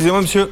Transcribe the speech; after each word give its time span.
Excusez-moi, 0.00 0.22
monsieur. 0.22 0.50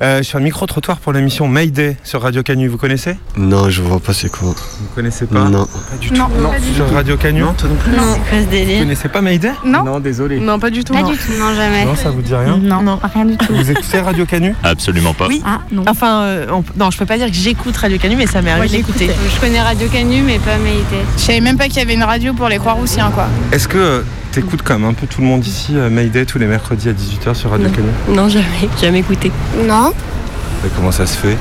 Euh, 0.00 0.22
je 0.22 0.30
fais 0.30 0.38
un 0.38 0.40
micro-trottoir 0.40 1.00
pour 1.00 1.12
l'émission 1.12 1.46
Mayday 1.46 1.98
sur 2.02 2.22
Radio 2.22 2.42
Canu. 2.42 2.66
Vous 2.66 2.78
connaissez? 2.78 3.14
Non, 3.36 3.68
je 3.68 3.82
vois 3.82 4.00
pas 4.00 4.14
c'est 4.14 4.30
quoi. 4.30 4.54
Vous 4.80 4.88
connaissez 4.94 5.26
pas? 5.26 5.40
Non. 5.50 5.66
Pas 5.66 5.96
du 6.00 6.10
Non, 6.14 6.28
tout. 6.28 6.48
pas 6.48 6.58
du 6.58 6.74
Sur 6.74 6.90
Radio 6.90 7.18
Canu 7.18 7.42
Non, 7.42 7.52
toi 7.52 7.68
non 7.68 7.74
plus. 7.74 7.92
Non, 7.92 7.98
C'est 8.14 8.20
quoi 8.20 8.38
ce 8.40 8.72
Vous 8.72 8.78
connaissez 8.78 9.08
pas 9.10 9.20
Mayday? 9.20 9.52
Non, 9.66 9.84
Non, 9.84 10.00
désolé. 10.00 10.40
non, 10.40 10.58
pas 10.58 10.70
du 10.70 10.82
tout. 10.82 10.94
Pas 10.94 11.02
non. 11.02 11.10
du 11.10 11.18
tout, 11.18 11.32
non, 11.38 11.54
jamais. 11.54 11.84
Non, 11.84 11.94
ça 11.94 12.08
vous 12.10 12.22
dit 12.22 12.34
rien? 12.34 12.56
Non, 12.56 12.98
rien 13.12 13.24
du 13.26 13.36
tout. 13.36 13.52
Vous 13.54 13.70
écoutez 13.70 14.00
Radio 14.00 14.24
Canu? 14.24 14.54
Absolument 14.62 15.12
pas. 15.12 15.26
Oui. 15.28 15.42
Ah, 15.44 15.58
non. 15.70 15.82
Enfin, 15.86 16.22
euh, 16.22 16.46
on- 16.50 16.64
non, 16.78 16.90
je 16.90 16.96
peux 16.96 17.04
pas 17.04 17.18
dire 17.18 17.26
que 17.26 17.34
j'écoute 17.34 17.76
Radio 17.76 17.98
Canu, 17.98 18.16
mais 18.16 18.26
ça 18.26 18.40
m'est 18.40 18.50
arrivé 18.52 18.78
d'écouter. 18.78 19.10
Je 19.34 19.40
connais 19.42 19.60
Radio 19.60 19.88
Canu, 19.88 20.22
mais 20.22 20.38
pas 20.38 20.56
Mayday. 20.56 21.04
Je 21.18 21.20
savais 21.22 21.40
même 21.42 21.58
pas 21.58 21.66
qu'il 21.68 21.76
y 21.76 21.82
avait 21.82 21.92
une 21.92 22.02
radio 22.02 22.32
pour 22.32 22.48
les 22.48 22.56
Croix-Roussiens, 22.56 23.10
quoi. 23.10 23.26
Est-ce 23.52 23.68
que 23.68 24.02
t'écoutes 24.32 24.62
comme 24.62 24.84
un 24.84 24.92
peu 24.92 25.06
tout 25.06 25.20
le 25.20 25.26
monde 25.26 25.44
ici 25.46 25.72
euh, 25.76 25.90
Mayday 25.90 26.24
tous 26.24 26.38
les 26.38 26.46
mercredis 26.46 26.88
à 26.88 26.92
18h 26.92 27.34
sur 27.34 27.50
Radio 27.50 27.66
Non. 27.68 27.72
Canu 27.72 27.88
Non, 28.16 28.28
jamais, 28.28 28.68
jamais 28.80 28.98
écouté. 29.00 29.30
Non, 29.66 29.92
Comment 30.76 30.92
ça 30.92 31.06
se 31.06 31.16
fait? 31.16 31.36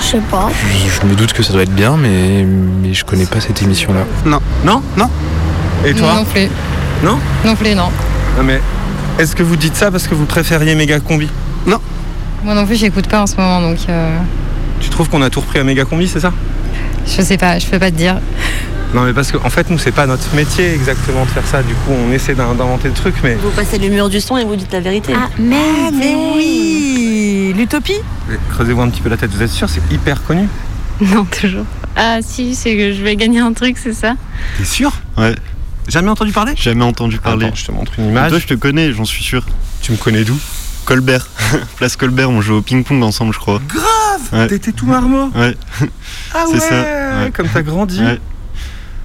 Je 0.00 0.04
sais 0.04 0.20
pas. 0.30 0.48
Je, 0.72 1.00
je 1.02 1.06
me 1.06 1.14
doute 1.14 1.32
que 1.34 1.42
ça 1.42 1.52
doit 1.52 1.62
être 1.62 1.74
bien, 1.74 1.96
mais, 1.96 2.44
mais 2.44 2.94
je 2.94 3.04
connais 3.04 3.26
pas 3.26 3.38
cette 3.40 3.60
émission-là. 3.62 4.04
Non 4.24 4.40
Non? 4.64 4.82
Et 5.84 5.92
toi? 5.94 6.14
Non 6.16 6.24
plus. 6.24 6.48
Non? 7.04 7.18
Non 7.44 7.54
plus, 7.54 7.74
non. 7.74 7.90
Non 8.38 8.42
mais 8.44 8.60
est-ce 9.18 9.36
que 9.36 9.42
vous 9.42 9.56
dites 9.56 9.76
ça 9.76 9.90
parce 9.90 10.06
que 10.08 10.14
vous 10.14 10.24
préfériez 10.24 10.74
Méga 10.74 11.00
Combi? 11.00 11.28
Moi 12.44 12.54
non 12.56 12.66
plus, 12.66 12.74
j'écoute 12.74 13.06
pas 13.06 13.20
en 13.22 13.26
ce 13.28 13.36
moment, 13.36 13.60
donc 13.60 13.78
euh, 13.88 14.16
Tu 14.80 14.88
trouves 14.88 15.08
qu'on 15.08 15.22
a 15.22 15.30
tout 15.30 15.40
repris 15.40 15.60
à 15.60 15.64
Méga 15.64 15.84
Combi, 15.84 16.08
c'est 16.08 16.18
ça? 16.20 16.32
je 17.06 17.20
sais 17.22 17.36
pas, 17.36 17.58
je 17.60 17.66
peux 17.66 17.78
pas 17.78 17.90
te 17.92 17.96
dire. 17.96 18.16
Non 18.94 19.04
mais 19.04 19.12
parce 19.14 19.32
qu'en 19.32 19.44
en 19.44 19.50
fait 19.50 19.70
nous 19.70 19.78
c'est 19.78 19.90
pas 19.92 20.06
notre 20.06 20.34
métier 20.34 20.74
exactement 20.74 21.24
de 21.24 21.30
faire 21.30 21.46
ça, 21.46 21.62
du 21.62 21.72
coup 21.74 21.92
on 21.92 22.12
essaie 22.12 22.34
d'in- 22.34 22.54
d'inventer 22.54 22.88
le 22.88 22.94
truc 22.94 23.14
mais 23.24 23.34
Vous 23.36 23.50
passez 23.50 23.78
le 23.78 23.88
mur 23.88 24.08
du 24.10 24.20
son 24.20 24.36
et 24.36 24.44
vous 24.44 24.54
dites 24.56 24.72
la 24.72 24.80
vérité. 24.80 25.14
Ah, 25.16 25.28
Mayday 25.38 26.14
oui 26.36 27.54
L'utopie 27.56 28.00
mais 28.28 28.36
creusez-vous 28.50 28.82
un 28.82 28.90
petit 28.90 29.00
peu 29.00 29.08
la 29.08 29.16
tête, 29.16 29.30
vous 29.30 29.42
êtes 29.42 29.50
sûr 29.50 29.68
c'est 29.70 29.82
hyper 29.90 30.22
connu 30.24 30.46
Non, 31.00 31.24
toujours. 31.24 31.64
Ah, 31.96 32.18
si, 32.22 32.54
c'est 32.54 32.74
que 32.76 32.92
je 32.92 33.02
vais 33.02 33.16
gagner 33.16 33.40
un 33.40 33.52
truc, 33.52 33.76
c'est 33.78 33.92
ça 33.94 34.14
T'es 34.58 34.64
sûr 34.64 34.92
Ouais, 35.18 35.34
Jamais 35.88 36.08
entendu 36.10 36.32
parler 36.32 36.52
jamais 36.56 36.84
entendu 36.84 37.18
parler. 37.18 37.46
Attends, 37.46 37.54
je 37.56 37.64
te 37.66 37.72
montre 37.72 37.92
une 37.98 38.08
image. 38.10 38.30
Toi, 38.30 38.38
je 38.38 38.46
te 38.46 38.54
connais, 38.54 38.92
j'en 38.92 39.04
suis 39.04 39.22
sûr. 39.24 39.44
Tu 39.82 39.92
me 39.92 39.96
connais 39.96 40.22
d'où 40.24 40.38
Colbert, 40.84 41.26
place 41.76 41.96
Colbert, 41.96 42.30
on 42.30 42.40
joue 42.40 42.54
au 42.56 42.62
ping-pong 42.62 43.02
ensemble, 43.02 43.32
je 43.34 43.38
crois. 43.38 43.60
Ouais. 44.32 44.46
T'étais 44.48 44.72
tout 44.72 44.86
marmot 44.86 45.30
Ouais, 45.34 45.54
Ah 46.34 46.44
C'est 46.46 46.54
ouais, 46.54 46.60
ça, 46.60 46.74
ouais. 47.24 47.30
Comme 47.32 47.48
t'as 47.48 47.62
grandi. 47.62 48.00
ouais, 48.00 48.20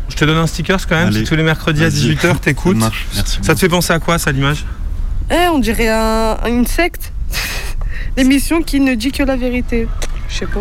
Je 0.09 0.15
te 0.15 0.25
donne 0.25 0.37
un 0.37 0.47
sticker 0.47 0.77
quand 0.87 0.95
même, 0.95 1.07
Allez. 1.07 1.19
si 1.19 1.23
tous 1.25 1.35
les 1.35 1.43
mercredis 1.43 1.83
à 1.83 1.89
Vas-y. 1.89 2.15
18h 2.15 2.21
ça 2.21 2.35
t'écoutes. 2.35 2.77
marche, 2.77 3.05
merci. 3.15 3.39
Ça 3.41 3.53
te 3.53 3.59
fait 3.59 3.69
penser 3.69 3.93
à 3.93 3.99
quoi 3.99 4.17
ça 4.17 4.31
l'image? 4.31 4.65
Eh, 5.31 5.47
on 5.49 5.59
dirait 5.59 5.89
un- 5.89 6.37
une 6.47 6.65
secte. 6.65 7.11
L'émission 8.17 8.61
qui 8.61 8.79
ne 8.79 8.95
dit 8.95 9.11
que 9.11 9.23
la 9.23 9.35
vérité. 9.35 9.87
Je 10.29 10.35
sais 10.37 10.45
pas. 10.45 10.59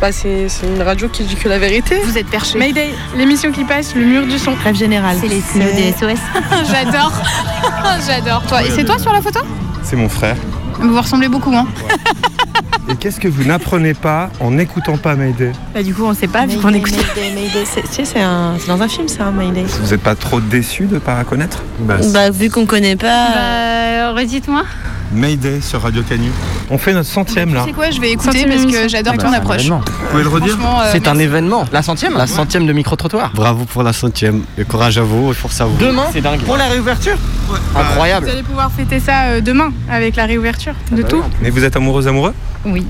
Bah, 0.00 0.10
c'est 0.12 0.46
une 0.64 0.82
radio 0.82 1.08
qui 1.08 1.22
dit 1.24 1.36
que 1.36 1.48
la 1.48 1.58
vérité. 1.58 1.96
Vous 2.04 2.18
êtes 2.18 2.26
perché. 2.28 2.58
Mayday, 2.58 2.90
l'émission 3.16 3.52
qui 3.52 3.64
passe, 3.64 3.94
le 3.94 4.04
mur 4.04 4.26
du 4.26 4.38
son. 4.38 4.54
Rêve 4.64 4.74
général. 4.76 5.16
C'est 5.20 5.28
les 5.28 5.36
le 5.36 5.92
DSOS. 5.92 6.20
J'adore. 6.70 7.12
J'adore. 8.06 8.42
Toi, 8.46 8.62
et 8.64 8.70
c'est 8.70 8.84
toi 8.84 8.98
sur 8.98 9.12
la 9.12 9.22
photo? 9.22 9.40
C'est 9.82 9.96
mon 9.96 10.08
frère. 10.08 10.36
Vous 10.80 10.90
vous 10.92 11.00
ressemblez 11.00 11.28
beaucoup, 11.28 11.54
hein. 11.54 11.66
Et 12.90 12.96
qu'est-ce 12.96 13.18
que 13.18 13.28
vous 13.28 13.44
n'apprenez 13.44 13.94
pas 13.94 14.28
en 14.40 14.50
n'écoutant 14.50 14.98
pas 14.98 15.14
Mayday 15.14 15.52
Bah, 15.72 15.82
du 15.82 15.94
coup, 15.94 16.04
on 16.04 16.12
sait 16.12 16.26
pas, 16.28 16.44
vu 16.46 16.58
qu'on 16.58 16.68
écoute. 16.74 16.94
C'est 17.64 17.82
tu 17.82 17.88
sais, 17.88 18.04
c'est 18.04 18.20
un- 18.20 18.56
c'est 18.58 18.68
dans 18.68 18.82
un 18.82 18.88
film, 18.88 19.08
ça, 19.08 19.30
Mayday. 19.30 19.64
Vous 19.80 19.94
êtes 19.94 20.02
pas 20.02 20.14
trop 20.14 20.40
déçus 20.40 20.84
de 20.84 20.98
pas 20.98 21.24
connaître? 21.24 21.62
Bah, 21.80 22.30
vu 22.30 22.50
qu'on 22.50 22.66
connaît 22.66 22.96
pas. 22.96 23.28
Bah, 23.34 24.12
redites-moi. 24.12 24.64
Mayday 25.12 25.60
sur 25.60 25.82
Radio 25.82 26.02
Canu. 26.02 26.30
On 26.70 26.78
fait 26.78 26.92
notre 26.92 27.08
centième 27.08 27.54
là. 27.54 27.62
Tu 27.62 27.68
sais 27.68 27.74
quoi, 27.74 27.90
je 27.90 28.00
vais 28.00 28.12
écouter 28.12 28.38
Centième 28.38 28.50
parce 28.50 28.64
que 28.64 28.88
j'adore 28.88 29.14
Bah, 29.14 29.22
ton 29.22 29.28
c'est 29.30 29.34
un 29.36 29.38
approche. 29.38 29.66
Vous 29.66 29.80
pouvez 30.10 30.22
le 30.22 30.28
redire 30.28 30.58
euh, 30.60 30.88
C'est 30.92 31.08
un 31.08 31.18
événement. 31.18 31.64
La 31.72 31.82
centième 31.82 32.14
La 32.16 32.26
centième 32.26 32.66
de 32.66 32.72
micro-trottoir. 32.72 33.32
Bravo 33.34 33.64
pour 33.64 33.82
la 33.82 33.92
centième. 33.92 34.42
Et 34.58 34.64
courage 34.64 34.98
à 34.98 35.02
vous 35.02 35.30
et 35.30 35.34
force 35.34 35.60
à 35.60 35.66
vous. 35.66 35.76
Demain 35.78 36.06
C'est 36.12 36.20
dingue. 36.20 36.40
Pour 36.40 36.56
la 36.56 36.66
réouverture 36.68 37.16
Incroyable. 37.76 38.26
Vous 38.26 38.32
allez 38.32 38.42
pouvoir 38.42 38.70
fêter 38.72 39.00
ça 39.00 39.24
euh, 39.24 39.40
demain 39.40 39.72
avec 39.90 40.16
la 40.16 40.24
réouverture 40.26 40.74
de 40.92 41.02
bah 41.02 41.08
tout. 41.08 41.22
Mais 41.42 41.50
vous 41.50 41.64
êtes 41.64 41.76
amoureux 41.76 42.06
amoureux? 42.08 42.34
Oui. 42.64 42.86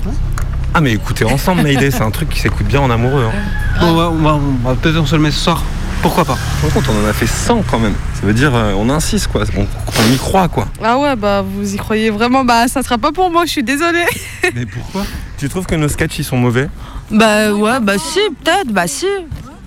Ah 0.73 0.81
mais 0.81 0.93
écoutez 0.93 1.23
ensemble 1.23 1.61
Mayday, 1.61 1.89
c'est 1.89 2.01
un 2.01 2.11
truc 2.11 2.29
qui 2.29 2.39
s'écoute 2.41 2.67
bien 2.67 2.81
en 2.81 2.89
amoureux. 2.89 3.23
Hein. 3.25 3.79
Bon, 3.79 3.97
ouais, 3.97 4.05
on 4.11 4.21
va, 4.21 4.33
on 4.35 4.67
va 4.69 4.75
peut-être 4.75 5.05
se 5.07 5.15
le 5.15 5.21
mettre 5.21 5.35
ce 5.35 5.43
soir. 5.43 5.63
Pourquoi 6.05 6.23
pas 6.25 6.37
Par 6.61 6.69
contre 6.71 6.91
on 6.91 7.03
en 7.03 7.09
a 7.09 7.13
fait 7.13 7.25
100 7.25 7.63
quand 7.69 7.79
même. 7.79 7.95
Ça 8.13 8.27
veut 8.27 8.33
dire 8.33 8.53
euh, 8.53 8.73
on 8.77 8.89
insiste 8.91 9.25
quoi, 9.27 9.41
on, 9.57 9.61
on 9.61 10.13
y 10.13 10.17
croit 10.17 10.47
quoi. 10.47 10.67
Ah 10.83 10.99
ouais, 10.99 11.15
bah 11.15 11.41
vous 11.43 11.73
y 11.73 11.77
croyez 11.77 12.11
vraiment. 12.11 12.45
Bah 12.45 12.67
ça 12.67 12.83
sera 12.83 12.99
pas 12.99 13.11
pour 13.11 13.31
moi, 13.31 13.45
je 13.45 13.51
suis 13.51 13.63
désolée. 13.63 14.05
Mais 14.53 14.67
pourquoi 14.67 15.03
Tu 15.39 15.49
trouves 15.49 15.65
que 15.65 15.73
nos 15.73 15.87
sketchs 15.87 16.19
ils 16.19 16.23
sont 16.23 16.37
mauvais 16.37 16.69
Bah, 17.09 17.51
ouais, 17.53 17.79
bah, 17.81 17.97
si, 17.97 18.19
peut-être, 18.43 18.67
bah, 18.71 18.85
si. 18.87 19.07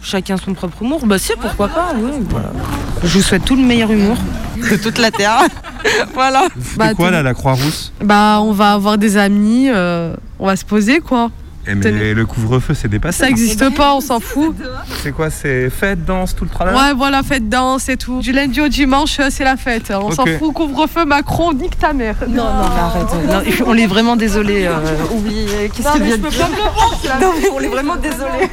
Chacun 0.00 0.36
son 0.36 0.54
propre 0.54 0.80
humour. 0.82 1.04
Bah, 1.06 1.18
si, 1.18 1.32
pourquoi 1.40 1.66
pas, 1.68 1.92
oui. 1.96 2.12
Voilà. 2.30 2.52
Je 3.02 3.08
vous 3.18 3.22
souhaite 3.22 3.44
tout 3.44 3.56
le 3.56 3.62
meilleur 3.62 3.90
humour 3.90 4.16
de 4.56 4.76
toute 4.76 4.98
la 4.98 5.10
Terre. 5.10 5.40
voilà. 6.14 6.44
Foutez 6.54 6.76
Bah, 6.78 6.94
quoi 6.94 7.06
tout- 7.08 7.12
là 7.14 7.22
la 7.24 7.34
Croix-Rousse 7.34 7.92
Bah 8.02 8.38
on 8.42 8.52
va 8.52 8.72
avoir 8.74 8.96
des 8.96 9.16
amis, 9.16 9.66
euh, 9.68 10.14
on 10.38 10.46
va 10.46 10.54
se 10.54 10.64
poser 10.64 11.00
quoi. 11.00 11.30
Eh, 11.70 11.74
Mais 11.74 11.82
Tenez. 11.82 12.14
le 12.14 12.24
couvre-feu 12.24 12.72
c'est 12.72 12.88
dépassé. 12.88 13.18
Ça 13.18 13.28
existe 13.28 13.74
pas, 13.74 13.94
on 13.94 14.00
s'en 14.00 14.20
fout. 14.20 14.56
C'est 15.02 15.12
quoi 15.12 15.28
C'est 15.28 15.68
fête, 15.68 16.02
danse, 16.02 16.34
tout 16.34 16.44
le 16.44 16.50
travail 16.50 16.74
Ouais, 16.74 16.94
voilà, 16.96 17.22
fête 17.22 17.48
danse 17.50 17.90
et 17.90 17.98
tout. 17.98 18.20
Du 18.20 18.32
lundi 18.32 18.58
au 18.62 18.68
dimanche, 18.68 19.20
euh, 19.20 19.26
c'est 19.30 19.44
la 19.44 19.58
fête. 19.58 19.92
On 19.94 20.10
s'en 20.10 20.24
fout, 20.24 20.54
couvre-feu, 20.54 21.04
Macron, 21.04 21.52
nique 21.52 21.78
ta 21.78 21.92
mère. 21.92 22.14
Non, 22.26 22.44
non, 22.44 22.68
mais 22.74 22.80
arrête. 22.80 23.60
Non, 23.60 23.66
on 23.66 23.74
est 23.76 23.86
vraiment 23.86 24.16
désolé. 24.16 24.64
Euh, 24.66 24.78
oublie. 25.12 25.46
Qu'est-ce 25.74 25.86
Non, 25.86 25.92
qu'il 25.92 26.02
vient 26.04 26.16
je 26.16 26.22
de 26.22 26.28
dire 26.30 26.48
Non, 27.20 27.32
mais 27.38 27.48
on 27.54 27.60
est 27.60 27.68
vraiment 27.68 27.96
désolé. 27.96 28.48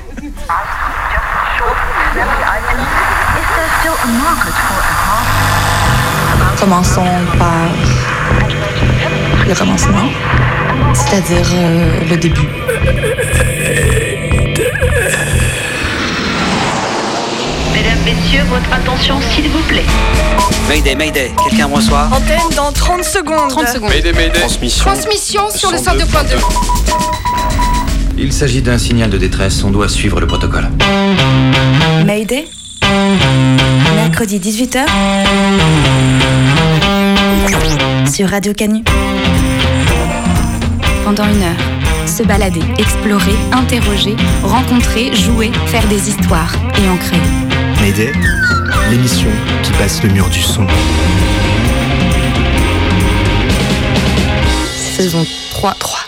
Commençons 6.59 7.03
par 7.37 7.69
le 9.47 9.53
commencement, 9.55 10.07
c'est-à-dire 10.93 11.45
euh, 11.53 11.99
le 12.09 12.17
début. 12.17 12.47
Mesdames, 17.73 17.99
Messieurs, 18.05 18.43
votre 18.49 18.71
attention 18.73 19.19
s'il 19.33 19.49
vous 19.49 19.61
plaît. 19.63 19.83
Mayday, 20.67 20.95
Mayday, 20.95 21.31
quelqu'un 21.47 21.67
me 21.67 21.75
reçoit 21.75 22.09
Antenne 22.11 22.55
dans 22.55 22.71
30 22.71 23.03
secondes. 23.03 23.49
30 23.49 23.67
secondes. 23.67 23.91
Transmission. 24.33 24.85
Transmission 24.85 25.49
sur 25.49 25.71
le 25.71 25.77
102.2. 25.77 26.37
Il 28.17 28.31
s'agit 28.31 28.61
d'un 28.61 28.77
signal 28.77 29.09
de 29.09 29.17
détresse, 29.17 29.63
on 29.63 29.71
doit 29.71 29.89
suivre 29.89 30.21
le 30.21 30.27
protocole. 30.27 30.69
Mayday, 32.05 32.47
mercredi 33.95 34.39
18h, 34.39 34.85
sur 38.11 38.29
Radio 38.29 38.53
Canu. 38.53 38.83
Pendant 41.05 41.23
une 41.25 41.41
heure, 41.43 42.07
se 42.07 42.23
balader, 42.23 42.61
explorer, 42.77 43.35
interroger, 43.53 44.16
rencontrer, 44.43 45.16
jouer, 45.16 45.51
faire 45.67 45.88
des 45.88 46.09
histoires 46.09 46.53
et 46.83 46.89
en 46.89 46.97
créer. 46.97 47.21
Mayday, 47.79 48.11
l'émission 48.89 49.29
qui 49.63 49.71
passe 49.73 50.03
le 50.03 50.09
mur 50.09 50.27
du 50.29 50.39
son. 50.41 50.66
Saison 54.95 55.23
3. 55.51 55.75
3. 55.79 55.99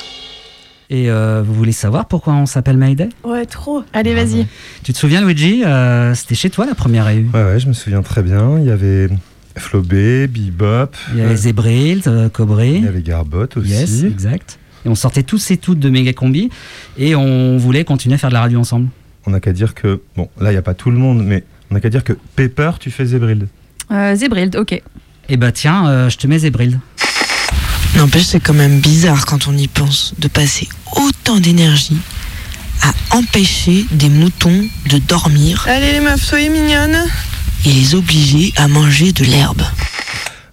Et 0.89 1.09
euh, 1.11 1.43
vous 1.45 1.53
voulez 1.53 1.73
savoir 1.73 2.07
pourquoi 2.07 2.33
on 2.33 2.45
s'appelle 2.45 2.77
Mayday 2.77 3.09
Ouais, 3.23 3.45
trop. 3.45 3.83
Allez, 3.93 4.15
vas-y. 4.15 4.47
Tu 4.83 4.93
te 4.93 4.97
souviens, 4.97 5.21
Luigi? 5.21 5.63
Euh, 5.63 6.15
C'était 6.15 6.35
chez 6.35 6.49
toi 6.49 6.65
la 6.65 6.73
première 6.75 7.05
réu. 7.05 7.27
Ouais 7.33 7.43
ouais, 7.43 7.59
je 7.59 7.67
me 7.67 7.73
souviens 7.73 8.01
très 8.01 8.23
bien. 8.23 8.57
Il 8.59 8.65
y 8.65 8.71
avait 8.71 9.09
Flobé, 9.57 10.27
Bebop, 10.27 10.95
Il 11.13 11.19
y 11.19 11.21
avait 11.21 11.37
euh, 12.07 12.29
Cobré. 12.29 12.75
il 12.75 12.85
y 12.85 12.87
avait 12.87 13.01
Garbot 13.01 13.45
aussi. 13.57 13.69
Yes, 13.69 14.03
exact. 14.03 14.57
Et 14.87 14.89
on 14.89 14.95
sortait 14.95 15.23
tous 15.23 15.51
et 15.51 15.57
toutes 15.57 15.79
de 15.79 15.89
Méga 15.89 16.13
Combi 16.13 16.49
et 16.97 17.13
on 17.13 17.57
voulait 17.57 17.83
continuer 17.83 18.15
à 18.15 18.17
faire 18.17 18.29
de 18.29 18.35
la 18.35 18.39
radio 18.39 18.57
ensemble. 18.61 18.87
On 19.25 19.31
n'a 19.31 19.41
qu'à 19.41 19.51
dire 19.51 19.73
que, 19.75 19.99
bon, 20.15 20.29
là 20.39 20.51
il 20.51 20.53
n'y 20.53 20.57
a 20.57 20.61
pas 20.61 20.73
tout 20.75 20.91
le 20.91 20.97
monde, 20.97 21.21
mais 21.25 21.43
on 21.69 21.73
n'a 21.75 21.81
qu'à 21.81 21.89
dire 21.89 22.05
que 22.05 22.13
Pepper, 22.37 22.71
tu 22.79 22.89
fais 22.89 23.05
Zébrild. 23.05 23.49
Euh, 23.91 24.15
Zébrild, 24.15 24.55
ok. 24.55 24.81
Et 25.27 25.35
bah 25.35 25.51
tiens, 25.51 25.89
euh, 25.89 26.09
je 26.09 26.15
te 26.17 26.25
mets 26.25 26.39
Zébrild. 26.39 26.79
N'empêche, 27.97 28.23
c'est 28.27 28.39
quand 28.39 28.53
même 28.53 28.79
bizarre 28.79 29.25
quand 29.25 29.49
on 29.49 29.57
y 29.57 29.67
pense 29.67 30.13
de 30.19 30.29
passer 30.29 30.69
autant 30.95 31.41
d'énergie 31.41 31.97
à 32.81 33.17
empêcher 33.17 33.85
des 33.91 34.07
moutons 34.09 34.63
de 34.89 34.99
dormir 34.99 35.65
Allez 35.67 35.91
les 35.91 35.99
meufs, 35.99 36.23
soyez 36.23 36.47
mignonnes. 36.47 36.97
et 37.65 37.73
les 37.73 37.93
obliger 37.93 38.53
à 38.55 38.69
manger 38.69 39.11
de 39.11 39.25
l'herbe. 39.25 39.63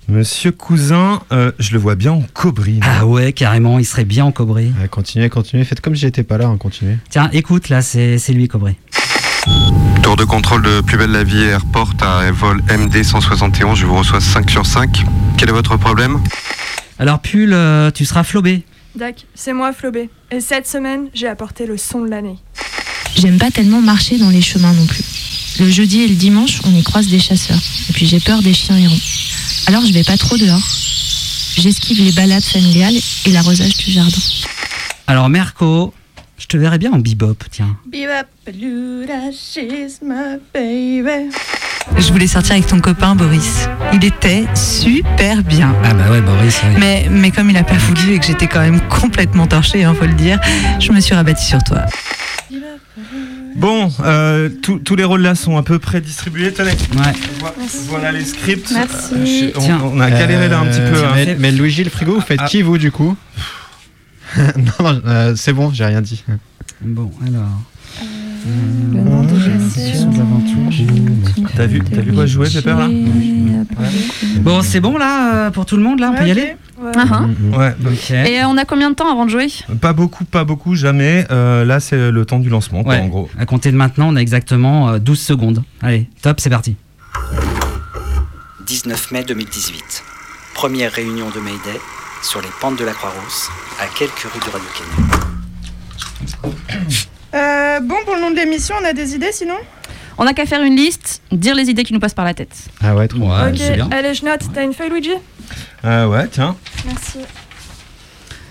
Monsieur 0.08 0.50
Cousin, 0.52 1.22
euh, 1.32 1.50
je 1.58 1.72
le 1.72 1.78
vois 1.78 1.94
bien 1.94 2.12
en 2.12 2.22
cobri. 2.34 2.74
moi. 2.74 2.86
Ah 3.00 3.06
ouais, 3.06 3.32
carrément, 3.32 3.78
il 3.78 3.84
serait 3.86 4.04
bien 4.04 4.26
en 4.26 4.32
Cobré. 4.32 4.70
Ouais, 4.80 4.88
continuez, 4.88 5.30
continuez. 5.30 5.64
Faites 5.64 5.80
comme 5.80 5.94
si 5.94 6.02
j'étais 6.02 6.22
pas 6.22 6.36
là, 6.36 6.46
hein, 6.46 6.56
continuez. 6.58 6.98
Tiens, 7.08 7.30
écoute, 7.32 7.70
là, 7.70 7.80
c'est 7.80 8.18
c'est 8.18 8.34
lui, 8.34 8.46
Cobré. 8.46 8.76
Tour 10.02 10.16
de 10.16 10.24
contrôle 10.24 10.62
de 10.62 10.82
Plus 10.82 10.98
Belle 10.98 11.10
la 11.12 11.24
Vie 11.24 11.42
Airport 11.42 11.94
à 12.02 12.30
vol 12.30 12.62
MD 12.70 13.02
171, 13.02 13.78
je 13.78 13.86
vous 13.86 13.96
reçois 13.96 14.20
5 14.20 14.50
sur 14.50 14.66
5. 14.66 15.04
Quel 15.38 15.48
est 15.48 15.52
votre 15.52 15.76
problème? 15.78 16.18
Alors, 16.98 17.20
Pull, 17.20 17.52
euh, 17.54 17.90
tu 17.90 18.04
seras 18.04 18.24
flobé. 18.24 18.62
Dac, 18.94 19.26
c'est 19.34 19.52
moi 19.54 19.72
Flobé. 19.72 20.10
Et 20.30 20.40
cette 20.40 20.66
semaine, 20.68 21.08
j'ai 21.14 21.26
apporté 21.26 21.66
le 21.66 21.76
son 21.78 22.02
de 22.02 22.10
l'année. 22.10 22.36
J'aime 23.16 23.38
pas 23.38 23.50
tellement 23.50 23.80
marcher 23.80 24.18
dans 24.18 24.30
les 24.30 24.42
chemins 24.42 24.72
non 24.72 24.86
plus. 24.86 25.02
Le 25.60 25.68
jeudi 25.70 26.02
et 26.02 26.08
le 26.08 26.14
dimanche, 26.14 26.60
on 26.64 26.70
y 26.70 26.82
croise 26.82 27.08
des 27.08 27.18
chasseurs. 27.18 27.58
Et 27.88 27.92
puis 27.92 28.06
j'ai 28.06 28.20
peur 28.20 28.42
des 28.42 28.52
chiens 28.54 28.76
errants. 28.76 28.94
Alors 29.66 29.84
je 29.86 29.92
vais 29.92 30.04
pas 30.04 30.16
trop 30.16 30.36
dehors. 30.36 30.62
J'esquive 31.56 32.02
les 32.02 32.12
balades 32.12 32.42
familiales 32.42 32.94
et 33.26 33.30
l'arrosage 33.30 33.76
du 33.76 33.90
jardin. 33.90 34.18
Alors, 35.06 35.28
Merco, 35.28 35.94
je 36.38 36.46
te 36.46 36.56
verrais 36.56 36.78
bien 36.78 36.92
en 36.92 36.98
bebop, 36.98 37.36
tiens. 37.50 37.76
Je 41.98 42.12
voulais 42.12 42.26
sortir 42.26 42.52
avec 42.52 42.66
ton 42.66 42.80
copain 42.80 43.14
Boris. 43.14 43.68
Il 43.92 44.04
était 44.04 44.46
super 44.54 45.42
bien. 45.42 45.74
Ah 45.84 45.94
bah 45.94 46.10
ouais, 46.10 46.22
Boris. 46.22 46.60
oui. 46.64 46.74
Mais, 46.80 47.06
mais 47.10 47.30
comme 47.30 47.50
il 47.50 47.56
a 47.56 47.62
pas 47.64 47.76
voulu 47.76 48.14
et 48.14 48.18
que 48.18 48.26
j'étais 48.26 48.46
quand 48.46 48.60
même 48.60 48.80
complètement 48.88 49.46
torchée, 49.46 49.84
hein, 49.84 49.94
faut 49.96 50.06
le 50.06 50.14
dire, 50.14 50.40
je 50.80 50.92
me 50.92 51.00
suis 51.00 51.14
rabattue 51.14 51.44
sur 51.44 51.62
toi. 51.62 51.82
Bon, 53.56 53.90
euh, 54.00 54.48
tous 54.62 54.78
tous 54.78 54.96
les 54.96 55.04
rôles 55.04 55.22
là 55.22 55.34
sont 55.34 55.56
à 55.56 55.62
peu 55.62 55.78
près 55.78 56.00
distribués. 56.00 56.52
Tenez. 56.52 56.70
Ouais. 56.70 57.12
Voilà 57.88 58.10
les 58.12 58.24
scripts. 58.24 58.72
Merci. 58.72 59.52
Euh, 59.54 59.60
je- 59.60 59.72
on, 59.84 60.00
a 60.00 60.10
galéré 60.10 60.48
là 60.48 60.58
un 60.60 60.66
petit 60.66 60.80
peu. 60.80 60.96
Euh, 60.98 61.06
hein. 61.08 61.12
Mais, 61.14 61.36
mais 61.38 61.52
Luigi, 61.52 61.84
le 61.84 61.90
frigo, 61.90 62.14
vous 62.14 62.20
faites 62.20 62.40
Ah. 62.42 62.48
qui, 62.48 62.62
vous, 62.62 62.78
du 62.78 62.90
coup? 62.90 63.16
Non, 64.36 64.92
non, 64.92 65.02
euh, 65.06 65.34
c'est 65.36 65.52
bon, 65.52 65.70
j'ai 65.72 65.84
rien 65.84 66.00
dit. 66.02 66.24
Bon, 66.80 67.12
alors. 67.24 67.44
Le 68.46 69.00
nom 69.00 69.22
de 69.22 69.28
Sous 69.70 70.10
l'aventure. 70.18 71.48
T'as 71.56 71.66
vu, 71.66 71.80
t'as 71.80 72.00
vu 72.02 72.12
quoi 72.12 72.26
jouer, 72.26 72.48
Pepper 72.50 72.70
là 72.74 72.88
Bon, 74.40 74.60
c'est 74.62 74.80
bon 74.80 74.98
là 74.98 75.46
euh, 75.46 75.50
pour 75.50 75.64
tout 75.64 75.76
le 75.76 75.82
monde 75.82 76.00
là, 76.00 76.10
on 76.14 76.18
peut 76.18 76.26
y 76.26 76.30
aller. 76.30 76.56
Ouais. 76.78 77.74
Et 78.26 78.40
euh, 78.40 78.46
on 78.48 78.56
a 78.58 78.64
combien 78.66 78.90
de 78.90 78.94
temps 78.94 79.10
avant 79.10 79.24
de 79.24 79.30
jouer? 79.30 79.46
Pas 79.80 79.92
beaucoup, 79.94 80.24
pas 80.24 80.44
beaucoup, 80.44 80.74
jamais. 80.74 81.26
Euh, 81.30 81.64
là, 81.64 81.80
c'est 81.80 82.10
le 82.10 82.24
temps 82.26 82.38
du 82.40 82.50
lancement, 82.50 82.82
quoi, 82.84 82.94
Ouais. 82.94 83.00
en 83.00 83.06
gros. 83.08 83.30
À 83.38 83.46
compter 83.46 83.70
de 83.72 83.76
maintenant, 83.76 84.08
on 84.12 84.16
a 84.16 84.20
exactement 84.20 84.90
euh, 84.90 84.98
12 84.98 85.18
secondes. 85.18 85.62
Allez, 85.80 86.08
top, 86.20 86.40
c'est 86.40 86.50
parti. 86.50 86.76
19 88.66 89.12
mai 89.12 89.24
2018. 89.24 90.02
Première 90.54 90.92
réunion 90.92 91.30
de 91.34 91.40
Mayday 91.40 91.80
sur 92.22 92.42
les 92.42 92.48
pentes 92.60 92.78
de 92.78 92.84
la 92.84 92.92
Croix-Rousse, 92.92 93.48
à 93.80 93.86
quelques 93.98 94.20
rues 94.20 94.40
du 94.40 94.50
Radio 94.50 94.68
Kenya. 94.76 96.53
Euh, 97.34 97.80
bon, 97.80 97.96
pour 98.04 98.14
le 98.14 98.20
nom 98.20 98.30
de 98.30 98.36
l'émission, 98.36 98.74
on 98.80 98.84
a 98.84 98.92
des 98.92 99.14
idées 99.14 99.32
sinon 99.32 99.54
On 100.18 100.26
a 100.26 100.32
qu'à 100.34 100.46
faire 100.46 100.62
une 100.62 100.76
liste, 100.76 101.20
dire 101.32 101.54
les 101.54 101.68
idées 101.68 101.82
qui 101.84 101.92
nous 101.92 101.98
passent 102.00 102.14
par 102.14 102.24
la 102.24 102.34
tête. 102.34 102.54
Ah 102.82 102.94
ouais, 102.94 103.08
trop 103.08 103.18
Ouais, 103.18 103.50
ok, 103.50 103.56
c'est 103.56 103.74
bien. 103.74 103.88
allez, 103.90 104.14
je 104.14 104.24
note. 104.24 104.40
T'as 104.54 104.62
une 104.64 104.72
feuille, 104.72 104.90
Luigi? 104.90 105.10
Euh, 105.84 106.06
ouais, 106.06 106.28
tiens. 106.28 106.56
Merci. 106.86 107.18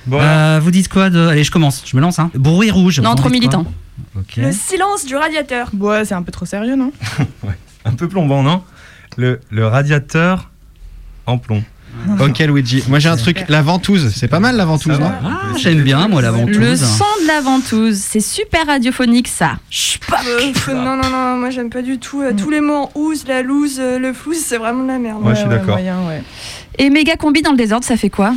Bon. 0.06 0.20
Euh, 0.22 0.60
vous 0.62 0.72
dites 0.72 0.90
quoi 0.90 1.10
de... 1.10 1.28
Allez, 1.28 1.44
je 1.46 1.52
commence, 1.52 1.82
je 1.86 1.96
me 1.96 2.02
lance. 2.02 2.20
Hein. 2.20 2.30
Bruit 2.36 2.72
rouge. 2.72 3.00
Non, 3.00 3.12
vous 3.12 3.16
trop 3.16 3.30
militant. 3.30 3.66
Le 4.38 4.52
silence 4.52 5.06
du 5.06 5.16
radiateur. 5.16 5.70
Ouais, 5.80 6.04
c'est 6.04 6.14
un 6.14 6.24
peu 6.24 6.32
trop 6.32 6.46
sérieux, 6.46 6.76
non? 6.76 6.92
Un 7.86 7.94
peu 7.94 8.08
plombant, 8.08 8.44
non? 8.44 8.64
Le, 9.18 9.40
le 9.50 9.68
radiateur 9.68 10.50
en 11.26 11.38
plomb. 11.38 11.64
Ok, 12.20 12.40
Luigi. 12.40 12.84
Moi, 12.88 13.00
j'ai 13.00 13.10
un 13.10 13.18
truc, 13.18 13.44
la 13.50 13.62
ventouse. 13.62 14.12
C'est 14.16 14.28
pas 14.28 14.40
mal, 14.40 14.56
la 14.56 14.66
ventouse, 14.66 15.00
non. 15.00 15.12
Ah, 15.24 15.42
j'aime 15.58 15.82
bien, 15.82 16.08
moi, 16.08 16.22
la 16.22 16.32
ventouse. 16.32 16.58
Le 16.58 16.76
son 16.76 17.04
de 17.22 17.28
la 17.28 17.42
ventouse, 17.42 17.98
c'est 17.98 18.20
super 18.20 18.66
radiophonique 18.68 19.28
ça. 19.28 19.54
Euh, 20.28 20.74
non, 20.74 20.96
non, 20.96 21.10
non, 21.10 21.38
moi 21.38 21.50
j'aime 21.50 21.70
pas 21.70 21.82
du 21.82 21.98
tout. 21.98 22.22
euh, 22.22 22.34
tous 22.36 22.50
les 22.50 22.62
mots 22.62 22.76
en 22.76 22.92
ouse, 22.96 23.26
la 23.28 23.42
loose, 23.42 23.78
euh, 23.80 23.98
le 24.00 24.14
flouze, 24.14 24.38
c'est 24.44 24.58
vraiment 24.58 24.84
de 24.84 24.90
la 24.90 25.00
merde. 25.00 25.24
Ouais, 25.24 25.34
je 25.36 25.40
suis 25.42 25.50
d'accord. 25.50 25.80
Et 26.78 26.90
méga 26.90 27.16
combi 27.16 27.42
dans 27.42 27.52
le 27.52 27.58
désordre, 27.58 27.86
ça 27.86 27.98
fait 27.98 28.10
quoi? 28.10 28.34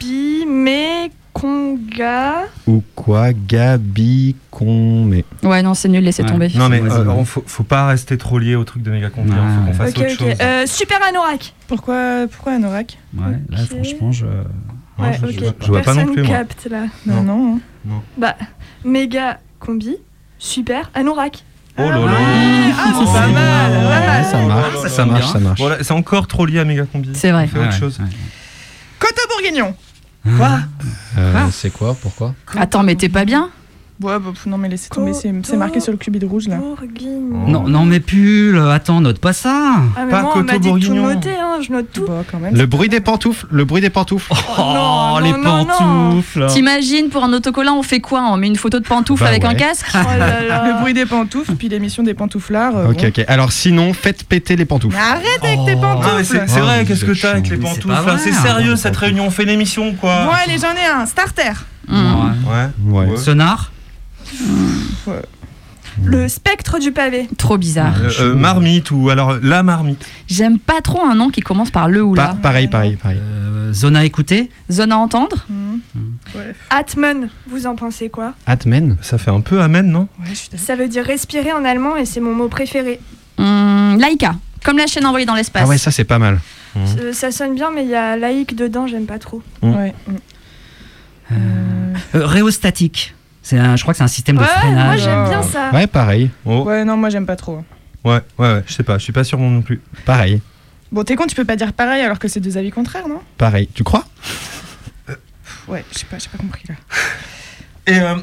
Bi, 0.00 0.44
mais, 0.46 1.10
conga. 1.32 2.44
Ou 2.66 2.82
quoi 2.94 3.32
Gabi, 3.32 4.36
con, 4.50 5.04
mais. 5.04 5.24
Ouais, 5.42 5.62
non, 5.62 5.74
c'est 5.74 5.88
nul, 5.88 6.02
laissez 6.04 6.22
Ouais. 6.22 6.28
tomber. 6.28 6.50
Non, 6.54 6.68
mais 6.68 6.80
euh, 6.80 6.88
vas-y. 6.88 7.08
on 7.08 7.24
faut, 7.24 7.42
faut 7.46 7.62
pas 7.62 7.86
rester 7.86 8.18
trop 8.18 8.38
lié 8.38 8.54
au 8.56 8.64
truc 8.64 8.82
de 8.82 8.90
méga 8.90 9.10
combi. 9.10 9.30
Ouais, 9.30 9.36
hein, 9.38 9.60
faut 9.60 9.66
qu'on 9.70 9.76
fasse 9.76 9.90
Ok, 9.90 9.98
autre 9.98 10.10
chose. 10.10 10.34
Euh, 10.40 10.66
super 10.66 10.98
anorak. 11.06 11.54
Pourquoi, 11.66 12.26
pourquoi 12.30 12.52
Anorak? 12.54 12.98
Ouais, 13.16 13.38
là, 13.50 13.58
franchement, 13.58 14.12
je. 14.12 14.26
Non, 14.26 15.04
Ouais, 15.04 15.12
je, 15.22 15.26
je 15.28 15.38
ok. 15.38 15.42
vois, 15.44 15.52
je 15.60 15.66
vois 15.68 15.82
pas 15.82 15.94
non 15.94 16.06
plus, 16.12 16.22
moi. 16.22 16.36
capte 16.38 16.66
là. 16.70 16.86
Non, 17.06 17.22
Non. 17.22 17.60
non. 17.86 18.02
Bah, 18.16 18.34
méga 18.84 19.38
combi, 19.60 19.96
super 20.38 20.90
anorak. 20.94 21.44
Oh 21.80 21.82
là 21.82 21.90
là. 21.90 22.12
Ah, 22.76 22.92
c'est 22.98 23.04
pas 23.04 23.28
mal. 23.28 23.72
Pas 23.72 23.78
Ouais, 24.00 24.06
mal. 24.06 24.24
ça 24.24 24.42
marche, 24.42 24.88
ça 24.90 25.04
marche, 25.06 25.32
ça 25.32 25.38
marche. 25.38 25.60
Bon, 25.60 25.68
là, 25.68 25.76
c'est 25.82 25.92
encore 25.92 26.26
trop 26.26 26.44
lié 26.46 26.58
à 26.58 26.64
méga 26.64 26.84
combi. 26.86 27.10
C'est 27.14 27.30
vrai. 27.30 27.44
On 27.44 27.46
fait 27.46 27.58
autre 27.60 27.68
Ouais, 27.70 27.78
chose. 27.78 28.00
Coteau 28.98 29.22
bourguignon. 29.30 29.72
Quoi 30.24 30.58
Euh, 31.16 31.46
c'est 31.52 31.70
quoi 31.70 31.96
Pourquoi 32.00 32.34
Attends, 32.56 32.82
mais 32.82 32.94
t'es 32.96 33.08
pas 33.08 33.24
bien 33.24 33.50
Ouais, 34.00 34.16
bah, 34.20 34.30
non, 34.46 34.58
mais 34.58 34.68
laissez 34.68 34.88
tomber, 34.90 35.12
c'est 35.12 35.56
marqué 35.56 35.80
sur 35.80 35.90
le 35.90 35.98
cubide 35.98 36.22
rouge 36.24 36.46
là. 36.46 36.56
Bourguignon. 36.56 37.48
Non, 37.48 37.62
non, 37.68 37.84
mais 37.84 37.98
pull, 37.98 38.56
attends, 38.70 39.00
note 39.00 39.18
pas 39.18 39.32
ça. 39.32 39.72
Ah, 39.96 40.04
mais 40.04 40.10
Pas 40.12 40.22
moi, 40.22 40.32
on 40.36 40.42
m'a 40.44 40.58
dit 40.58 40.70
tout 40.80 40.94
noter, 40.94 41.30
hein, 41.36 41.58
je 41.60 41.72
note 41.72 41.86
tout. 41.92 42.04
Bah, 42.06 42.22
quand 42.30 42.38
même. 42.38 42.54
Le 42.54 42.66
bruit 42.66 42.88
des 42.88 43.00
pantoufles, 43.00 43.46
le 43.50 43.64
bruit 43.64 43.80
des 43.80 43.90
pantoufles. 43.90 44.32
Oh, 44.56 44.60
non, 44.60 45.18
les 45.18 45.32
non, 45.32 45.64
pantoufles. 45.66 46.46
T'imagines, 46.48 47.08
pour 47.08 47.24
un 47.24 47.32
autocollant, 47.32 47.76
on 47.76 47.82
fait 47.82 47.98
quoi? 48.00 48.22
On 48.30 48.36
met 48.36 48.46
une 48.46 48.54
photo 48.56 48.78
de 48.78 48.86
pantoufle 48.86 49.24
Bah 49.24 49.30
avec 49.30 49.44
un 49.44 49.48
ouais. 49.50 49.56
casque? 49.56 49.86
Oh 49.94 49.98
là 50.16 50.42
là. 50.42 50.64
Le 50.74 50.80
bruit 50.80 50.94
des 50.94 51.06
pantoufles, 51.06 51.54
puis 51.56 51.68
l'émission 51.68 52.04
des 52.04 52.14
pantouflards. 52.14 52.76
euh, 52.76 52.90
Ok, 52.90 52.98
bon. 53.02 53.08
ok. 53.08 53.24
Alors 53.26 53.50
sinon, 53.50 53.92
faites 53.94 54.22
péter 54.24 54.54
les 54.54 54.64
pantoufles. 54.64 54.94
Mais 54.96 55.02
arrête 55.02 55.42
avec 55.42 55.58
tes 55.66 55.74
Oh. 55.78 55.80
Non, 55.80 55.94
mais 55.96 56.02
pantoufles 56.02 56.24
c'est 56.24 56.48
c'est 56.48 56.60
Oh, 56.60 56.64
vrai, 56.64 56.84
qu'est-ce 56.84 57.04
que 57.04 57.20
t'as 57.20 57.32
avec 57.32 57.48
les 57.48 57.56
pantoufles 57.56 57.94
C'est 58.18 58.30
hein. 58.30 58.42
sérieux 58.42 58.76
cette 58.76 58.96
réunion, 58.96 59.26
on 59.26 59.30
fait 59.30 59.44
l'émission 59.44 59.92
quoi 59.94 60.32
allez, 60.46 60.56
j'en 60.58 60.72
ai 60.72 60.86
un. 61.02 61.04
Starter. 61.06 61.50
Ouais. 61.88 61.96
Ouais. 62.86 63.08
Ouais. 63.08 63.16
Sonar? 63.16 63.72
Le 66.04 66.28
spectre 66.28 66.78
du 66.78 66.92
pavé. 66.92 67.28
Trop 67.38 67.58
bizarre. 67.58 67.94
Euh, 68.02 68.10
euh, 68.20 68.34
marmite 68.34 68.90
ou 68.92 69.10
alors 69.10 69.36
la 69.42 69.62
marmite. 69.64 70.06
J'aime 70.28 70.58
pas 70.60 70.80
trop 70.80 71.02
un 71.04 71.14
nom 71.16 71.30
qui 71.30 71.40
commence 71.40 71.70
par 71.72 71.88
le 71.88 72.02
ou 72.02 72.14
Pa- 72.14 72.28
la. 72.28 72.34
pareil, 72.34 72.68
pareil, 72.68 72.96
pareil. 72.96 73.18
Euh, 73.20 73.72
Zone 73.72 73.96
à 73.96 74.04
écouter 74.04 74.48
Zone 74.70 74.92
à 74.92 74.98
entendre 74.98 75.46
Atmen, 76.70 77.28
vous 77.48 77.66
en 77.66 77.74
pensez 77.74 78.08
quoi? 78.10 78.34
Atmen. 78.46 78.96
Ça 79.02 79.18
fait 79.18 79.30
un 79.30 79.40
peu 79.40 79.60
amen, 79.60 79.86
non? 79.90 80.08
Ouais. 80.20 80.32
Ça 80.56 80.76
veut 80.76 80.88
dire 80.88 81.04
respirer 81.04 81.52
en 81.52 81.64
allemand 81.64 81.96
et 81.96 82.04
c'est 82.06 82.20
mon 82.20 82.34
mot 82.34 82.48
préféré. 82.48 83.00
Hmm, 83.38 83.96
Laïka, 83.98 84.36
comme 84.64 84.78
la 84.78 84.86
chaîne 84.86 85.04
envoyée 85.06 85.26
dans 85.26 85.34
l'espace. 85.34 85.62
Ah 85.64 85.68
ouais, 85.68 85.78
ça 85.78 85.90
c'est 85.90 86.04
pas 86.04 86.18
mal. 86.18 86.38
Euh, 86.76 87.12
Ça 87.12 87.32
sonne 87.32 87.54
bien, 87.56 87.70
mais 87.74 87.82
il 87.84 87.90
y 87.90 87.94
a 87.96 88.16
laïque 88.16 88.54
dedans, 88.54 88.86
j'aime 88.86 89.06
pas 89.06 89.18
trop. 89.18 89.42
Ouais. 89.62 89.94
Euh, 91.32 91.36
Réostatique. 92.14 93.14
C'est 93.48 93.58
un, 93.58 93.76
je 93.76 93.82
crois 93.82 93.94
que 93.94 93.98
c'est 93.98 94.04
un 94.04 94.08
système 94.08 94.36
de 94.36 94.42
Ouais, 94.42 94.46
moi 94.46 94.58
freinage. 94.60 95.00
j'aime 95.00 95.24
bien 95.26 95.40
Oh. 95.42 95.48
ça. 95.50 95.70
Ouais, 95.72 95.86
pareil. 95.86 96.28
Oh. 96.44 96.64
Ouais, 96.64 96.84
non, 96.84 96.98
moi 96.98 97.08
j'aime 97.08 97.24
pas 97.24 97.36
trop. 97.36 97.64
Ouais, 98.04 98.20
ouais, 98.38 98.52
ouais, 98.52 98.62
je 98.66 98.74
sais 98.74 98.82
pas, 98.82 98.98
je 98.98 99.04
suis 99.04 99.12
pas 99.14 99.24
sûr 99.24 99.38
non 99.38 99.62
plus. 99.62 99.80
Pareil. 100.04 100.42
Bon, 100.92 101.02
t'es 101.02 101.16
con, 101.16 101.24
tu 101.26 101.34
peux 101.34 101.46
pas 101.46 101.56
dire 101.56 101.72
pareil 101.72 102.02
alors 102.02 102.18
que 102.18 102.28
c'est 102.28 102.40
deux 102.40 102.58
avis 102.58 102.70
contraires, 102.70 103.08
non? 103.08 103.22
Pareil. 103.38 103.68
Tu 103.74 103.84
crois? 103.84 104.04
Ouais, 105.66 105.82
je 105.92 105.98
sais 105.98 106.04
pas, 106.10 106.18
j'ai 106.18 106.28
pas 106.28 106.36
compris 106.36 106.62
là. 106.68 106.74
Et, 107.86 107.98
euh, 108.00 108.16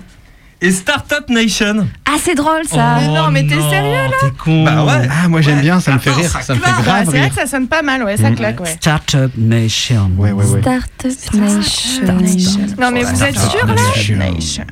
et 0.62 0.72
Startup 0.72 1.28
Nation 1.30 1.88
Ah, 2.06 2.18
c'est 2.24 2.36
drôle 2.36 2.64
ça. 2.68 2.98
Mais 3.00 3.08
non, 3.08 3.32
mais 3.32 3.42
t'es 3.48 3.56
sérieux, 3.60 4.10
là? 4.10 4.18
T'es 4.22 4.32
con. 4.32 4.64
Bah 4.64 4.84
ouais. 4.86 5.08
Ah, 5.12 5.28
moi 5.28 5.42
j'aime 5.42 5.56
Ouais. 5.58 5.62
bien, 5.62 5.80
ça 5.80 5.94
me 5.94 5.98
fait 6.00 6.12
rire. 6.12 6.30
ça 6.30 6.42
Ça 6.42 6.54
me 6.54 6.60
fait 6.60 6.66
Bah, 6.70 6.82
grave 6.84 7.08
c'est 7.12 7.18
vrai 7.18 7.30
que 7.30 7.36
ça 7.36 7.48
sonne 7.48 7.68
pas 7.68 7.82
mal, 7.82 8.04
ouais, 8.04 8.18
ça 8.18 8.30
Mm. 8.30 8.36
claque, 8.36 8.60
ouais. 8.62 8.74
Startup 8.80 9.32
Nation. 9.38 10.12
Ouais, 10.18 10.32
ouais, 10.32 10.46
ouais. 10.46 10.62
Startup 10.62 11.34
Nation. 11.34 12.62
Non, 12.80 12.92
mais 12.92 13.04
vous 13.04 13.24
êtes 13.24 13.40
sûr 13.40 13.66
là? 13.66 13.74
Nation. 13.76 14.64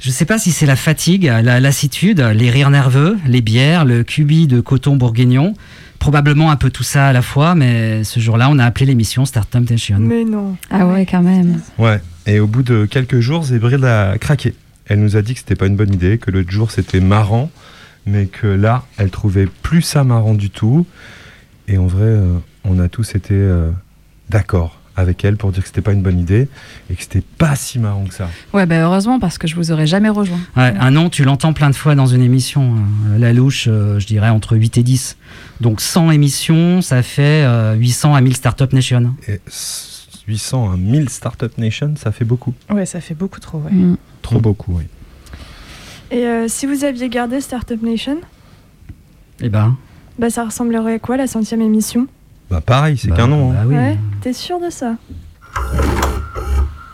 Je 0.00 0.10
sais 0.10 0.24
pas 0.24 0.38
si 0.38 0.52
c'est 0.52 0.66
la 0.66 0.76
fatigue, 0.76 1.24
la 1.24 1.58
lassitude, 1.58 2.20
les 2.20 2.50
rires 2.50 2.70
nerveux, 2.70 3.18
les 3.26 3.40
bières, 3.40 3.84
le 3.84 4.04
cubi 4.04 4.46
de 4.46 4.60
coton 4.60 4.96
bourguignon. 4.96 5.54
Probablement 5.98 6.52
un 6.52 6.56
peu 6.56 6.70
tout 6.70 6.84
ça 6.84 7.08
à 7.08 7.12
la 7.12 7.22
fois, 7.22 7.56
mais 7.56 8.04
ce 8.04 8.20
jour-là, 8.20 8.48
on 8.48 8.60
a 8.60 8.64
appelé 8.64 8.86
l'émission 8.86 9.24
Startup 9.24 9.68
Nation. 9.68 9.98
Mais 9.98 10.24
non. 10.24 10.56
Ah 10.70 10.86
ouais, 10.86 11.04
quand 11.04 11.22
même. 11.22 11.60
Ouais, 11.78 12.00
et 12.26 12.38
au 12.38 12.46
bout 12.46 12.62
de 12.62 12.84
quelques 12.84 13.18
jours, 13.18 13.42
Zébril 13.42 13.84
a 13.84 14.16
craqué. 14.18 14.54
Elle 14.86 15.00
nous 15.00 15.16
a 15.16 15.22
dit 15.22 15.34
que 15.34 15.40
c'était 15.40 15.56
pas 15.56 15.66
une 15.66 15.76
bonne 15.76 15.92
idée, 15.92 16.18
que 16.18 16.30
l'autre 16.30 16.50
jour 16.50 16.70
c'était 16.70 17.00
marrant, 17.00 17.50
mais 18.06 18.26
que 18.26 18.46
là, 18.46 18.84
elle 18.96 19.10
trouvait 19.10 19.48
plus 19.62 19.82
ça 19.82 20.04
marrant 20.04 20.34
du 20.34 20.50
tout. 20.50 20.86
Et 21.66 21.76
en 21.76 21.86
vrai, 21.86 22.04
euh, 22.04 22.38
on 22.64 22.78
a 22.78 22.88
tous 22.88 23.16
été 23.16 23.34
euh, 23.34 23.70
d'accord 24.30 24.77
avec 24.98 25.24
elle 25.24 25.36
pour 25.36 25.52
dire 25.52 25.62
que 25.62 25.68
c'était 25.68 25.80
pas 25.80 25.92
une 25.92 26.02
bonne 26.02 26.18
idée 26.18 26.48
et 26.90 26.94
que 26.94 27.00
c'était 27.02 27.22
pas 27.22 27.54
si 27.56 27.78
marrant 27.78 28.04
que 28.04 28.14
ça. 28.14 28.28
Ouais, 28.52 28.66
bah 28.66 28.80
heureusement, 28.80 29.20
parce 29.20 29.38
que 29.38 29.46
je 29.46 29.54
vous 29.54 29.70
aurais 29.70 29.86
jamais 29.86 30.08
rejoint. 30.08 30.40
Ouais, 30.56 30.74
un 30.78 30.90
nom, 30.90 31.08
tu 31.08 31.24
l'entends 31.24 31.52
plein 31.52 31.70
de 31.70 31.74
fois 31.74 31.94
dans 31.94 32.06
une 32.06 32.22
émission. 32.22 32.74
Euh, 33.10 33.18
La 33.18 33.32
louche, 33.32 33.66
euh, 33.68 33.98
je 34.00 34.06
dirais 34.06 34.28
entre 34.28 34.56
8 34.56 34.78
et 34.78 34.82
10. 34.82 35.16
Donc 35.60 35.80
100 35.80 36.10
émissions, 36.10 36.82
ça 36.82 37.02
fait 37.02 37.44
euh, 37.44 37.74
800 37.74 38.14
à 38.14 38.20
1000 38.20 38.34
Startup 38.36 38.72
Nation. 38.72 39.14
Et 39.28 39.40
800 40.26 40.72
à 40.72 40.76
1000 40.76 41.08
Startup 41.08 41.56
Nation, 41.58 41.94
ça 41.96 42.10
fait 42.12 42.24
beaucoup. 42.24 42.52
Ouais, 42.68 42.84
ça 42.84 43.00
fait 43.00 43.14
beaucoup 43.14 43.40
trop, 43.40 43.58
ouais. 43.58 43.72
Hmm. 43.72 43.96
Trop 44.22 44.40
beaucoup, 44.40 44.74
oui. 44.76 44.84
Et 46.10 46.24
euh, 46.24 46.46
si 46.48 46.66
vous 46.66 46.84
aviez 46.84 47.08
gardé 47.08 47.40
Startup 47.40 47.80
Nation, 47.82 48.16
Eh 49.40 49.48
ben, 49.48 49.76
bah 50.18 50.30
ça 50.30 50.44
ressemblerait 50.44 50.94
à 50.94 50.98
quoi 50.98 51.16
la 51.16 51.26
centième 51.28 51.60
émission? 51.60 52.08
Bah 52.50 52.60
pareil, 52.64 52.96
c'est 52.96 53.08
bah, 53.08 53.16
qu'un 53.16 53.26
nom. 53.28 53.50
hein. 53.50 53.54
bah 53.54 53.62
oui. 53.66 53.74
Ouais, 53.76 53.98
t'es 54.22 54.32
sûr 54.32 54.58
de 54.60 54.70
ça? 54.70 54.94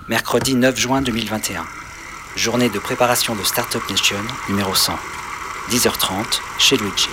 Mercredi 0.08 0.54
9 0.54 0.78
juin 0.78 1.02
2021. 1.02 1.64
Journée 2.36 2.68
de 2.68 2.78
préparation 2.78 3.34
de 3.36 3.42
Startup 3.44 3.80
Nation 3.88 4.16
numéro 4.48 4.74
100. 4.74 4.92
10h30 5.70 6.40
chez 6.58 6.76
Luigi. 6.76 7.08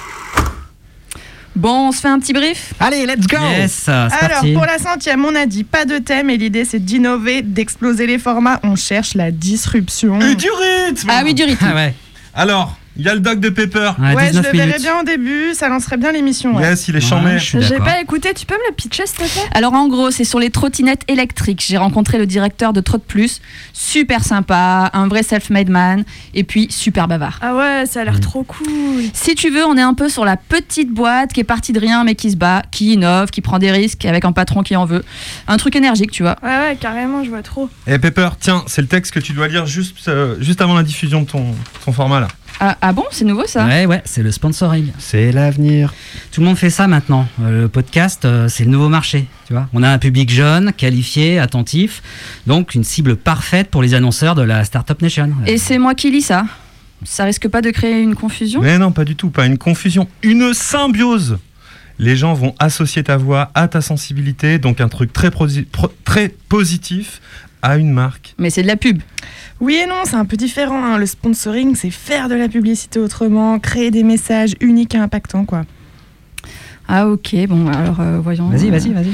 Bon, 1.56 1.90
on 1.90 1.92
se 1.92 2.00
fait 2.02 2.08
un 2.08 2.20
petit 2.20 2.34
brief? 2.34 2.74
Allez, 2.80 3.06
let's 3.06 3.28
go 3.28 3.38
Yes, 3.38 3.88
Alors, 3.88 4.10
parti. 4.10 4.54
pour 4.54 4.66
la 4.66 4.78
centième, 4.80 5.24
on 5.26 5.36
a 5.36 5.46
dit 5.46 5.64
pas 5.64 5.86
de 5.86 5.98
thème 6.00 6.30
et 6.30 6.38
l'idée 6.38 6.66
c'est 6.66 6.80
d'innover, 6.84 7.42
d'exploser 7.42 8.08
les 8.08 8.18
formats. 8.18 8.60
On 8.64 8.76
cherche 8.76 9.14
la 9.16 9.32
disruption. 9.32 10.20
Et 10.22 10.36
du 10.36 10.48
rythme 10.50 11.10
Ah 11.12 11.22
oui, 11.24 11.34
du 11.34 11.44
rythme. 11.44 11.66
Ah 11.70 11.76
ouais. 11.76 11.94
Alors, 12.34 12.78
il 13.02 13.06
y 13.06 13.10
a 13.10 13.16
le 13.16 13.20
doc 13.20 13.40
de 13.40 13.50
Pepper. 13.50 13.94
Ouais, 13.98 14.32
je 14.32 14.40
le 14.40 14.52
verrais 14.52 14.78
bien 14.78 15.00
au 15.00 15.04
début, 15.04 15.56
ça 15.56 15.70
lancerait 15.70 15.98
bien 15.98 16.12
l'émission. 16.12 16.56
ouais. 16.56 16.62
Yes, 16.62 16.88
il 16.88 16.96
est 16.96 17.02
chambé. 17.02 17.40
J'ai 17.40 17.80
pas 17.80 18.00
écouté, 18.00 18.32
tu 18.36 18.46
peux 18.46 18.54
me 18.54 18.70
le 18.70 18.76
pitcher 18.76 19.08
s'il 19.08 19.18
te 19.26 19.32
plaît? 19.32 19.50
Alors 19.56 19.74
en 19.74 19.88
gros, 19.88 20.12
c'est 20.12 20.24
sur 20.24 20.38
les 20.38 20.52
trottinettes 20.52 21.02
électriques. 21.08 21.64
J'ai 21.68 21.78
rencontré 21.78 22.20
le 22.20 22.28
directeur 22.28 22.74
de 22.74 22.80
Trot 22.82 23.00
Plus, 23.00 23.42
super 23.74 24.24
sympa, 24.24 24.92
un 24.94 25.08
vrai 25.08 25.24
self-made 25.24 25.70
man, 25.70 26.04
et 26.36 26.44
puis 26.44 26.68
super 26.70 27.08
bavard. 27.08 27.40
Ah 27.42 27.56
ouais, 27.56 27.86
ça 27.88 28.02
a 28.02 28.04
l'air 28.04 28.20
trop 28.20 28.44
cool. 28.44 29.02
Si 29.14 29.34
tu 29.34 29.50
veux, 29.50 29.66
on 29.66 29.76
est 29.78 29.82
un 29.82 29.96
peu 29.96 30.08
sur 30.08 30.24
la 30.24 30.38
petite 30.38 30.92
boîte 30.92 31.34
qui 31.34 31.40
est 31.40 31.44
partie 31.44 31.74
de 31.74 31.80
rien 31.80 32.04
mais 32.04 32.14
qui 32.14 32.30
se 32.30 32.36
bat, 32.38 32.62
qui 32.70 32.94
innove, 32.94 33.32
qui 33.32 33.42
prend 33.42 33.58
des 33.58 33.72
risques 33.72 34.06
avec 34.06 34.26
un 34.26 34.32
patron 34.32 34.62
qui 34.62 34.76
en 34.76 34.86
veut. 34.86 35.04
Un 35.48 35.58
truc 35.58 35.76
énergique, 35.76 36.12
tu 36.12 36.22
vois. 36.22 36.36
Ouais, 36.44 36.50
ouais, 36.50 36.78
carrément, 36.80 37.24
je 37.24 37.30
vois 37.30 37.42
trop. 37.42 37.68
Eh 37.88 37.98
Pepper, 37.98 38.30
tiens, 38.40 38.64
c'est 38.68 38.82
le 38.82 38.88
texte 38.88 39.12
que 39.12 39.20
tu 39.20 39.34
dois 39.34 39.48
lire 39.48 39.66
juste, 39.66 40.08
euh, 40.08 40.36
juste 40.40 40.62
avant 40.62 40.76
la 40.76 40.84
diffusion 40.84 41.22
de 41.24 41.28
ton, 41.28 41.56
ton 41.84 41.92
format 41.92 42.20
là. 42.20 42.28
Ah, 42.64 42.78
ah 42.80 42.94
bon, 42.94 43.06
c'est 43.10 43.26
nouveau 43.26 43.48
ça 43.48 43.66
Ouais, 43.66 43.88
ouais, 43.88 44.04
c'est 44.06 44.22
le 44.22 44.32
sponsoring. 44.32 44.92
C'est 45.00 45.32
l'avenir. 45.32 45.96
Tout 46.32 46.42
le 46.42 46.46
monde 46.48 46.58
fait 46.58 46.70
ça 46.70 46.88
maintenant. 46.88 47.28
Euh, 47.42 47.64
Le 47.64 47.68
podcast, 47.68 48.24
euh, 48.24 48.48
c'est 48.50 48.66
le 48.66 48.70
nouveau 48.70 48.88
marché. 48.88 49.26
Tu 49.48 49.54
vois, 49.54 49.68
on 49.74 49.82
a 49.82 49.90
un 49.90 49.98
public 49.98 50.30
jeune, 50.30 50.72
qualifié, 50.72 51.40
attentif, 51.40 52.04
donc 52.46 52.76
une 52.76 52.84
cible 52.84 53.16
parfaite 53.16 53.72
pour 53.72 53.82
les 53.82 53.96
annonceurs 53.96 54.36
de 54.36 54.44
la 54.44 54.64
Startup 54.64 55.02
Nation. 55.02 55.32
Et 55.48 55.58
c'est 55.58 55.80
moi 55.80 55.96
qui 55.96 56.12
lis 56.12 56.22
ça. 56.22 56.46
Ça 57.04 57.24
risque 57.24 57.48
pas 57.48 57.62
de 57.64 57.72
créer 57.72 58.00
une 58.00 58.14
confusion 58.14 58.62
Mais 58.62 58.78
non, 58.78 58.92
pas 58.92 59.06
du 59.06 59.16
tout, 59.16 59.32
pas 59.32 59.48
une 59.48 59.58
confusion, 59.58 60.08
une 60.22 60.54
symbiose. 60.54 61.40
Les 61.98 62.16
gens 62.16 62.36
vont 62.36 62.54
associer 62.60 63.04
ta 63.04 63.18
voix 63.18 63.50
à 63.56 63.68
ta 63.68 63.82
sensibilité, 63.82 64.60
donc 64.60 64.82
un 64.82 64.88
truc 64.88 65.12
très, 65.14 65.30
prosi- 65.30 65.66
pro- 65.66 65.92
très 66.06 66.30
positif 66.48 67.22
à 67.62 67.78
une 67.78 67.92
marque. 67.92 68.36
Mais 68.38 68.50
c'est 68.50 68.64
de 68.64 68.68
la 68.68 68.76
pub. 68.78 69.02
Oui 69.60 69.76
et 69.76 69.86
non, 69.86 70.02
c'est 70.06 70.16
un 70.16 70.26
peu 70.26 70.38
différent. 70.38 70.84
hein. 70.84 70.98
Le 70.98 71.06
sponsoring, 71.06 71.76
c'est 71.76 71.92
faire 71.92 72.30
de 72.30 72.36
la 72.36 72.48
publicité 72.50 73.00
autrement, 73.00 73.60
créer 73.60 73.92
des 73.92 74.04
messages 74.04 74.56
uniques 74.60 74.96
et 74.96 74.98
impactants, 74.98 75.46
quoi. 75.46 75.64
Ah 76.88 77.08
ok, 77.08 77.36
bon 77.48 77.68
alors 77.68 78.02
euh, 78.02 78.20
voyons. 78.22 78.50
Vas-y, 78.50 78.70
vas-y, 78.70 78.90
vas-y. 78.90 79.12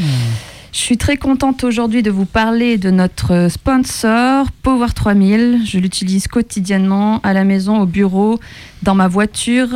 Je 0.74 0.80
suis 0.80 0.98
très 0.98 1.18
contente 1.18 1.63
aujourd'hui 1.63 2.04
de 2.04 2.12
vous 2.12 2.25
parler 2.25 2.77
de 2.77 2.92
notre 2.92 3.48
sponsor 3.50 4.48
Power 4.63 4.88
3000. 4.96 5.62
Je 5.66 5.80
l'utilise 5.80 6.27
quotidiennement 6.27 7.20
à 7.22 7.34
la 7.34 7.44
maison, 7.44 7.80
au 7.80 7.86
bureau, 7.86 8.39
dans 8.84 8.94
ma 8.96 9.08
voiture. 9.08 9.70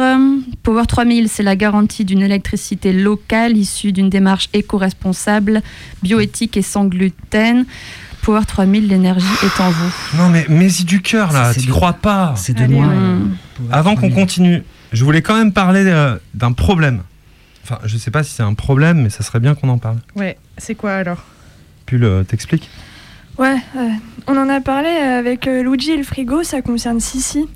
Power 0.63 0.83
3000, 0.87 1.27
c'est 1.27 1.43
la 1.43 1.55
garantie 1.55 2.05
d'une 2.05 2.21
électricité 2.21 2.93
locale 2.93 3.57
issue 3.57 3.91
d'une 3.91 4.09
démarche 4.09 4.49
éco-responsable, 4.53 5.61
bioéthique 6.03 6.55
et 6.57 6.61
sans 6.61 6.85
gluten. 6.85 7.65
Power 8.21 8.41
3000, 8.47 8.87
l'énergie 8.87 9.25
est 9.43 9.61
en 9.61 9.69
vous. 9.69 9.91
Non 10.17 10.29
mais 10.29 10.45
mets-y 10.49 10.83
du 10.83 11.01
cœur 11.01 11.31
là, 11.31 11.53
tu 11.53 11.67
crois 11.69 11.93
pas. 11.93 12.33
C'est 12.37 12.53
de 12.53 12.65
moi. 12.67 12.87
Avant 13.71 13.95
qu'on 13.95 14.09
continue, 14.09 14.63
je 14.91 15.03
voulais 15.03 15.21
quand 15.21 15.35
même 15.35 15.51
parler 15.53 15.83
euh, 15.85 16.17
d'un 16.33 16.51
problème. 16.51 17.01
Enfin, 17.63 17.79
je 17.85 17.97
sais 17.97 18.11
pas 18.11 18.23
si 18.23 18.31
c'est 18.31 18.43
un 18.43 18.53
problème, 18.53 19.01
mais 19.03 19.09
ça 19.09 19.23
serait 19.23 19.39
bien 19.39 19.55
qu'on 19.55 19.69
en 19.69 19.77
parle. 19.77 19.97
Ouais, 20.15 20.37
c'est 20.57 20.75
quoi 20.75 20.93
alors? 20.93 21.23
Pull, 21.85 22.03
euh, 22.03 22.23
t'expliques? 22.23 22.69
Ouais, 23.37 23.57
euh, 23.77 23.89
on 24.27 24.37
en 24.37 24.49
a 24.49 24.61
parlé 24.61 24.89
avec 24.89 25.47
euh, 25.47 25.63
Luigi 25.63 25.91
et 25.91 25.97
le 25.97 26.03
frigo, 26.03 26.43
ça 26.43 26.61
concerne 26.61 26.99
Sissi. 26.99 27.47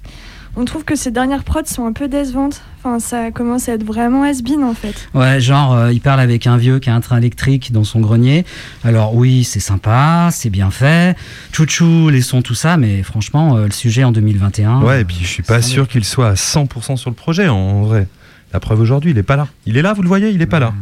On 0.58 0.64
trouve 0.64 0.86
que 0.86 0.96
ces 0.96 1.12
dernières 1.12 1.44
prods 1.44 1.66
sont 1.66 1.86
un 1.86 1.92
peu 1.92 2.08
décevantes. 2.08 2.62
Enfin, 2.80 3.00
ça 3.00 3.32
commence 3.32 3.68
à 3.68 3.74
être 3.74 3.84
vraiment 3.84 4.24
has-been 4.24 4.64
en 4.64 4.74
fait. 4.74 5.10
Ouais, 5.14 5.42
genre, 5.42 5.74
euh, 5.74 5.92
il 5.92 6.00
parle 6.00 6.20
avec 6.20 6.48
un 6.48 6.56
vieux 6.56 6.80
qui 6.80 6.90
a 6.90 6.96
un 6.96 7.02
train 7.02 7.18
électrique 7.18 7.72
dans 7.72 7.84
son 7.84 8.00
grenier. 8.00 8.46
Alors 8.84 9.16
oui, 9.16 9.44
c'est 9.44 9.60
sympa, 9.60 10.30
c'est 10.32 10.50
bien 10.50 10.72
fait. 10.72 11.18
Chouchou, 11.52 12.10
les 12.10 12.22
sons, 12.22 12.42
tout 12.42 12.56
ça, 12.56 12.78
mais 12.78 13.04
franchement, 13.04 13.58
euh, 13.58 13.66
le 13.66 13.72
sujet 13.72 14.04
en 14.04 14.12
2021... 14.12 14.82
Ouais, 14.82 15.02
et 15.02 15.06
puis 15.06 15.18
je 15.22 15.28
suis 15.28 15.44
pas 15.44 15.62
sûr 15.62 15.88
qu'il 15.88 16.06
soit 16.06 16.30
à 16.30 16.34
100% 16.36 16.96
sur 16.96 17.10
le 17.10 17.16
projet 17.16 17.50
en, 17.50 17.56
en 17.56 17.82
vrai. 17.84 18.08
La 18.54 18.60
preuve 18.62 18.80
aujourd'hui, 18.80 19.12
il 19.12 19.18
est 19.18 19.24
pas 19.24 19.36
là. 19.36 19.48
Il 19.66 19.76
est 19.76 19.82
là, 19.82 19.92
vous 19.94 20.02
le 20.02 20.08
voyez, 20.08 20.30
il 20.30 20.42
est 20.42 20.46
pas 20.46 20.60
là. 20.60 20.74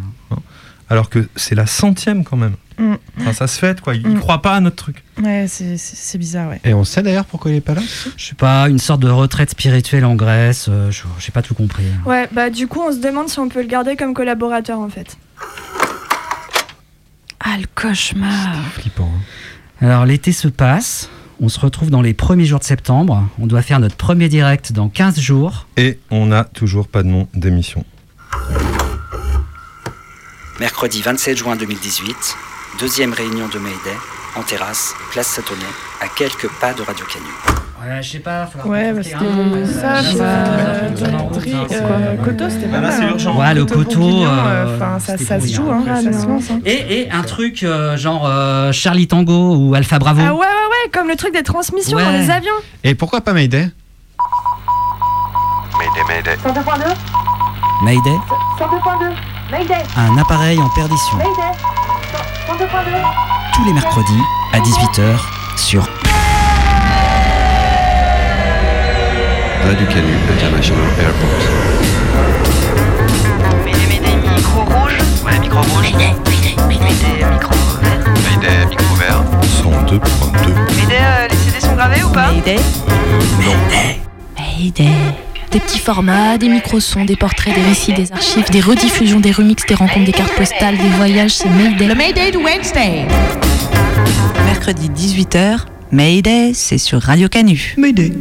Hein. 0.84 0.94
Alors 0.94 1.10
que 1.10 1.28
c'est 1.36 1.56
la 1.56 1.66
centième 1.66 2.24
quand 2.24 2.38
même. 2.38 2.56
Mm. 2.80 2.94
Enfin, 3.20 3.34
ça 3.34 3.48
se 3.48 3.60
fait 3.60 3.80
quoi. 3.82 3.94
Il 3.96 4.08
Mm. 4.08 4.20
croit 4.20 4.42
pas 4.42 4.56
à 4.56 4.60
notre 4.60 4.76
truc. 4.78 5.04
Ouais, 5.22 5.46
c'est- 5.48 6.18
bizarre, 6.18 6.50
ouais. 6.50 6.60
Et 6.64 6.74
on 6.74 6.84
sait 6.84 7.04
d'ailleurs 7.04 7.26
pourquoi 7.26 7.52
il 7.52 7.56
est 7.58 7.62
pas 7.62 7.76
là 7.76 7.82
Je 8.18 8.26
sais 8.26 8.36
pas, 8.36 8.68
une 8.70 8.80
sorte 8.80 9.02
de 9.02 9.10
retraite 9.10 9.52
spirituelle 9.52 10.06
en 10.06 10.16
Grèce, 10.16 10.68
euh, 10.70 10.90
je 10.92 11.04
j'ai 11.20 11.32
pas 11.32 11.42
tout 11.44 11.54
compris. 11.54 11.84
Ouais, 12.06 12.28
bah 12.32 12.50
du 12.50 12.68
coup, 12.68 12.82
on 12.82 12.92
se 12.92 12.98
demande 13.00 13.30
si 13.30 13.40
on 13.40 13.48
peut 13.50 13.62
le 13.62 13.68
garder 13.68 13.96
comme 13.96 14.14
collaborateur 14.14 14.80
en 14.80 14.90
fait. 14.90 15.18
Ah, 17.40 17.58
le 17.60 17.66
cauchemar. 17.76 18.56
Flippant. 18.74 19.12
Alors 19.82 20.06
l'été 20.06 20.32
se 20.32 20.48
passe, 20.48 21.10
on 21.42 21.50
se 21.50 21.60
retrouve 21.60 21.90
dans 21.90 22.02
les 22.02 22.14
premiers 22.14 22.46
jours 22.46 22.60
de 22.60 22.64
septembre, 22.64 23.28
on 23.40 23.48
doit 23.48 23.62
faire 23.62 23.80
notre 23.80 23.96
premier 23.98 24.30
direct 24.30 24.72
dans 24.72 24.88
15 24.90 25.20
jours. 25.20 25.68
Et 25.78 26.00
on 26.10 26.28
n'a 26.28 26.46
toujours 26.46 26.88
pas 26.88 27.04
de 27.04 27.10
nom 27.10 27.28
d'émission. 27.34 27.84
Mercredi 30.64 31.02
27 31.02 31.38
juin 31.38 31.58
2018, 31.58 32.16
deuxième 32.80 33.12
réunion 33.12 33.50
de 33.50 33.60
Mayday, 33.60 33.76
en 34.38 34.44
terrasse, 34.44 34.94
place 35.12 35.28
Satonnet, 35.28 35.60
à 36.00 36.08
quelques 36.08 36.48
pas 36.62 36.72
de 36.72 36.82
Radio 36.82 37.06
Canu. 37.06 37.26
Ouais, 37.82 38.02
je 38.02 38.12
sais 38.12 38.20
pas, 38.20 38.50
Ouais, 38.64 38.94
bah 38.94 39.04
c'était 39.04 39.18
ça, 39.18 40.00
Koto, 42.24 42.50
c'était 42.50 42.68
pas 42.68 42.80
Bah 42.80 42.88
là, 42.92 42.98
mal. 42.98 43.18
hein. 43.28 43.32
Ouais, 43.38 43.54
le 43.56 43.66
coteau. 43.66 44.24
ça, 45.00 45.18
se 45.42 45.54
joue, 45.54 45.70
hein. 45.70 45.84
hein, 45.86 46.02
ça 46.02 46.14
se 46.22 46.26
lance. 46.28 46.46
Et, 46.66 47.02
et 47.02 47.12
un 47.12 47.24
truc 47.24 47.64
euh, 47.64 47.98
genre 47.98 48.26
euh, 48.26 48.72
Charlie 48.72 49.10
Tango 49.10 49.58
ou 49.58 49.76
Alpha 49.76 50.00
Bravo. 50.00 50.22
Ah 50.26 50.32
ouais, 50.34 50.40
ouais, 50.40 50.46
ouais, 50.46 50.92
comme 50.94 51.10
le 51.10 51.18
truc 51.18 51.34
des 51.34 51.44
transmissions 51.44 51.98
dans 52.00 52.10
les 52.12 52.30
avions. 52.30 52.54
Et 52.86 52.96
pourquoi 52.96 53.20
pas 53.20 53.34
Mayday? 53.34 53.70
Mayday, 55.78 56.04
Mayday. 56.08 56.36
102.2 56.38 56.96
Mayday, 57.84 58.00
102.2 58.58 59.10
Mayday 59.10 59.16
un 59.56 60.18
appareil 60.18 60.60
en 60.60 60.70
perdition. 60.70 61.18
Mayday 61.18 61.32
102.2 62.48 62.68
Tous 63.54 63.66
les 63.66 63.74
mercredis 63.74 64.22
à 64.52 64.60
18h 64.60 65.20
sur 65.58 65.84
Radio 69.64 69.86
Canu 69.88 70.14
International 70.32 70.86
Airport. 71.00 71.30
Mayday, 73.64 73.88
Mayday, 73.88 74.16
micro 74.36 74.62
rouge. 74.62 74.98
Ouais, 75.24 75.40
micro 75.40 75.62
rouge. 75.62 75.94
Mayday, 75.94 76.16
Mayday, 76.68 77.26
micro 77.32 77.54
vert. 77.82 78.14
Mayday, 78.24 78.66
micro 78.70 78.96
vert. 78.96 79.24
102.2. 79.62 80.54
Mayday, 80.76 80.98
euh, 81.00 81.28
les 81.30 81.36
CD 81.36 81.60
sont 81.60 81.76
gravés 81.76 82.04
ou 82.04 82.10
pas? 82.10 82.32
Mayday. 82.32 82.60
Mayday. 84.36 85.23
Des 85.54 85.60
petits 85.60 85.78
formats, 85.78 86.40
des 86.40 86.50
micro-sons, 86.50 87.06
des 87.06 87.16
portraits, 87.16 87.54
des 87.54 87.62
récits, 87.62 87.94
des 87.94 88.12
archives, 88.12 88.50
des 88.50 88.60
rediffusions, 88.60 89.20
des 89.20 89.32
remixes, 89.32 89.68
des 89.68 89.76
rencontres, 89.76 90.06
des 90.06 90.12
cartes 90.12 90.34
postales, 90.34 90.76
des 90.76 90.90
voyages, 90.90 91.36
c'est 91.36 91.48
Mayday. 91.48 91.86
Le 91.86 91.94
Mayday 91.94 92.32
de 92.32 92.40
Wednesday. 92.40 93.06
Mercredi 94.46 94.90
18h, 94.90 95.60
Mayday, 95.92 96.56
c'est 96.56 96.80
sur 96.80 97.00
Radio 97.00 97.30
Canu. 97.30 97.76
Mayday. 97.78 98.12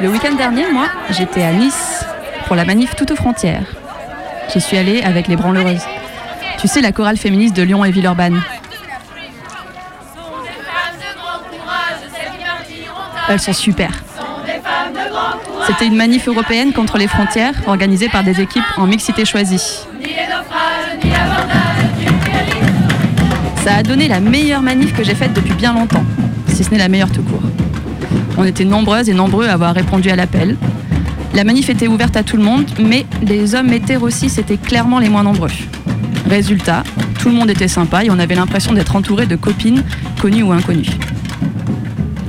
Le 0.00 0.08
week-end 0.08 0.36
dernier, 0.36 0.70
moi, 0.72 0.86
j'étais 1.10 1.42
à 1.42 1.52
Nice 1.52 2.04
pour 2.46 2.54
la 2.54 2.64
manif 2.64 2.94
Toute 2.94 3.10
aux 3.10 3.16
frontières. 3.16 3.66
J'y 4.52 4.60
suis 4.60 4.76
allée 4.76 5.02
avec 5.02 5.26
les 5.26 5.34
branleuses. 5.34 5.82
Tu 6.60 6.68
sais, 6.68 6.80
la 6.80 6.92
chorale 6.92 7.16
féministe 7.16 7.56
de 7.56 7.62
Lyon 7.64 7.84
et 7.84 7.90
Villeurbanne. 7.90 8.40
Elles 13.28 13.40
sont 13.40 13.52
super. 13.52 13.90
C'était 15.66 15.86
une 15.86 15.96
manif 15.96 16.28
européenne 16.28 16.72
contre 16.72 16.96
les 16.96 17.08
frontières 17.08 17.54
organisée 17.66 18.08
par 18.08 18.22
des 18.22 18.40
équipes 18.40 18.64
en 18.76 18.86
mixité 18.86 19.24
choisie. 19.24 19.80
Ça 23.64 23.74
a 23.74 23.82
donné 23.82 24.06
la 24.06 24.20
meilleure 24.20 24.62
manif 24.62 24.94
que 24.94 25.02
j'ai 25.02 25.16
faite 25.16 25.32
depuis 25.32 25.54
bien 25.54 25.72
longtemps, 25.72 26.04
si 26.46 26.62
ce 26.62 26.70
n'est 26.70 26.78
la 26.78 26.88
meilleure 26.88 27.10
tout 27.10 27.22
court. 27.22 27.42
On 28.38 28.44
était 28.44 28.64
nombreuses 28.64 29.08
et 29.08 29.14
nombreux 29.14 29.48
à 29.48 29.54
avoir 29.54 29.74
répondu 29.74 30.08
à 30.08 30.14
l'appel. 30.14 30.56
La 31.34 31.42
manif 31.42 31.68
était 31.68 31.88
ouverte 31.88 32.16
à 32.16 32.22
tout 32.22 32.36
le 32.36 32.44
monde, 32.44 32.70
mais 32.78 33.04
les 33.22 33.56
hommes 33.56 33.72
hétéros 33.72 34.06
aussi 34.06 34.26
étaient 34.26 34.56
clairement 34.56 35.00
les 35.00 35.08
moins 35.08 35.24
nombreux. 35.24 35.50
Résultat, 36.30 36.84
tout 37.18 37.28
le 37.28 37.34
monde 37.34 37.50
était 37.50 37.66
sympa 37.66 38.04
et 38.04 38.10
on 38.10 38.18
avait 38.20 38.36
l'impression 38.36 38.72
d'être 38.72 38.94
entouré 38.94 39.26
de 39.26 39.34
copines, 39.34 39.82
connues 40.20 40.44
ou 40.44 40.52
inconnues. 40.52 40.90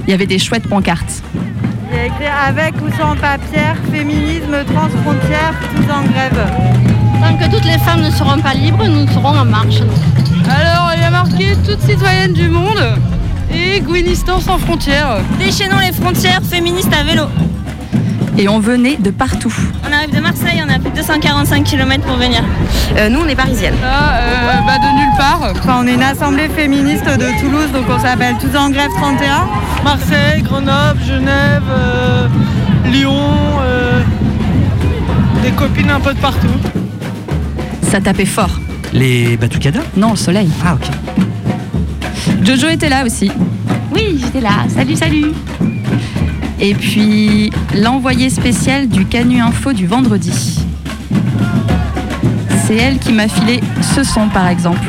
Il 0.08 0.12
y 0.12 0.14
avait 0.14 0.26
des 0.26 0.40
chouettes 0.40 0.68
pancartes. 0.70 1.22
Il 1.92 1.98
y 1.98 2.00
a 2.00 2.06
écrit 2.06 2.26
avec 2.26 2.76
ou 2.82 2.90
sans 2.98 3.14
papier, 3.18 3.60
féminisme, 3.92 4.64
transfrontière, 4.74 5.54
tous 5.76 5.92
en 5.92 6.04
grève. 6.04 6.48
Tant 7.22 7.38
que 7.38 7.52
toutes 7.54 7.66
les 7.66 7.78
femmes 7.80 8.02
ne 8.02 8.10
serons 8.10 8.40
pas 8.40 8.54
libres, 8.54 8.88
nous 8.88 9.06
serons 9.12 9.38
en 9.38 9.44
marche. 9.44 9.82
Alors, 10.50 10.92
il 10.96 11.02
y 11.02 11.04
a 11.04 11.10
marqué 11.10 11.56
toute 11.66 11.82
citoyenne 11.82 12.32
du 12.32 12.48
monde 12.48 12.96
et 13.52 13.82
Gouinistan 13.82 14.40
sans 14.40 14.58
frontières. 14.58 15.18
Déchaînons 15.40 15.80
les 15.80 15.92
frontières 15.92 16.42
féministes 16.42 16.94
à 16.94 17.04
vélo. 17.04 17.24
Et 18.40 18.48
on 18.48 18.60
venait 18.60 18.98
de 18.98 19.10
partout. 19.10 19.54
On 19.88 19.92
arrive 19.92 20.14
de 20.16 20.20
Marseille, 20.20 20.62
on 20.64 20.70
a 20.70 20.78
plus 20.78 20.92
de 20.92 20.96
245 20.98 21.64
km 21.64 22.06
pour 22.06 22.18
venir. 22.18 22.44
Euh, 22.96 23.10
nous, 23.10 23.22
on 23.22 23.28
est 23.28 23.36
parisiennes. 23.36 23.74
Ah, 23.84 24.20
euh, 24.20 24.60
bah 24.68 24.78
de 24.78 25.00
nulle 25.00 25.18
part. 25.18 25.42
Enfin, 25.56 25.80
on 25.84 25.88
est 25.88 25.96
une 25.96 26.04
assemblée 26.04 26.48
féministe 26.50 27.06
de 27.06 27.40
Toulouse, 27.40 27.72
donc 27.74 27.86
on 27.90 28.00
s'appelle 28.00 28.36
Tous 28.40 28.56
en 28.56 28.70
grève 28.70 28.92
31. 28.96 29.48
Marseille, 29.84 30.44
Grenoble, 30.44 31.02
Genève, 31.04 31.64
euh, 31.70 32.28
Lyon, 32.86 33.16
euh, 33.62 34.04
des 35.42 35.52
copines 35.52 35.90
un 35.90 36.00
peu 36.00 36.14
de 36.14 36.20
partout. 36.20 36.48
Ça 37.82 38.00
tapait 38.02 38.26
fort. 38.26 38.60
Les 38.94 39.36
Batucada 39.36 39.80
Non, 39.96 40.12
le 40.12 40.16
soleil. 40.16 40.50
Ah, 40.64 40.76
ok. 40.76 40.90
Jojo 42.44 42.68
était 42.68 42.90
là 42.90 43.04
aussi. 43.04 43.32
Oui, 43.92 44.20
j'étais 44.22 44.42
là. 44.42 44.66
Salut, 44.70 44.96
salut. 44.96 45.34
Et 46.60 46.74
puis 46.74 47.52
l'envoyé 47.76 48.30
spécial 48.30 48.88
du 48.88 49.06
Canu 49.06 49.40
Info 49.40 49.74
du 49.74 49.86
vendredi. 49.86 50.66
C'est 52.66 52.76
elle 52.76 52.98
qui 53.00 53.14
m'a 53.14 53.28
filé 53.28 53.62
ce 53.96 54.04
son 54.04 54.28
par 54.28 54.48
exemple. 54.48 54.80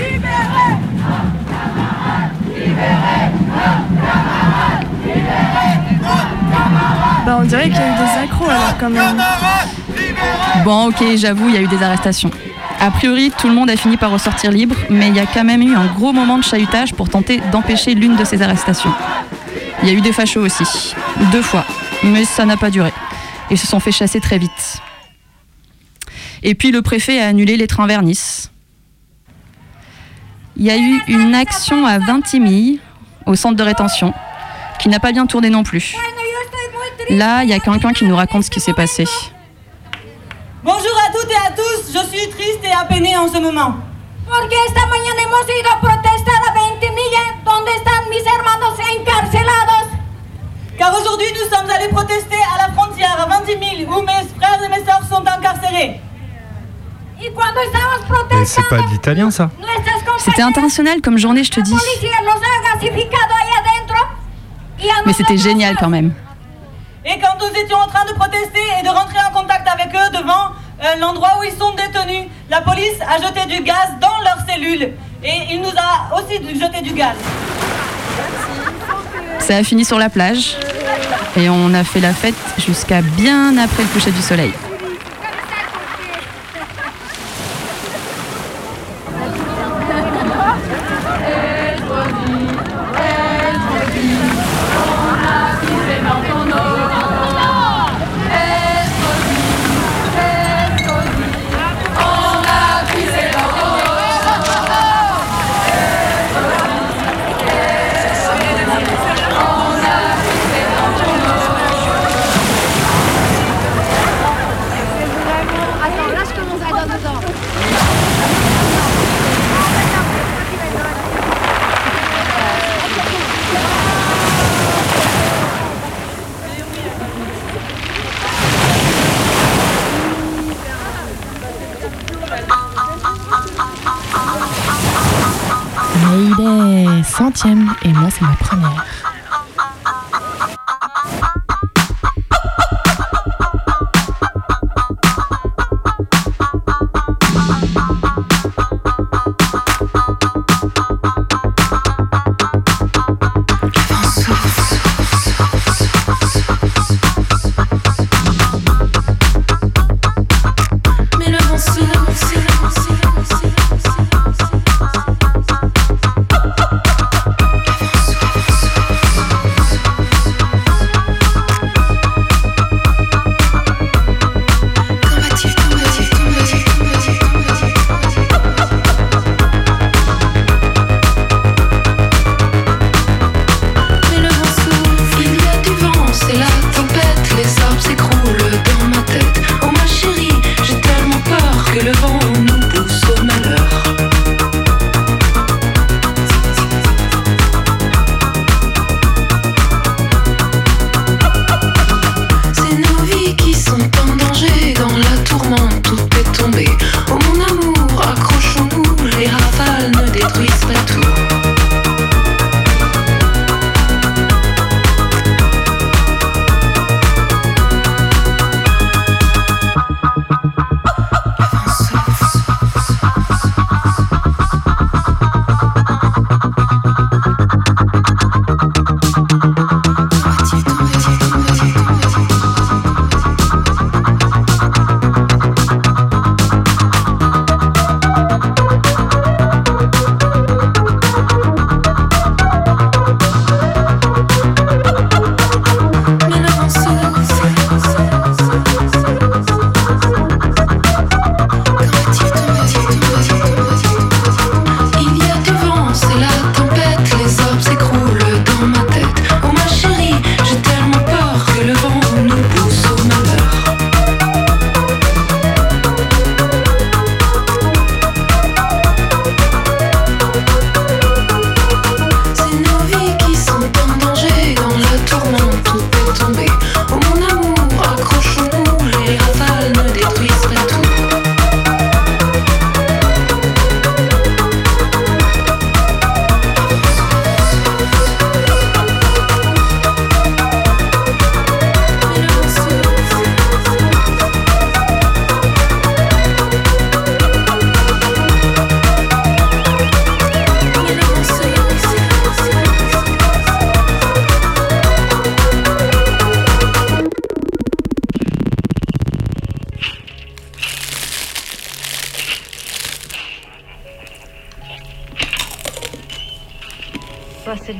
Bah, 7.26 7.38
on 7.40 7.44
dirait 7.44 7.64
qu'il 7.64 7.74
y 7.74 7.78
a 7.78 7.88
eu 7.88 7.96
des 7.96 8.24
accros 8.24 8.48
alors 8.48 8.76
quand 8.80 8.90
même. 8.90 9.22
Bon 10.64 10.88
ok, 10.88 11.04
j'avoue, 11.16 11.48
il 11.48 11.54
y 11.54 11.58
a 11.58 11.60
eu 11.60 11.68
des 11.68 11.82
arrestations. 11.82 12.30
A 12.80 12.90
priori, 12.90 13.32
tout 13.36 13.48
le 13.48 13.54
monde 13.54 13.68
a 13.70 13.76
fini 13.76 13.96
par 13.96 14.10
ressortir 14.10 14.50
libre, 14.50 14.76
mais 14.88 15.08
il 15.08 15.16
y 15.16 15.20
a 15.20 15.26
quand 15.26 15.44
même 15.44 15.62
eu 15.62 15.74
un 15.74 15.86
gros 15.86 16.12
moment 16.12 16.38
de 16.38 16.44
chahutage 16.44 16.94
pour 16.94 17.08
tenter 17.08 17.42
d'empêcher 17.52 17.94
l'une 17.94 18.16
de 18.16 18.24
ces 18.24 18.40
arrestations. 18.40 18.92
Il 19.82 19.88
y 19.88 19.92
a 19.92 19.94
eu 19.94 20.00
des 20.00 20.12
fachos 20.12 20.40
aussi, 20.40 20.94
deux 21.26 21.42
fois, 21.42 21.64
mais 22.02 22.24
ça 22.24 22.44
n'a 22.44 22.56
pas 22.56 22.70
duré. 22.70 22.92
Ils 23.50 23.58
se 23.58 23.66
sont 23.66 23.80
fait 23.80 23.92
chasser 23.92 24.20
très 24.20 24.38
vite. 24.38 24.80
Et 26.42 26.54
puis 26.54 26.70
le 26.70 26.82
préfet 26.82 27.20
a 27.20 27.28
annulé 27.28 27.56
les 27.56 27.66
trains 27.66 27.86
vers 27.86 28.02
Nice. 28.02 28.50
Il 30.56 30.64
y 30.64 30.70
a 30.70 30.76
eu 30.76 31.02
une 31.08 31.34
action 31.34 31.86
à 31.86 31.98
Vintimille, 31.98 32.80
au 33.26 33.34
centre 33.34 33.56
de 33.56 33.62
rétention, 33.62 34.12
qui 34.78 34.88
n'a 34.88 35.00
pas 35.00 35.12
bien 35.12 35.26
tourné 35.26 35.50
non 35.50 35.62
plus. 35.62 35.96
Là, 37.10 37.42
il 37.44 37.50
y 37.50 37.52
a 37.52 37.58
quelqu'un 37.58 37.92
qui 37.92 38.04
nous 38.04 38.16
raconte 38.16 38.44
ce 38.44 38.50
qui 38.50 38.60
s'est 38.60 38.74
passé. 38.74 39.04
Bonjour 40.62 40.98
à 41.06 41.12
toutes 41.12 41.30
et 41.30 41.36
à 41.36 41.50
tous, 41.52 41.92
je 41.92 42.16
suis 42.16 42.28
triste 42.30 42.60
et 42.64 42.72
apeinée 42.72 43.16
en 43.16 43.32
ce 43.32 43.38
moment. 43.38 43.76
Porque 44.26 44.56
esta 44.66 44.86
mañana 44.86 45.22
hemos 45.22 45.46
ido 45.48 45.70
a 45.72 45.80
protestar 45.80 46.40
a 46.48 46.52
Ventimilla, 46.52 47.40
donde 47.44 47.70
están 47.70 48.10
mis 48.10 48.26
hermanos 48.26 48.74
encarcelados. 48.78 49.77
Car 50.78 50.94
aujourd'hui 50.94 51.26
nous 51.34 51.56
sommes 51.56 51.68
allés 51.68 51.88
protester 51.88 52.36
à 52.54 52.68
la 52.68 52.72
frontière 52.72 53.20
à 53.20 53.26
20 53.26 53.46
000 53.46 53.92
où 53.92 54.00
mes 54.02 54.12
frères 54.38 54.62
et 54.64 54.68
mes 54.68 54.84
sœurs 54.84 55.02
sont 55.10 55.26
incarcérés. 55.26 56.00
Mais 57.20 58.44
c'est 58.44 58.68
pas 58.68 58.76
de 58.78 58.90
l'italien 58.92 59.30
ça 59.32 59.50
C'était 60.18 60.42
international 60.42 61.00
comme 61.00 61.18
journée, 61.18 61.42
je 61.42 61.50
te 61.50 61.60
dis. 61.60 61.74
Mais 65.04 65.12
c'était 65.12 65.36
génial 65.36 65.76
quand 65.76 65.88
même. 65.88 66.14
Et 67.04 67.18
quand 67.18 67.36
nous 67.40 67.60
étions 67.60 67.78
en 67.78 67.88
train 67.88 68.04
de 68.04 68.12
protester 68.12 68.60
et 68.78 68.84
de 68.84 68.88
rentrer 68.88 69.18
en 69.28 69.32
contact 69.36 69.66
avec 69.66 69.92
eux 69.92 70.16
devant 70.16 70.52
euh, 70.84 70.94
l'endroit 71.00 71.30
où 71.40 71.42
ils 71.42 71.58
sont 71.58 71.74
détenus, 71.74 72.28
la 72.50 72.60
police 72.60 73.00
a 73.00 73.20
jeté 73.20 73.46
du 73.46 73.62
gaz 73.64 73.94
dans 74.00 74.18
leurs 74.22 74.46
cellules. 74.46 74.92
Et 75.24 75.54
il 75.54 75.60
nous 75.60 75.70
a 75.70 76.14
aussi 76.20 76.36
jeté 76.36 76.82
du 76.82 76.92
gaz. 76.92 77.16
Ça 79.38 79.56
a 79.56 79.62
fini 79.62 79.84
sur 79.84 79.98
la 79.98 80.10
plage 80.10 80.56
et 81.36 81.48
on 81.48 81.72
a 81.74 81.84
fait 81.84 82.00
la 82.00 82.12
fête 82.12 82.34
jusqu'à 82.58 83.02
bien 83.02 83.56
après 83.56 83.82
le 83.82 83.88
coucher 83.88 84.10
du 84.10 84.22
soleil. 84.22 84.52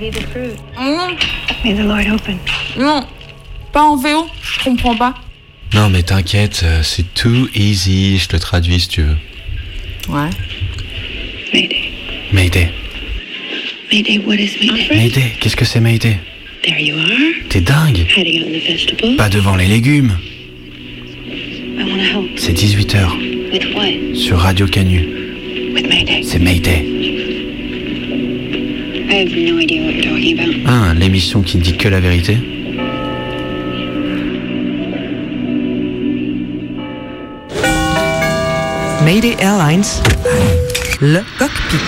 Non, 0.00 1.16
May 1.64 1.74
the 1.74 1.82
Lord 1.84 2.06
open. 2.12 2.38
non, 2.78 3.04
pas 3.72 3.82
en 3.82 3.96
VO, 3.96 4.26
je 4.42 4.62
comprends 4.64 4.94
pas. 4.96 5.14
Non 5.74 5.90
mais 5.90 6.02
t'inquiète, 6.02 6.60
euh, 6.64 6.82
c'est 6.84 7.12
too 7.14 7.48
easy, 7.54 8.16
je 8.18 8.28
te 8.28 8.36
traduis 8.36 8.78
si 8.80 8.88
tu 8.88 9.02
veux. 9.02 9.16
Ouais. 10.08 10.30
Mayday. 11.52 11.90
Mayday. 12.32 12.68
Mayday, 13.90 14.18
what 14.18 14.34
is 14.36 14.56
Mayday? 14.60 14.88
Mayday, 14.96 15.32
qu'est-ce 15.40 15.56
que 15.56 15.64
c'est 15.64 15.80
Mayday? 15.80 16.18
There 16.62 16.78
you 16.80 16.94
are, 16.96 17.48
T'es 17.50 17.60
dingue 17.60 18.06
hiding 18.16 18.42
out 18.42 18.48
in 18.48 18.52
the 18.52 18.62
vegetable. 18.66 19.16
Pas 19.16 19.28
devant 19.28 19.56
les 19.56 19.66
légumes. 19.66 20.16
I 21.26 21.82
want 21.82 21.96
to 21.98 22.02
help. 22.04 22.38
C'est 22.38 22.52
18h 22.52 23.50
With 23.52 23.74
what? 23.74 24.14
sur 24.16 24.38
Radio 24.38 24.66
Canu. 24.66 25.00
With 25.74 25.88
Mayday. 25.88 26.22
C'est 26.22 26.38
Mayday. 26.38 26.84
I 29.18 29.22
have 29.22 29.36
no 29.36 29.58
idea 29.58 29.82
what 29.82 29.94
you're 29.94 30.14
talking 30.14 30.38
about. 30.38 30.54
Ah, 30.64 30.94
l'émission 30.94 31.42
qui 31.42 31.56
ne 31.56 31.62
dit 31.64 31.76
que 31.76 31.88
la 31.88 31.98
vérité 31.98 32.38
Mayday 39.04 39.34
Airlines, 39.40 39.82
le 41.00 41.18
cockpit. 41.36 41.78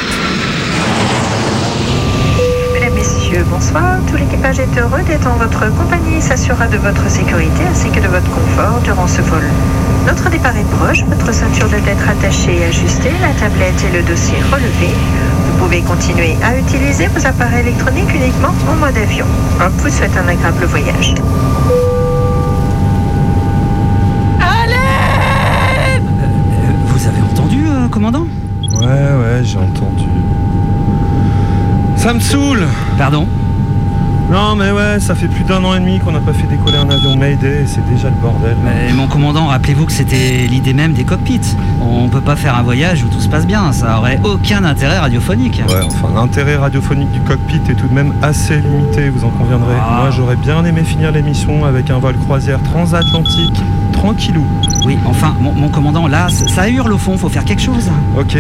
Mesdames, 2.75 2.95
Messieurs, 2.95 3.45
bonsoir. 3.49 4.01
Tout 4.11 4.17
l'équipage 4.17 4.59
est 4.59 4.77
heureux 4.77 5.03
d'être 5.07 5.29
en 5.29 5.37
votre 5.37 5.73
compagnie 5.77 6.17
et 6.17 6.21
s'assurera 6.21 6.67
de 6.67 6.79
votre 6.79 7.09
sécurité 7.09 7.63
ainsi 7.71 7.91
que 7.91 8.01
de 8.01 8.09
votre 8.09 8.29
confort 8.29 8.81
durant 8.83 9.07
ce 9.07 9.21
vol. 9.23 9.45
Notre 10.05 10.31
départ 10.31 10.57
est 10.57 10.69
proche, 10.79 11.05
votre 11.05 11.33
ceinture 11.33 11.69
doit 11.69 11.79
être 11.79 12.09
attachée 12.09 12.57
et 12.57 12.65
ajustée, 12.65 13.13
la 13.23 13.33
tablette 13.39 13.85
et 13.89 13.97
le 13.97 14.03
dossier 14.03 14.39
relevés. 14.51 14.97
Vous 15.61 15.67
pouvez 15.67 15.83
continuer 15.83 16.37
à 16.43 16.57
utiliser 16.59 17.07
vos 17.09 17.25
appareils 17.27 17.61
électroniques 17.61 18.09
uniquement 18.15 18.49
en 18.67 18.77
mode 18.77 18.97
avion. 18.97 19.27
Vous 19.77 19.91
souhaite 19.91 20.17
un 20.17 20.27
agréable 20.27 20.65
voyage. 20.65 21.15
Allez 24.41 26.01
Vous 26.87 27.07
avez 27.07 27.21
entendu, 27.31 27.67
euh, 27.69 27.89
commandant? 27.89 28.27
Ouais, 28.73 28.87
ouais, 28.87 29.45
j'ai 29.45 29.59
entendu. 29.59 30.07
Ça 31.97 32.15
me 32.15 32.21
saoule 32.21 32.67
Pardon? 32.97 33.29
Non, 34.31 34.55
mais 34.55 34.71
ouais, 34.71 35.01
ça 35.01 35.17
fait 35.17 35.27
plus 35.27 35.43
d'un 35.43 35.65
an 35.65 35.75
et 35.75 35.81
demi 35.81 35.99
qu'on 35.99 36.13
n'a 36.13 36.21
pas 36.21 36.33
fait 36.33 36.47
décoller 36.47 36.77
un 36.77 36.89
avion 36.89 37.17
Mayday 37.17 37.63
et 37.63 37.67
c'est 37.67 37.85
déjà 37.93 38.11
le 38.11 38.15
bordel. 38.15 38.57
Mais 38.63 38.93
mon 38.93 39.09
commandant, 39.09 39.47
rappelez-vous 39.47 39.87
que 39.87 39.93
c'était 39.93 40.47
l'idée 40.49 40.73
même 40.73 40.93
des 40.93 41.03
cockpits. 41.03 41.57
On 41.81 42.09
peut 42.09 42.21
pas 42.21 42.37
faire 42.37 42.55
un 42.55 42.63
voyage 42.63 43.03
où 43.03 43.09
tout 43.09 43.21
se 43.21 43.29
passe 43.29 43.45
bien, 43.45 43.73
ça 43.73 43.99
aurait 43.99 44.21
aucun 44.23 44.63
intérêt 44.63 44.99
radiophonique. 44.99 45.61
Ouais, 45.69 45.81
enfin, 45.85 46.15
l'intérêt 46.15 46.55
radiophonique 46.55 47.11
du 47.11 47.21
cockpit 47.23 47.61
est 47.69 47.75
tout 47.75 47.89
de 47.89 47.93
même 47.93 48.13
assez 48.23 48.59
limité, 48.59 49.11
vous 49.11 49.25
en 49.25 49.31
conviendrez. 49.31 49.75
Ah. 49.77 50.03
Moi, 50.03 50.11
j'aurais 50.13 50.37
bien 50.37 50.65
aimé 50.65 50.85
finir 50.85 51.11
l'émission 51.11 51.65
avec 51.65 51.91
un 51.91 51.99
vol 51.99 52.17
croisière 52.17 52.63
transatlantique, 52.63 53.61
tranquillou. 53.93 54.47
Oui, 54.87 54.97
enfin, 55.07 55.35
mon, 55.41 55.53
mon 55.53 55.71
commandant, 55.71 56.07
là, 56.07 56.29
ça 56.29 56.69
hurle 56.69 56.93
au 56.93 56.99
fond, 56.99 57.19
faut 57.19 57.29
faire 57.29 57.45
quelque 57.45 57.63
chose. 57.63 57.91
Ok. 58.17 58.39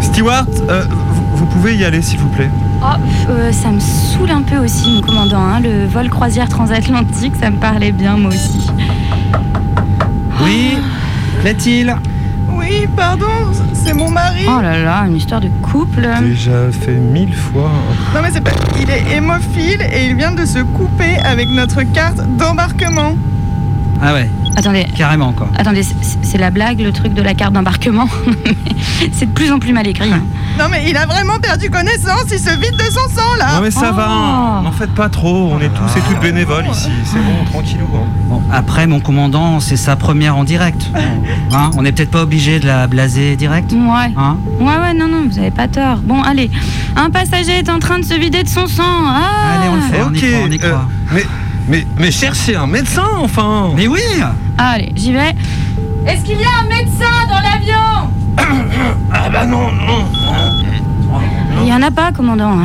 Stewart, 0.00 0.46
euh, 0.68 0.84
vous 1.34 1.46
pouvez 1.46 1.76
y 1.76 1.84
aller, 1.84 2.02
s'il 2.02 2.18
vous 2.18 2.28
plaît 2.28 2.50
Oh, 2.84 2.96
euh, 3.30 3.52
ça 3.52 3.70
me 3.70 3.78
saoule 3.80 4.30
un 4.30 4.42
peu 4.42 4.56
aussi, 4.58 4.90
mon 4.90 5.00
commandant. 5.02 5.38
hein. 5.40 5.60
Le 5.60 5.86
vol 5.86 6.08
croisière 6.10 6.48
transatlantique, 6.48 7.34
ça 7.40 7.50
me 7.50 7.56
parlait 7.56 7.92
bien, 7.92 8.16
moi 8.16 8.30
aussi. 8.30 8.66
Oui, 10.42 10.78
plaît-il 11.40 11.94
Oui, 12.50 12.88
pardon, 12.96 13.26
c'est 13.72 13.94
mon 13.94 14.10
mari. 14.10 14.44
Oh 14.48 14.60
là 14.60 14.82
là, 14.82 15.04
une 15.06 15.16
histoire 15.16 15.40
de 15.40 15.48
couple. 15.62 16.08
Déjà 16.22 16.70
fait 16.72 16.96
mille 16.96 17.34
fois. 17.34 17.70
Non 18.14 18.20
mais 18.22 18.30
c'est 18.32 18.40
pas... 18.40 18.50
Il 18.80 18.90
est 18.90 19.16
hémophile 19.16 19.82
et 19.92 20.06
il 20.06 20.16
vient 20.16 20.32
de 20.32 20.44
se 20.44 20.58
couper 20.58 21.18
avec 21.24 21.48
notre 21.48 21.82
carte 21.84 22.20
d'embarquement. 22.36 23.14
Ah 24.00 24.12
ouais, 24.14 24.28
Attendez, 24.56 24.86
carrément 24.96 25.32
quoi. 25.32 25.48
attendez, 25.56 25.82
c'est- 25.82 26.38
la 26.38 26.50
blague, 26.50 26.80
le 26.80 26.92
truc 26.92 27.14
de 27.14 27.22
la 27.22 27.34
carte 27.34 27.52
d'embarquement 27.52 28.08
C'est 29.12 29.26
de 29.26 29.30
plus 29.32 29.50
en 29.52 29.58
plus 29.58 29.72
mal 29.72 29.86
écrit. 29.86 30.10
hein. 30.12 30.22
Non 30.58 30.64
mais 30.70 30.84
il 30.88 30.96
a 30.96 31.06
vraiment 31.06 31.38
perdu 31.40 31.70
connaissance, 31.70 32.24
il 32.30 32.38
se 32.38 32.50
vide 32.50 32.76
de 32.76 32.84
son 32.90 33.08
sang 33.14 33.36
là. 33.38 33.54
Non, 33.56 33.60
mais 33.62 33.70
ça 33.70 33.90
Oh. 33.92 33.96
va, 33.96 34.60
n'en 34.62 34.72
faites 34.72 34.92
pas 34.94 35.08
trop, 35.08 35.50
on 35.52 35.58
est 35.60 35.68
tous 35.68 35.96
et 35.98 36.00
toutes 36.08 36.20
bénévoles 36.20 36.66
ici, 36.70 36.90
c'est 37.04 37.18
bon, 37.18 37.44
tranquillou. 37.50 37.86
hein. 37.94 38.06
Bon, 38.28 38.42
après, 38.52 38.86
mon 38.86 39.00
commandant, 39.00 39.60
c'est 39.60 39.76
sa 39.76 39.94
première 39.96 40.36
en 40.36 40.44
direct. 40.44 40.90
Hein, 41.52 41.70
on 41.76 41.82
n'est 41.82 41.92
peut-être 41.92 42.10
pas 42.10 42.22
obligé 42.22 42.58
de 42.60 42.66
la 42.66 42.86
blaser 42.86 43.36
direct 43.36 43.72
Ouais. 43.72 44.12
Hein 44.16 44.36
Ouais, 44.60 44.66
ouais, 44.78 44.94
non, 44.94 45.06
non, 45.08 45.24
vous 45.30 45.38
avez 45.38 45.50
pas 45.50 45.68
tort. 45.68 45.98
Bon, 45.98 46.22
allez, 46.22 46.50
un 46.96 47.10
passager 47.10 47.58
est 47.58 47.68
en 47.70 47.78
train 47.78 47.98
de 47.98 48.04
se 48.04 48.14
vider 48.14 48.42
de 48.42 48.48
son 48.48 48.66
sang. 48.66 48.82
Ah 48.86 49.58
Allez, 49.60 49.68
on 49.70 49.76
le 49.76 49.82
fait, 49.82 50.02
on 50.02 50.12
y 50.12 50.18
Ok, 50.18 50.24
croit, 50.30 50.40
on 50.46 50.50
y 50.50 50.54
euh, 50.56 50.68
croit. 50.68 50.88
mais, 51.12 51.24
mais, 51.68 51.86
mais 51.98 52.10
cherchez 52.10 52.56
un 52.56 52.66
médecin, 52.66 53.06
enfin 53.18 53.70
Mais 53.76 53.86
oui 53.86 54.00
Allez, 54.58 54.92
j'y 54.96 55.12
vais. 55.12 55.34
Est-ce 56.06 56.24
qu'il 56.24 56.38
y 56.38 56.44
a 56.44 56.60
un 56.60 56.68
médecin 56.68 57.26
dans 57.28 57.40
l'avion? 57.40 58.10
Ah 59.14 59.28
bah 59.28 59.44
non, 59.44 59.70
non 59.70 60.06
Il 61.62 61.68
y 61.68 61.72
en 61.72 61.82
a 61.82 61.90
pas, 61.90 62.12
commandant. 62.12 62.56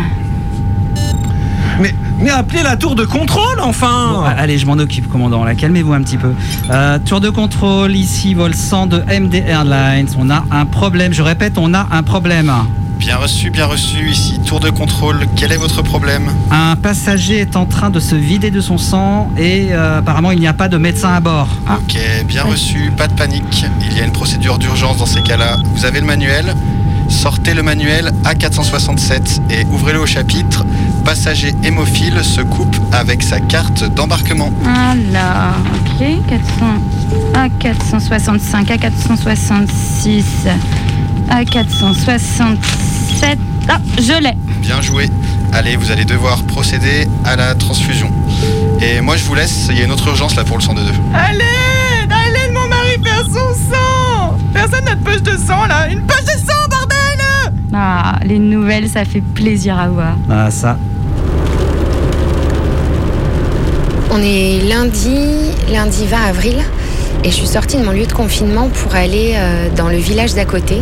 Mais, 1.80 1.94
mais 2.20 2.30
appelez 2.30 2.64
la 2.64 2.78
tour 2.78 2.96
de 2.96 3.04
contrôle, 3.06 3.60
enfin 3.62 4.14
Bon, 4.14 4.22
allez, 4.24 4.58
je 4.58 4.66
m'en 4.66 4.74
occupe, 4.74 5.10
commandant. 5.12 5.44
Là, 5.44 5.56
calmez-vous 5.56 5.94
un 5.94 6.02
petit 6.02 6.18
peu. 6.18 6.34
Euh, 6.72 6.98
tour 7.00 7.20
de 7.20 7.30
contrôle, 7.30 7.96
ici, 7.96 8.34
vol 8.34 8.56
100 8.56 8.88
de 8.88 9.04
MD 9.20 9.36
Airlines. 9.46 10.08
On 10.18 10.30
a 10.30 10.46
un 10.52 10.66
problème. 10.66 11.14
Je 11.14 11.22
répète, 11.22 11.58
on 11.58 11.74
a 11.74 11.88
un 11.92 12.04
problème. 12.04 12.52
Bien 12.98 13.18
reçu, 13.18 13.50
bien 13.50 13.66
reçu. 13.66 14.10
Ici, 14.10 14.40
tour 14.40 14.60
de 14.60 14.70
contrôle. 14.70 15.26
Quel 15.36 15.52
est 15.52 15.58
votre 15.58 15.82
problème? 15.82 16.32
Un 16.52 16.76
passager 16.76 17.40
est 17.40 17.56
en 17.56 17.66
train 17.66 17.90
de 17.90 18.00
se 18.00 18.16
vider 18.16 18.52
de 18.52 18.62
son 18.62 18.78
sang 18.78 19.32
et 19.38 19.70
euh, 19.72 20.00
apparemment 20.00 20.32
il 20.32 20.40
n'y 20.40 20.48
a 20.48 20.54
pas 20.54 20.68
de 20.68 20.78
médecin 20.78 21.14
à 21.14 21.20
bord. 21.20 21.48
Ok, 21.70 21.98
bien 22.26 22.44
reçu, 22.44 22.92
pas 22.98 23.08
de 23.08 23.14
panique. 23.14 23.66
Il 23.90 23.98
y 23.98 24.02
a 24.02 24.06
une 24.06 24.12
procédure 24.12 24.58
d'urgence 24.58 24.98
dans 24.98 25.06
ces 25.06 25.22
cas-là. 25.22 25.58
Vous 25.76 25.86
avez 25.86 26.00
le 26.00 26.06
manuel 26.06 26.54
Sortez 27.10 27.54
le 27.54 27.64
manuel 27.64 28.12
A467 28.26 29.40
et 29.50 29.66
ouvrez-le 29.72 30.00
au 30.02 30.06
chapitre 30.06 30.66
Passager 31.06 31.56
hémophile 31.64 32.22
se 32.24 32.42
coupe 32.42 32.76
avec 32.92 33.24
sa 33.24 33.40
carte 33.40 33.86
d'embarquement. 33.86 34.52
Alors, 34.66 35.56
ok, 35.86 36.06
400, 36.28 36.82
A465, 37.34 38.66
A466, 38.66 40.24
A467. 41.30 43.38
Ah, 43.70 43.80
je 43.98 44.22
l'ai. 44.22 44.34
Bien 44.62 44.82
joué. 44.82 45.10
Allez, 45.54 45.76
vous 45.76 45.92
allez 45.92 46.06
devoir 46.06 46.44
procéder 46.44 47.08
à 47.26 47.36
la 47.36 47.56
transfusion. 47.56 48.12
Et 48.82 49.02
moi, 49.02 49.16
je 49.18 49.24
vous 49.24 49.36
laisse. 49.36 49.68
Il 49.70 49.78
y 49.78 49.82
a 49.82 49.86
une 49.86 49.92
autre 49.92 50.08
urgence 50.08 50.36
là 50.36 50.44
pour 50.44 50.58
le 50.58 50.64
102. 50.64 50.82
Allez 51.14 51.44
Allez, 52.10 52.52
mon 52.54 52.68
mari 52.68 52.98
perd 53.04 53.26
son 53.26 53.54
sang 53.54 54.38
Personne 54.54 54.86
n'a 54.86 54.96
de 54.96 55.04
poche 55.04 55.22
de 55.22 55.38
sang 55.38 55.66
là 55.68 55.88
Une 55.90 56.02
poche 56.02 56.24
de 56.24 56.40
sang, 56.40 56.68
bordel 56.70 57.54
Ah, 57.74 58.16
les 58.24 58.40
nouvelles, 58.40 58.90
ça 58.90 59.04
fait 59.06 59.22
plaisir 59.22 59.78
à 59.78 59.88
voir. 59.90 60.16
Ah, 60.30 60.50
ça. 60.52 60.78
On 64.12 64.22
est 64.22 64.62
lundi, 64.68 65.18
lundi 65.72 66.06
20 66.08 66.18
avril, 66.30 66.56
et 67.24 67.30
je 67.30 67.36
suis 67.36 67.48
sortie 67.48 67.78
de 67.78 67.84
mon 67.84 67.92
lieu 67.92 68.06
de 68.06 68.14
confinement 68.14 68.70
pour 68.70 68.96
aller 68.96 69.34
euh, 69.36 69.68
dans 69.76 69.90
le 69.90 69.98
village 69.98 70.34
d'à 70.34 70.46
côté, 70.46 70.82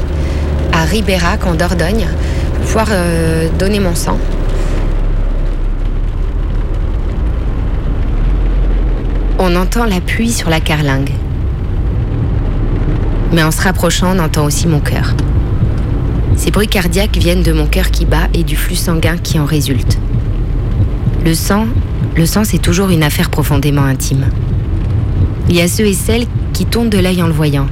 à 0.76 0.84
Ribérac, 0.84 1.48
en 1.48 1.56
Dordogne, 1.56 2.06
pour 2.72 2.84
euh, 2.90 3.48
donner 3.58 3.80
mon 3.80 3.96
sang. 3.96 4.18
On 9.40 9.56
entend 9.56 9.86
la 9.86 10.02
pluie 10.02 10.32
sur 10.32 10.50
la 10.50 10.60
carlingue. 10.60 11.12
Mais 13.32 13.42
en 13.42 13.52
se 13.52 13.62
rapprochant, 13.62 14.16
on 14.16 14.20
entend 14.20 14.44
aussi 14.44 14.68
mon 14.68 14.80
cœur. 14.80 15.14
Ces 16.36 16.52
bruits 16.52 16.68
cardiaques 16.68 17.18
viennent 17.18 17.44
de 17.44 17.54
mon 17.54 17.68
cœur 17.68 17.90
qui 17.90 18.06
bat 18.06 18.28
et 18.34 18.44
du 18.44 18.58
flux 18.58 18.76
sanguin 18.76 19.18
qui 19.18 19.40
en 19.40 19.46
résulte. 19.46 19.98
Le 21.24 21.34
sang, 21.34 21.68
le 22.18 22.26
sang, 22.26 22.44
c'est 22.44 22.60
toujours 22.60 22.90
une 22.90 23.04
affaire 23.04 23.30
profondément 23.30 23.84
intime. 23.84 24.26
Il 25.48 25.56
y 25.56 25.62
a 25.62 25.70
ceux 25.70 25.86
et 25.86 25.94
celles 25.94 26.26
qui 26.52 26.66
tournent 26.66 26.90
de 26.90 27.00
l'œil 27.00 27.24
en 27.24 27.28
le 27.28 27.34
voyant, 27.34 27.68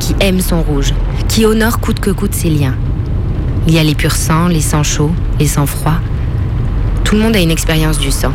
qui 0.00 0.14
aiment 0.20 0.40
son 0.40 0.62
rouge, 0.62 0.94
qui 1.28 1.46
honorent 1.46 1.80
coûte 1.80 2.00
que 2.00 2.10
coûte 2.10 2.34
ses 2.34 2.50
liens. 2.50 2.74
Il 3.66 3.74
y 3.74 3.78
a 3.78 3.84
les 3.84 3.94
purs 3.94 4.16
sangs, 4.16 4.48
les 4.48 4.60
sangs 4.60 4.82
chauds, 4.82 5.12
les 5.38 5.46
sangs 5.46 5.66
froids. 5.66 6.00
Tout 7.04 7.14
le 7.14 7.22
monde 7.22 7.36
a 7.36 7.40
une 7.40 7.50
expérience 7.50 7.98
du 7.98 8.10
sang. 8.10 8.32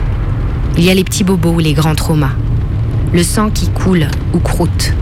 Il 0.78 0.84
y 0.84 0.90
a 0.90 0.94
les 0.94 1.04
petits 1.04 1.24
bobos 1.24 1.54
ou 1.54 1.60
les 1.60 1.74
grands 1.74 1.96
traumas. 1.96 2.36
Le 3.14 3.24
sang 3.24 3.50
qui 3.50 3.70
coule 3.70 4.08
ou 4.34 4.40
croûte. 4.40 4.94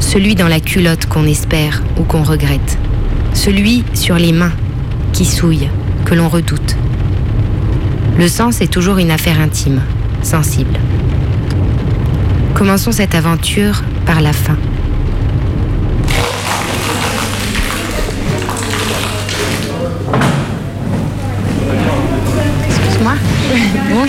Celui 0.00 0.34
dans 0.34 0.48
la 0.48 0.60
culotte 0.60 1.06
qu'on 1.06 1.26
espère 1.26 1.82
ou 1.98 2.02
qu'on 2.02 2.22
regrette. 2.22 2.78
Celui 3.34 3.84
sur 3.94 4.16
les 4.16 4.32
mains 4.32 4.52
qui 5.12 5.24
souille, 5.24 5.68
que 6.04 6.14
l'on 6.14 6.28
redoute. 6.28 6.76
Le 8.18 8.28
sang, 8.28 8.52
c'est 8.52 8.68
toujours 8.68 8.98
une 8.98 9.10
affaire 9.10 9.40
intime, 9.40 9.80
sensible. 10.22 10.78
Commençons 12.54 12.92
cette 12.92 13.14
aventure 13.14 13.82
par 14.06 14.20
la 14.20 14.32
fin. 14.32 14.56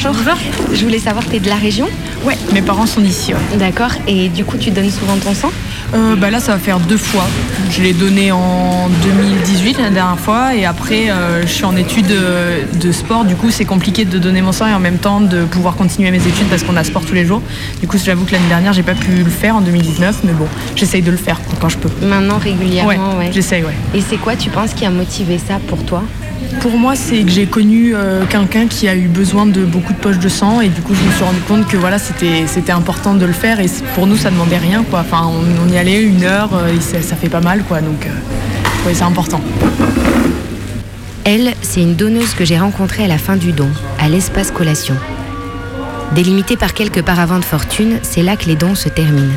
Bonjour. 0.03 0.33
Je 0.73 0.83
voulais 0.83 0.99
savoir, 0.99 1.25
t'es 1.25 1.39
de 1.39 1.47
la 1.49 1.55
région 1.55 1.87
Ouais, 2.25 2.37
mes 2.53 2.61
parents 2.61 2.85
sont 2.85 3.01
d'ici. 3.01 3.33
ouais. 3.33 3.57
D'accord. 3.57 3.91
Et 4.07 4.29
du 4.29 4.43
coup, 4.45 4.57
tu 4.57 4.71
donnes 4.71 4.89
souvent 4.91 5.17
ton 5.17 5.33
sang 5.33 5.51
Euh, 5.93 6.15
bah 6.15 6.29
là, 6.31 6.39
ça 6.39 6.53
va 6.53 6.57
faire 6.59 6.79
deux 6.79 6.97
fois. 6.97 7.25
Je 7.69 7.81
l'ai 7.81 7.93
donné 7.93 8.31
en 8.31 8.89
2018, 9.03 9.77
la 9.79 9.89
dernière 9.91 10.19
fois, 10.19 10.55
et 10.55 10.65
après, 10.65 11.09
euh, 11.09 11.43
je 11.43 11.47
suis 11.51 11.65
en 11.65 11.75
études 11.75 12.11
euh, 12.11 12.63
de 12.73 12.91
sport. 12.91 13.25
Du 13.25 13.35
coup, 13.35 13.49
c'est 13.51 13.65
compliqué 13.65 14.03
de 14.03 14.17
donner 14.17 14.41
mon 14.41 14.51
sang 14.51 14.67
et 14.67 14.73
en 14.73 14.79
même 14.79 14.97
temps 14.97 15.21
de 15.21 15.43
pouvoir 15.45 15.75
continuer 15.75 16.09
mes 16.11 16.17
études 16.25 16.47
parce 16.49 16.63
qu'on 16.63 16.75
a 16.77 16.83
sport 16.83 17.05
tous 17.05 17.13
les 17.13 17.25
jours. 17.25 17.41
Du 17.79 17.87
coup, 17.87 17.97
j'avoue 18.03 18.25
que 18.25 18.31
l'année 18.31 18.47
dernière, 18.49 18.73
j'ai 18.73 18.83
pas 18.83 18.95
pu 18.95 19.11
le 19.11 19.29
faire 19.29 19.55
en 19.57 19.61
2019, 19.61 20.21
mais 20.23 20.33
bon, 20.33 20.47
j'essaye 20.75 21.01
de 21.01 21.11
le 21.11 21.17
faire 21.17 21.39
quand 21.61 21.69
je 21.69 21.77
peux. 21.77 21.89
Maintenant, 22.05 22.37
régulièrement, 22.39 23.17
ouais. 23.17 23.29
J'essaye, 23.31 23.63
ouais. 23.63 23.75
Et 23.93 24.01
c'est 24.01 24.17
quoi, 24.17 24.35
tu 24.35 24.49
penses, 24.49 24.73
qui 24.73 24.85
a 24.85 24.89
motivé 24.89 25.37
ça 25.37 25.59
pour 25.67 25.83
toi? 25.85 26.03
Pour 26.61 26.77
moi, 26.77 26.95
c'est 26.95 27.23
que 27.23 27.29
j'ai 27.29 27.45
connu 27.45 27.93
euh, 27.93 28.25
quelqu'un 28.25 28.67
qui 28.67 28.87
a 28.87 28.95
eu 28.95 29.07
besoin 29.07 29.45
de 29.45 29.65
beaucoup 29.65 29.93
de 29.93 29.97
poches 29.97 30.19
de 30.19 30.29
sang 30.29 30.61
et 30.61 30.69
du 30.69 30.81
coup, 30.81 30.93
je 30.93 31.03
me 31.03 31.11
suis 31.11 31.23
rendu 31.23 31.39
compte 31.41 31.67
que 31.67 31.77
voilà, 31.77 31.97
c'était 31.99 32.71
important 32.71 33.13
de 33.13 33.25
le 33.25 33.33
faire 33.33 33.59
et 33.59 33.67
pour 33.95 34.07
nous, 34.07 34.17
ça 34.17 34.31
demandait 34.31 34.57
rien 34.57 34.83
quoi. 34.89 34.99
Enfin, 35.01 35.29
on, 35.29 35.69
y 35.69 35.77
allait 35.77 36.01
une 36.01 36.23
heure 36.23 36.51
euh, 36.53 36.73
et 36.73 36.79
ça, 36.79 37.15
fait 37.15 37.29
pas 37.29 37.41
mal 37.41 37.63
quoi, 37.63 37.81
donc 37.81 38.05
euh, 38.05 38.91
c'est 38.93 39.03
important. 39.03 39.41
Elle, 41.25 41.53
c'est 41.61 41.81
une 41.81 41.95
donneuse 41.95 42.33
que 42.33 42.45
j'ai 42.45 42.57
rencontrée 42.57 43.05
à 43.05 43.07
la 43.07 43.17
fin 43.17 43.35
du 43.35 43.51
don, 43.51 43.69
à 43.99 44.09
l'espace 44.09 44.51
collation. 44.51 44.95
Délimitée 46.13 46.57
par 46.57 46.73
quelques 46.73 47.01
paravents 47.01 47.39
de 47.39 47.45
fortune, 47.45 47.99
c'est 48.03 48.23
là 48.23 48.35
que 48.35 48.45
les 48.45 48.55
dons 48.55 48.75
se 48.75 48.89
terminent. 48.89 49.33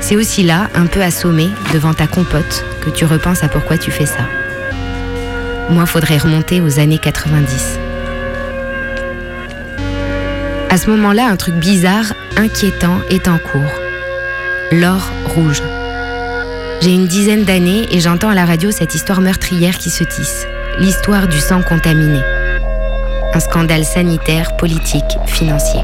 C'est 0.00 0.16
aussi 0.16 0.42
là, 0.42 0.68
un 0.74 0.86
peu 0.86 1.00
assommé, 1.00 1.48
devant 1.72 1.94
ta 1.94 2.06
compote, 2.06 2.64
que 2.80 2.90
tu 2.90 3.04
repenses 3.04 3.44
à 3.44 3.48
pourquoi 3.48 3.78
tu 3.78 3.90
fais 3.90 4.06
ça. 4.06 4.41
Moi, 5.70 5.86
faudrait 5.86 6.18
remonter 6.18 6.60
aux 6.60 6.78
années 6.78 6.98
90. 6.98 7.78
À 10.70 10.76
ce 10.76 10.90
moment-là, 10.90 11.26
un 11.26 11.36
truc 11.36 11.54
bizarre, 11.54 12.14
inquiétant 12.36 12.98
est 13.10 13.28
en 13.28 13.38
cours. 13.38 13.60
L'or 14.72 15.10
rouge. 15.34 15.62
J'ai 16.80 16.94
une 16.94 17.06
dizaine 17.06 17.44
d'années 17.44 17.86
et 17.90 18.00
j'entends 18.00 18.30
à 18.30 18.34
la 18.34 18.44
radio 18.44 18.70
cette 18.70 18.94
histoire 18.94 19.20
meurtrière 19.20 19.78
qui 19.78 19.90
se 19.90 20.02
tisse. 20.02 20.46
L'histoire 20.78 21.28
du 21.28 21.38
sang 21.38 21.62
contaminé. 21.62 22.20
Un 23.34 23.40
scandale 23.40 23.84
sanitaire, 23.84 24.56
politique, 24.56 25.18
financier. 25.26 25.80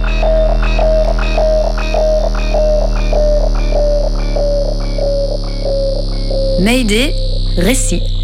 Mayday, 6.61 7.15
récit. 7.57 8.18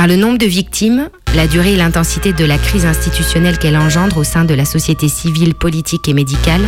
Par 0.00 0.06
le 0.06 0.16
nombre 0.16 0.38
de 0.38 0.46
victimes, 0.46 1.10
la 1.34 1.46
durée 1.46 1.74
et 1.74 1.76
l'intensité 1.76 2.32
de 2.32 2.46
la 2.46 2.56
crise 2.56 2.86
institutionnelle 2.86 3.58
qu'elle 3.58 3.76
engendre 3.76 4.16
au 4.16 4.24
sein 4.24 4.46
de 4.46 4.54
la 4.54 4.64
société 4.64 5.10
civile, 5.10 5.54
politique 5.54 6.08
et 6.08 6.14
médicale, 6.14 6.62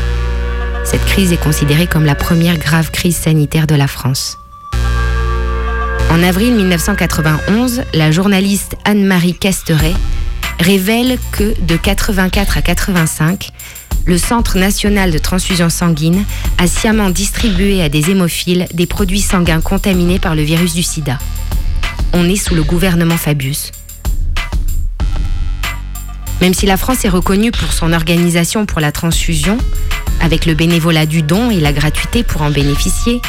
cette 0.84 1.02
crise 1.06 1.32
est 1.32 1.42
considérée 1.42 1.86
comme 1.86 2.04
la 2.04 2.14
première 2.14 2.58
grave 2.58 2.90
crise 2.90 3.16
sanitaire 3.16 3.66
de 3.66 3.74
la 3.74 3.86
France. 3.86 4.36
En 6.10 6.22
avril 6.22 6.52
1991, 6.56 7.84
la 7.94 8.10
journaliste 8.10 8.76
Anne-Marie 8.84 9.32
Casteret 9.32 9.94
révèle 10.60 11.16
que 11.32 11.58
de 11.62 11.76
84 11.78 12.58
à 12.58 12.60
85, 12.60 13.48
le 14.04 14.18
Centre 14.18 14.58
national 14.58 15.10
de 15.10 15.16
transfusion 15.16 15.70
sanguine 15.70 16.26
a 16.58 16.66
sciemment 16.66 17.08
distribué 17.08 17.80
à 17.80 17.88
des 17.88 18.10
hémophiles 18.10 18.66
des 18.74 18.86
produits 18.86 19.22
sanguins 19.22 19.62
contaminés 19.62 20.18
par 20.18 20.34
le 20.34 20.42
virus 20.42 20.74
du 20.74 20.82
sida. 20.82 21.18
On 22.12 22.28
est 22.28 22.36
sous 22.36 22.54
le 22.54 22.62
gouvernement 22.62 23.16
Fabius. 23.16 23.72
Même 26.40 26.54
si 26.54 26.66
la 26.66 26.76
France 26.76 27.04
est 27.04 27.08
reconnue 27.08 27.52
pour 27.52 27.72
son 27.72 27.92
organisation 27.92 28.66
pour 28.66 28.80
la 28.80 28.92
transfusion, 28.92 29.58
avec 30.20 30.44
le 30.44 30.54
bénévolat 30.54 31.06
du 31.06 31.22
don 31.22 31.50
et 31.50 31.60
la 31.60 31.72
gratuité 31.72 32.22
pour 32.22 32.42
en 32.42 32.50
bénéficier, 32.50 33.20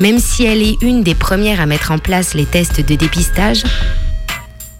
même 0.00 0.18
si 0.18 0.44
elle 0.44 0.62
est 0.62 0.80
une 0.82 1.02
des 1.02 1.14
premières 1.14 1.60
à 1.60 1.66
mettre 1.66 1.90
en 1.92 1.98
place 1.98 2.34
les 2.34 2.46
tests 2.46 2.80
de 2.80 2.94
dépistage, 2.94 3.62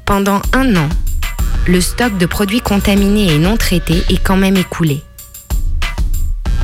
pendant 0.06 0.42
un 0.52 0.74
an, 0.76 0.88
le 1.66 1.80
stock 1.80 2.16
de 2.18 2.26
produits 2.26 2.60
contaminés 2.60 3.32
et 3.32 3.38
non 3.38 3.56
traités 3.56 4.02
est 4.08 4.22
quand 4.22 4.36
même 4.36 4.56
écoulé. 4.56 5.02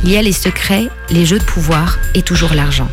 Il 0.02 0.10
y 0.10 0.16
a 0.16 0.22
les 0.22 0.32
secrets, 0.32 0.88
les 1.10 1.26
jeux 1.26 1.38
de 1.38 1.44
pouvoir 1.44 1.98
et 2.14 2.22
toujours 2.22 2.54
l'argent. 2.54 2.88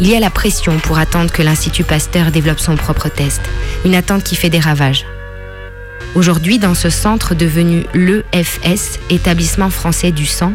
Il 0.00 0.08
y 0.08 0.16
a 0.16 0.20
la 0.20 0.30
pression 0.30 0.78
pour 0.78 0.98
attendre 0.98 1.30
que 1.30 1.42
l'Institut 1.42 1.84
Pasteur 1.84 2.32
développe 2.32 2.58
son 2.58 2.74
propre 2.74 3.08
test, 3.08 3.40
une 3.84 3.94
attente 3.94 4.24
qui 4.24 4.34
fait 4.34 4.50
des 4.50 4.58
ravages. 4.58 5.06
Aujourd'hui, 6.16 6.58
dans 6.58 6.74
ce 6.74 6.90
centre 6.90 7.34
devenu 7.34 7.84
l'EFS, 7.94 8.98
établissement 9.08 9.70
français 9.70 10.10
du 10.10 10.26
sang, 10.26 10.52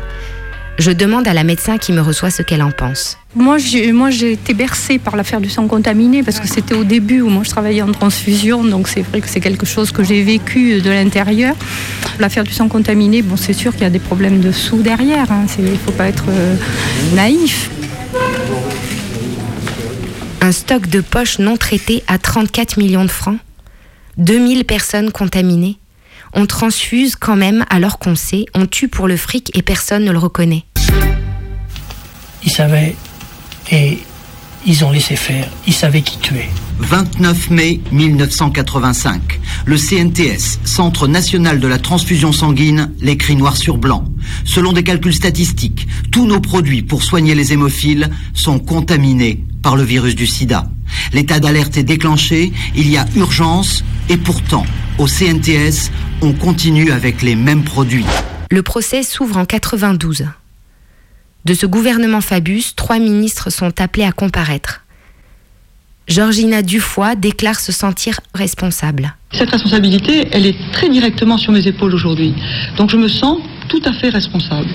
je 0.78 0.92
demande 0.92 1.28
à 1.28 1.34
la 1.34 1.44
médecin 1.44 1.78
qui 1.78 1.94
me 1.94 2.02
reçoit 2.02 2.32
ce 2.32 2.42
qu'elle 2.42 2.62
en 2.62 2.72
pense. 2.72 3.18
Moi, 3.36 3.58
j'ai 3.58 3.92
moi, 3.92 4.10
j'ai 4.10 4.34
été 4.34 4.54
bercée 4.54 4.98
par 4.98 5.16
l'affaire 5.16 5.40
du 5.40 5.50
sang 5.50 5.68
contaminé 5.68 6.22
parce 6.24 6.40
que 6.40 6.48
c'était 6.48 6.76
au 6.76 6.84
début 6.84 7.22
où 7.22 7.30
moi 7.30 7.44
je 7.44 7.50
travaillais 7.50 7.82
en 7.82 7.92
transfusion, 7.92 8.64
donc 8.64 8.88
c'est 8.88 9.02
vrai 9.02 9.22
que 9.22 9.30
c'est 9.30 9.42
quelque 9.42 9.66
chose 9.66 9.92
que 9.92 10.04
j'ai 10.04 10.22
vécu 10.24 10.82
de 10.82 10.90
l'intérieur. 10.90 11.56
L'affaire 12.20 12.44
du 12.44 12.54
sang 12.54 12.68
contaminé, 12.68 13.22
bon, 13.22 13.38
c'est 13.38 13.54
sûr 13.54 13.72
qu'il 13.74 13.84
y 13.84 13.86
a 13.86 13.90
des 13.90 14.00
problèmes 14.00 14.42
de 14.42 14.52
sous 14.52 14.82
derrière. 14.82 15.28
Il 15.58 15.66
ne 15.66 15.78
faut 15.78 15.92
pas 15.92 16.08
être 16.08 16.26
euh, 16.30 16.56
naïf. 17.14 17.70
Un 20.50 20.52
stock 20.52 20.88
de 20.88 21.00
poches 21.00 21.38
non 21.38 21.58
traitées 21.58 22.04
à 22.08 22.18
34 22.18 22.78
millions 22.78 23.06
de 23.06 23.12
francs. 23.12 23.38
2000 24.18 24.66
personnes 24.66 25.12
contaminées. 25.12 25.78
On 26.34 26.48
transfuse 26.48 27.16
quand 27.16 27.36
même 27.36 27.66
alors 27.70 28.00
qu'on 28.00 28.16
sait, 28.16 28.46
on 28.56 28.66
tue 28.66 28.88
pour 28.88 29.08
le 29.08 29.16
fric 29.16 29.56
et 29.56 29.62
personne 29.62 30.04
ne 30.06 30.12
le 30.12 30.18
reconnaît. 30.18 30.64
Ils 32.44 32.50
savaient 32.50 32.96
et 33.72 34.00
ils 34.66 34.84
ont 34.84 34.92
laissé 34.92 35.16
faire. 35.16 35.50
Ils 35.68 35.74
savaient 35.74 36.02
qui 36.02 36.18
tuer. 36.20 36.50
29 36.80 37.50
mai 37.50 37.82
1985. 37.92 39.40
Le 39.66 39.78
CNTS, 39.78 40.60
Centre 40.64 41.08
national 41.08 41.60
de 41.60 41.68
la 41.68 41.78
transfusion 41.78 42.32
sanguine, 42.32 42.92
l'écrit 43.02 43.36
noir 43.36 43.58
sur 43.58 43.78
blanc. 43.78 44.06
Selon 44.46 44.74
des 44.74 44.84
calculs 44.84 45.14
statistiques, 45.14 45.88
tous 46.12 46.26
nos 46.26 46.40
produits 46.40 46.82
pour 46.82 47.04
soigner 47.04 47.36
les 47.36 47.54
hémophiles 47.54 48.10
sont 48.34 48.60
contaminés 48.60 49.44
par 49.62 49.76
le 49.76 49.84
virus 49.84 50.16
du 50.16 50.28
sida. 50.28 50.70
L'état 51.14 51.40
d'alerte 51.40 51.78
est 51.78 51.84
déclenché, 51.84 52.52
il 52.76 52.90
y 52.90 52.98
a 52.98 53.06
urgence, 53.16 53.84
et 54.08 54.18
pourtant, 54.18 54.66
au 54.98 55.08
CNTS, 55.08 55.92
on 56.22 56.34
continue 56.34 56.92
avec 56.92 57.22
les 57.22 57.36
mêmes 57.36 57.64
produits. 57.64 58.06
Le 58.50 58.64
procès 58.64 59.04
s'ouvre 59.04 59.38
en 59.38 59.46
92. 59.46 60.26
De 61.50 61.56
ce 61.56 61.66
gouvernement 61.66 62.22
Fabius, 62.22 62.76
trois 62.76 63.00
ministres 63.00 63.50
sont 63.50 63.82
appelés 63.82 64.06
à 64.06 64.12
comparaître. 64.12 64.82
Georgina 66.08 66.62
Dufoy 66.62 67.16
déclare 67.16 67.60
se 67.60 67.72
sentir 67.72 68.20
responsable. 68.36 69.16
Cette 69.34 69.50
responsabilité, 69.50 70.28
elle 70.32 70.46
est 70.46 70.56
très 70.72 70.90
directement 70.90 71.40
sur 71.40 71.52
mes 71.52 71.66
épaules 71.66 71.96
aujourd'hui. 71.96 72.36
Donc 72.78 72.92
je 72.92 72.98
me 72.98 73.08
sens 73.08 73.40
tout 73.68 73.82
à 73.84 73.94
fait 73.94 74.10
responsable. 74.10 74.70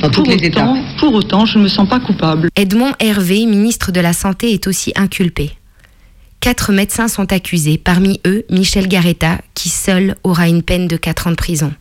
pour, 0.00 0.26
autant, 0.26 0.82
pour 0.98 1.12
autant, 1.12 1.44
je 1.44 1.58
ne 1.58 1.64
me 1.64 1.68
sens 1.68 1.86
pas 1.86 2.00
coupable. 2.00 2.48
Edmond 2.56 2.94
Hervé, 3.00 3.44
ministre 3.44 3.92
de 3.92 4.00
la 4.00 4.14
Santé, 4.14 4.54
est 4.54 4.66
aussi 4.66 4.94
inculpé. 4.96 5.50
Quatre 6.40 6.72
médecins 6.72 7.08
sont 7.08 7.34
accusés, 7.34 7.76
parmi 7.76 8.22
eux 8.26 8.46
Michel 8.48 8.88
Garetta, 8.88 9.42
qui 9.52 9.68
seul 9.68 10.16
aura 10.24 10.48
une 10.48 10.62
peine 10.62 10.88
de 10.88 10.96
4 10.96 11.26
ans 11.26 11.32
de 11.32 11.36
prison. 11.36 11.74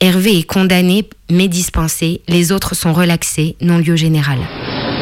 Hervé 0.00 0.38
est 0.38 0.44
condamné 0.44 1.04
mais 1.30 1.46
dispensé, 1.46 2.22
les 2.26 2.52
autres 2.52 2.74
sont 2.74 2.92
relaxés, 2.92 3.56
non-lieu 3.60 3.96
général. 3.96 4.38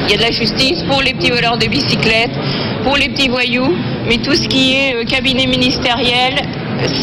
Il 0.04 0.10
y 0.10 0.14
a 0.14 0.16
de 0.16 0.22
la 0.22 0.30
justice 0.30 0.82
pour 0.88 1.02
les 1.02 1.14
petits 1.14 1.30
voleurs 1.30 1.56
de 1.56 1.66
bicyclettes, 1.66 2.36
pour 2.82 2.96
les 2.96 3.08
petits 3.08 3.28
voyous, 3.28 3.74
mais 4.08 4.18
tout 4.18 4.34
ce 4.34 4.48
qui 4.48 4.72
est 4.74 4.96
euh, 4.96 5.04
cabinet 5.04 5.46
ministériel, 5.46 6.34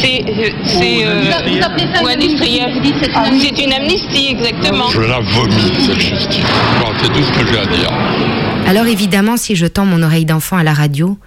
c'est 0.00 0.24
euh, 0.28 0.50
c'est, 0.64 1.06
euh, 1.06 2.02
ou 2.02 2.06
industriel. 2.06 2.70
C'est 3.40 3.64
une 3.64 3.72
amnistie, 3.72 4.28
exactement. 4.30 4.88
Je 4.90 5.00
la 5.00 5.20
vomis, 5.20 5.72
cette 5.86 5.98
justice. 5.98 6.44
C'est 7.00 7.12
tout 7.12 7.22
ce 7.22 7.32
que 7.32 7.46
j'ai 7.50 7.58
à 7.58 7.66
dire. 7.66 7.90
Alors 8.66 8.86
évidemment, 8.86 9.36
si 9.36 9.56
je 9.56 9.66
tends 9.66 9.86
mon 9.86 10.02
oreille 10.02 10.24
d'enfant 10.24 10.56
à 10.56 10.64
la 10.64 10.74
radio, 10.74 11.18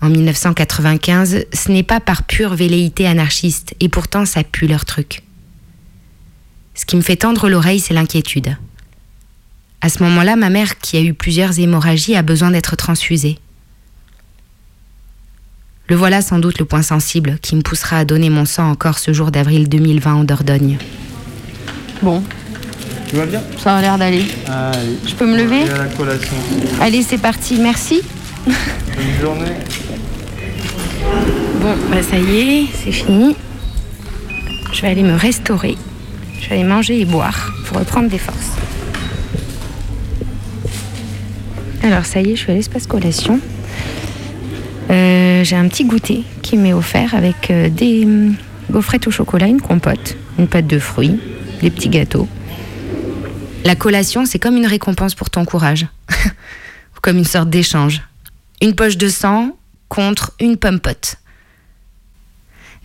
en 0.00 0.10
1995, 0.10 1.46
ce 1.52 1.72
n'est 1.72 1.82
pas 1.82 2.00
par 2.00 2.22
pure 2.22 2.54
velléité 2.54 3.06
anarchiste, 3.06 3.74
et 3.80 3.88
pourtant 3.88 4.24
ça 4.24 4.42
pue 4.44 4.66
leur 4.66 4.84
truc. 4.84 5.22
Ce 6.78 6.86
qui 6.86 6.94
me 6.94 7.02
fait 7.02 7.16
tendre 7.16 7.48
l'oreille, 7.48 7.80
c'est 7.80 7.92
l'inquiétude. 7.92 8.56
À 9.80 9.88
ce 9.88 10.00
moment-là, 10.04 10.36
ma 10.36 10.48
mère, 10.48 10.78
qui 10.78 10.96
a 10.96 11.00
eu 11.00 11.12
plusieurs 11.12 11.58
hémorragies, 11.58 12.14
a 12.14 12.22
besoin 12.22 12.52
d'être 12.52 12.76
transfusée. 12.76 13.40
Le 15.88 15.96
voilà 15.96 16.22
sans 16.22 16.38
doute 16.38 16.60
le 16.60 16.64
point 16.64 16.82
sensible 16.82 17.38
qui 17.42 17.56
me 17.56 17.62
poussera 17.62 17.98
à 17.98 18.04
donner 18.04 18.30
mon 18.30 18.44
sang 18.44 18.70
encore 18.70 19.00
ce 19.00 19.12
jour 19.12 19.32
d'avril 19.32 19.68
2020 19.68 20.14
en 20.14 20.22
Dordogne. 20.24 20.78
Bon, 22.00 22.22
Tu 23.08 23.16
vas 23.16 23.26
bien? 23.26 23.42
Ça 23.58 23.76
a 23.76 23.80
l'air 23.80 23.98
d'aller. 23.98 24.24
Allez. 24.46 24.98
Je 25.04 25.14
peux 25.14 25.26
me 25.26 25.36
lever? 25.36 25.62
Et 25.66 25.70
à 25.70 25.78
la 25.78 25.86
collation. 25.86 26.36
Allez, 26.80 27.02
c'est 27.02 27.18
parti, 27.18 27.56
merci. 27.58 28.02
Bonne 28.46 28.54
journée. 29.20 29.56
Bon, 31.60 31.74
bah 31.90 32.02
ça 32.08 32.18
y 32.18 32.36
est, 32.38 32.66
c'est 32.72 32.92
fini. 32.92 33.34
Je 34.72 34.82
vais 34.82 34.88
aller 34.88 35.02
me 35.02 35.16
restaurer. 35.16 35.76
Je 36.40 36.48
vais 36.50 36.62
manger 36.64 37.00
et 37.00 37.04
boire 37.04 37.52
pour 37.66 37.78
reprendre 37.78 38.08
des 38.08 38.18
forces. 38.18 38.52
Alors 41.82 42.04
ça 42.04 42.20
y 42.20 42.30
est, 42.30 42.36
je 42.36 42.42
suis 42.42 42.52
à 42.52 42.54
l'espace 42.54 42.86
collation. 42.86 43.40
Euh, 44.90 45.44
J'ai 45.44 45.56
un 45.56 45.68
petit 45.68 45.84
goûter 45.84 46.24
qui 46.42 46.56
m'est 46.56 46.72
offert 46.72 47.14
avec 47.14 47.50
euh, 47.50 47.68
des 47.68 48.04
hum, 48.04 48.34
gaufrettes 48.70 49.06
au 49.06 49.10
chocolat, 49.10 49.46
une 49.46 49.60
compote, 49.60 50.16
une 50.38 50.48
pâte 50.48 50.66
de 50.66 50.78
fruits, 50.78 51.20
des 51.60 51.70
petits 51.70 51.88
gâteaux. 51.88 52.28
La 53.64 53.74
collation, 53.74 54.24
c'est 54.24 54.38
comme 54.38 54.56
une 54.56 54.66
récompense 54.66 55.14
pour 55.14 55.30
ton 55.30 55.44
courage. 55.44 55.86
Ou 56.24 57.00
comme 57.02 57.18
une 57.18 57.24
sorte 57.24 57.50
d'échange. 57.50 58.02
Une 58.62 58.74
poche 58.74 58.96
de 58.96 59.08
sang 59.08 59.56
contre 59.88 60.32
une 60.40 60.56
pomme 60.56 60.80
pote. 60.80 61.16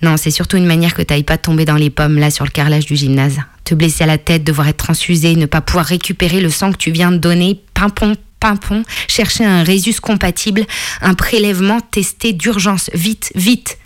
Non, 0.01 0.17
c'est 0.17 0.32
surtout 0.32 0.58
une 0.58 0.65
manière 0.65 0.93
que 0.93 1.01
t'ailles 1.01 1.23
pas 1.23 1.38
tomber 1.38 1.65
dans 1.65 1.75
les 1.75 1.89
pommes 1.89 2.17
là 2.17 2.29
sur 2.29 2.45
le 2.45 2.51
carrelage 2.51 2.86
du 2.86 2.95
gymnase. 2.95 3.39
Te 3.63 3.75
blesser 3.75 4.03
à 4.03 4.08
la 4.08 4.17
tête, 4.17 4.43
devoir 4.43 4.67
être 4.67 4.77
transfusé, 4.77 5.36
ne 5.36 5.45
pas 5.45 5.62
pouvoir 5.62 5.86
récupérer 5.86 6.41
le 6.41 6.49
sang 6.49 6.71
que 6.71 6.77
tu 6.77 6.91
viens 6.91 7.12
de 7.12 7.17
donner, 7.17 7.62
pimpon, 7.73 8.15
pimpon, 8.39 8.84
chercher 9.08 9.45
un 9.45 9.63
résus 9.63 9.99
compatible, 10.01 10.65
un 11.01 11.13
prélèvement 11.13 11.79
testé 11.79 12.34
d'urgence, 12.34 12.89
vite, 12.93 13.32
vite. 13.36 13.77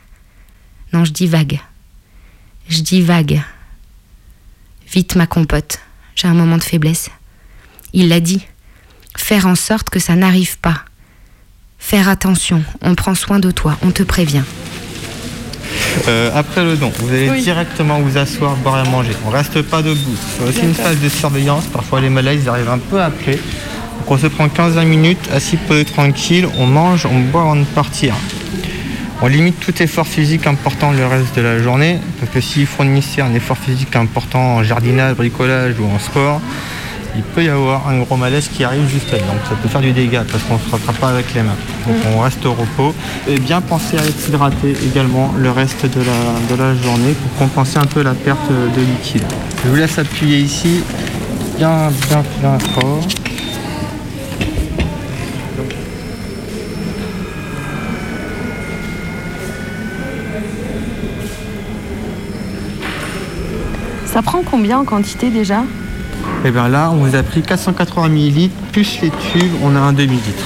Non, 0.94 1.06
je 1.06 1.12
dis 1.12 1.28
vague. 1.28 1.60
Je 2.70 2.82
dis 2.82 3.02
vague. 3.02 3.42
Vite, 4.92 5.16
ma 5.16 5.28
compote. 5.28 5.80
J'ai 6.16 6.28
un 6.28 6.34
moment 6.34 6.58
de 6.58 6.64
faiblesse. 6.64 7.10
Il 7.94 8.10
l'a 8.10 8.20
dit. 8.20 8.42
Faire 9.16 9.46
en 9.46 9.56
sorte 9.56 9.90
que 9.90 10.00
ça 10.00 10.16
n'arrive 10.16 10.58
pas. 10.60 10.86
Faire 11.78 12.10
attention. 12.10 12.64
On 12.82 12.96
prend 12.96 13.16
soin 13.16 13.40
de 13.40 13.52
toi. 13.52 13.78
On 13.82 13.92
te 13.92 14.04
prévient. 14.04 14.44
Euh, 16.08 16.30
après 16.36 16.64
le 16.64 16.76
don, 16.76 16.92
vous 17.00 17.10
allez 17.14 17.30
directement 17.42 18.00
vous 18.00 18.18
asseoir, 18.18 18.56
boire 18.58 18.86
et 18.86 18.90
manger. 18.90 19.12
On 19.26 19.30
reste 19.30 19.62
pas 19.62 19.82
debout. 19.82 20.16
C'est 20.38 20.48
aussi 20.48 20.62
une 20.62 20.74
phase 20.74 21.00
de 21.00 21.10
surveillance. 21.10 21.66
Parfois 21.66 22.02
les 22.02 22.10
malaises 22.10 22.42
ils 22.44 22.50
arrivent 22.50 22.70
un 22.70 22.78
peu 22.78 23.02
après. 23.02 23.34
Donc 23.36 24.12
on 24.12 24.18
se 24.18 24.28
prend 24.28 24.48
15-20 24.48 24.86
minutes, 24.86 25.30
assis 25.34 25.58
peu 25.58 25.84
tranquille, 25.84 26.48
on 26.58 26.66
mange, 26.68 27.06
on 27.06 27.20
boit 27.20 27.42
avant 27.42 27.56
de 27.56 27.66
partir. 27.66 28.14
On 29.22 29.28
limite 29.28 29.60
tout 29.60 29.82
effort 29.82 30.06
physique 30.06 30.46
important 30.46 30.92
le 30.92 31.06
reste 31.06 31.36
de 31.36 31.42
la 31.42 31.58
journée, 31.58 32.00
parce 32.20 32.32
que 32.32 32.40
s'il 32.40 32.68
fournissait 32.68 33.22
un 33.22 33.34
effort 33.34 33.58
physique 33.58 33.96
important 33.96 34.58
en 34.58 34.64
jardinage, 34.64 35.16
bricolage 35.16 35.74
ou 35.80 35.86
en 35.86 35.98
sport, 35.98 36.40
il 37.18 37.24
peut 37.24 37.44
y 37.44 37.50
avoir 37.50 37.88
un 37.90 38.00
gros 38.00 38.16
malaise 38.16 38.48
qui 38.48 38.64
arrive 38.64 38.88
juste 38.88 39.12
là. 39.12 39.18
Donc 39.18 39.40
ça 39.50 39.56
peut 39.62 39.68
faire 39.68 39.82
du 39.82 39.92
dégât 39.92 40.24
parce 40.32 40.44
qu'on 40.44 40.54
ne 40.54 40.60
se 40.60 40.70
rattrape 40.70 40.98
pas 40.98 41.10
avec 41.10 41.34
les 41.34 41.42
mains. 41.42 41.58
Donc 41.88 41.98
on 42.16 42.20
reste 42.20 42.46
au 42.46 42.54
repos. 42.54 42.94
Et 43.28 43.40
bien 43.40 43.60
penser 43.60 43.98
à 43.98 44.04
s'hydrater 44.04 44.76
également 44.86 45.34
le 45.36 45.50
reste 45.50 45.86
de 45.86 46.00
la, 46.00 46.56
de 46.56 46.62
la 46.62 46.76
journée 46.76 47.14
pour 47.14 47.48
compenser 47.48 47.80
un 47.80 47.86
peu 47.86 48.04
la 48.04 48.14
perte 48.14 48.50
de 48.50 48.82
liquide. 48.82 49.24
Je 49.64 49.70
vous 49.70 49.76
laisse 49.76 49.98
appuyer 49.98 50.38
ici 50.38 50.84
bien, 51.58 51.90
bien, 52.08 52.24
bien 52.40 52.58
fort. 52.60 53.02
Ça 64.06 64.22
prend 64.22 64.42
combien 64.44 64.80
en 64.80 64.86
quantité 64.86 65.30
déjà? 65.30 65.64
Et 66.46 66.52
bien 66.52 66.70
là, 66.70 66.92
on 66.94 66.98
vous 66.98 67.16
a 67.16 67.24
pris 67.24 67.42
480 67.42 68.06
ml 68.06 68.50
plus 68.72 69.00
les 69.02 69.10
tubes, 69.10 69.52
on 69.64 69.76
a 69.76 69.80
un 69.80 69.94
demi-litre. 69.94 70.44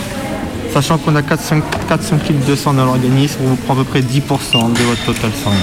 Sachant 0.73 0.97
qu'on 0.97 1.15
a 1.15 1.21
400, 1.21 1.57
400 1.89 2.17
kg 2.25 2.45
de 2.49 2.55
sang 2.55 2.73
dans 2.73 2.85
l'organisme, 2.85 3.39
on 3.43 3.49
vous 3.49 3.55
prend 3.57 3.73
à 3.73 3.77
peu 3.77 3.83
près 3.83 3.99
10% 3.99 4.73
de 4.73 4.79
votre 4.83 5.05
total 5.05 5.31
sanguin. 5.43 5.57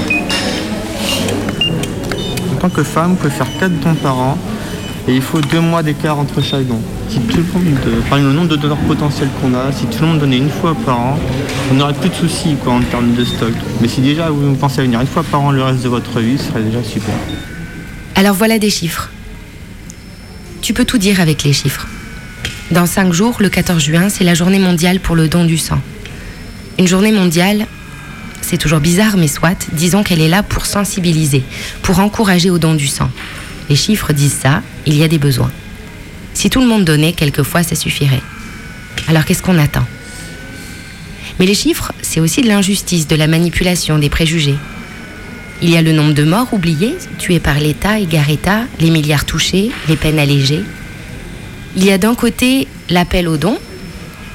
En 2.53 2.61
tant 2.61 2.69
que 2.69 2.83
femme, 2.83 3.13
vous 3.13 3.17
pouvez 3.17 3.31
faire 3.31 3.47
4 3.59 3.81
dons 3.81 3.95
par 3.95 4.19
an 4.19 4.37
et 5.09 5.15
il 5.15 5.23
faut 5.23 5.41
2 5.41 5.61
mois 5.61 5.83
d'écart 5.83 6.19
entre 6.19 6.43
chaque 6.43 6.67
don. 6.67 6.81
Si 7.09 7.21
tout 7.21 7.39
le 7.39 7.43
monde, 7.45 7.79
parmi 8.11 8.25
le 8.25 8.33
nombre 8.33 8.49
de 8.49 8.57
donneurs 8.57 8.77
potentiels 8.87 9.31
qu'on 9.41 9.55
a, 9.55 9.73
si 9.73 9.87
tout 9.87 10.03
le 10.03 10.09
monde 10.09 10.19
donnait 10.19 10.37
une 10.37 10.51
fois 10.51 10.75
par 10.85 11.01
an, 11.01 11.19
on 11.73 11.75
n'aurait 11.75 11.95
plus 11.95 12.11
de 12.11 12.15
soucis 12.15 12.55
en 12.67 12.83
termes 12.83 13.15
de 13.15 13.25
stock. 13.25 13.55
Mais 13.81 13.89
si 13.89 14.03
déjà 14.03 14.29
vous 14.29 14.55
pensez 14.57 14.81
à 14.81 14.83
venir 14.83 15.01
une 15.01 15.07
fois 15.07 15.23
par 15.23 15.41
an 15.41 15.53
le 15.53 15.63
reste 15.63 15.83
de 15.83 15.89
votre 15.89 16.21
vie, 16.21 16.37
ce 16.37 16.51
serait 16.51 16.63
déjà 16.63 16.83
super. 16.83 17.15
Alors 18.15 18.35
voilà 18.35 18.59
des 18.59 18.71
chiffres. 18.71 19.09
Tu 20.69 20.75
peux 20.75 20.85
tout 20.85 20.99
dire 20.99 21.23
avec 21.23 21.45
les 21.45 21.55
chiffres. 21.55 21.87
Dans 22.71 22.85
cinq 22.85 23.15
jours, 23.15 23.39
le 23.41 23.49
14 23.49 23.83
juin, 23.83 24.11
c'est 24.11 24.23
la 24.23 24.35
journée 24.35 24.59
mondiale 24.59 25.01
pour 25.01 25.17
le 25.17 25.27
don 25.27 25.47
du 25.47 25.57
sang. 25.57 25.81
Une 26.79 26.87
journée 26.87 27.11
mondiale, 27.11 27.67
c'est 28.43 28.59
toujours 28.59 28.81
bizarre, 28.81 29.17
mais 29.17 29.29
soit, 29.29 29.67
disons 29.73 30.03
qu'elle 30.03 30.21
est 30.21 30.29
là 30.29 30.43
pour 30.43 30.67
sensibiliser, 30.67 31.43
pour 31.81 32.01
encourager 32.01 32.51
au 32.51 32.59
don 32.59 32.75
du 32.75 32.87
sang. 32.87 33.11
Les 33.71 33.77
chiffres 33.77 34.13
disent 34.13 34.37
ça, 34.43 34.63
il 34.85 34.95
y 34.95 35.03
a 35.03 35.09
des 35.09 35.17
besoins. 35.17 35.51
Si 36.35 36.51
tout 36.51 36.61
le 36.61 36.67
monde 36.67 36.85
donnait, 36.85 37.15
quelquefois, 37.15 37.63
ça 37.63 37.75
suffirait. 37.75 38.21
Alors 39.07 39.25
qu'est-ce 39.25 39.41
qu'on 39.41 39.59
attend? 39.59 39.87
Mais 41.41 41.47
les 41.47 41.55
chiffres, 41.55 41.93
c'est 42.03 42.21
aussi 42.21 42.43
de 42.43 42.49
l'injustice, 42.49 43.09
de 43.09 43.17
la 43.17 43.27
manipulation, 43.27 43.99
des 43.99 44.11
préjugés. 44.11 44.59
Il 45.61 45.71
y 45.71 45.77
a 45.77 45.83
le 45.83 45.93
nombre 45.93 46.15
de 46.15 46.23
morts 46.23 46.53
oubliés, 46.53 46.97
tués 47.19 47.41
par 47.41 47.59
l'État 47.59 47.99
et 47.99 48.07
Garetta, 48.07 48.61
les 48.79 48.91
milliards 48.91 49.25
touchés, 49.25 49.73
les 49.89 49.97
peines 49.97 50.21
allégées. 50.21 50.63
Il 51.77 51.85
y 51.85 51.91
a 51.91 51.99
d'un 51.99 52.15
côté 52.15 52.69
l'appel 52.91 53.27
aux 53.27 53.37
dons, 53.37 53.59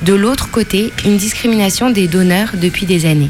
de 0.01 0.13
l'autre 0.13 0.51
côté 0.51 0.91
une 1.05 1.15
discrimination 1.15 1.91
des 1.91 2.07
donneurs 2.07 2.51
depuis 2.61 2.85
des 2.85 3.05
années. 3.05 3.29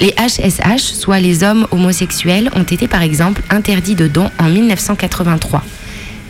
Les 0.00 0.12
HSH, 0.18 0.82
soit 0.92 1.18
les 1.18 1.42
hommes 1.42 1.66
homosexuels, 1.70 2.50
ont 2.54 2.62
été 2.62 2.86
par 2.86 3.00
exemple 3.00 3.42
interdits 3.48 3.94
de 3.94 4.06
dons 4.06 4.30
en 4.38 4.50
1983, 4.50 5.64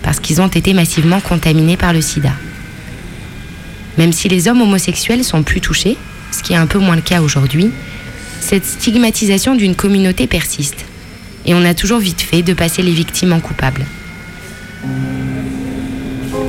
parce 0.03 0.21
qu'ils 0.21 0.41
ont 0.41 0.47
été 0.47 0.75
massivement 0.75 1.19
contaminés 1.19 1.77
par 1.77 1.93
le 1.93 2.01
sida. 2.01 2.31
Même 3.99 4.13
si 4.13 4.29
les 4.29 4.47
hommes 4.47 4.63
homosexuels 4.63 5.25
sont 5.25 5.43
plus 5.43 5.61
touchés, 5.61 5.97
ce 6.31 6.45
qui 6.45 6.53
est 6.53 6.57
un 6.57 6.69
peu 6.69 6.79
moins 6.79 6.95
le 6.95 7.03
cas 7.03 7.21
aujourd'hui, 7.21 7.73
cette 8.41 8.65
stigmatisation 8.65 9.55
d'une 9.55 9.75
communauté 9.75 10.27
persiste. 10.27 10.85
Et 11.47 11.55
on 11.55 11.65
a 11.65 11.75
toujours 11.75 11.99
vite 11.99 12.21
fait 12.21 12.43
de 12.43 12.55
passer 12.55 12.83
les 12.83 12.93
victimes 12.93 13.33
en 13.33 13.41
coupables. 13.41 13.87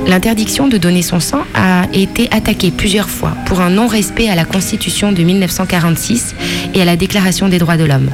L'interdiction 0.06 0.68
de 0.68 0.78
donner 0.78 1.02
son 1.02 1.20
sang 1.20 1.42
a 1.54 1.86
été 1.92 2.28
attaquée 2.30 2.70
plusieurs 2.70 3.10
fois 3.10 3.36
pour 3.44 3.60
un 3.60 3.68
non-respect 3.68 4.28
à 4.28 4.34
la 4.34 4.46
Constitution 4.46 5.12
de 5.12 5.22
1946 5.22 6.34
et 6.74 6.80
à 6.80 6.86
la 6.86 6.96
Déclaration 6.96 7.48
des 7.48 7.58
droits 7.58 7.76
de 7.76 7.84
l'homme. 7.84 8.10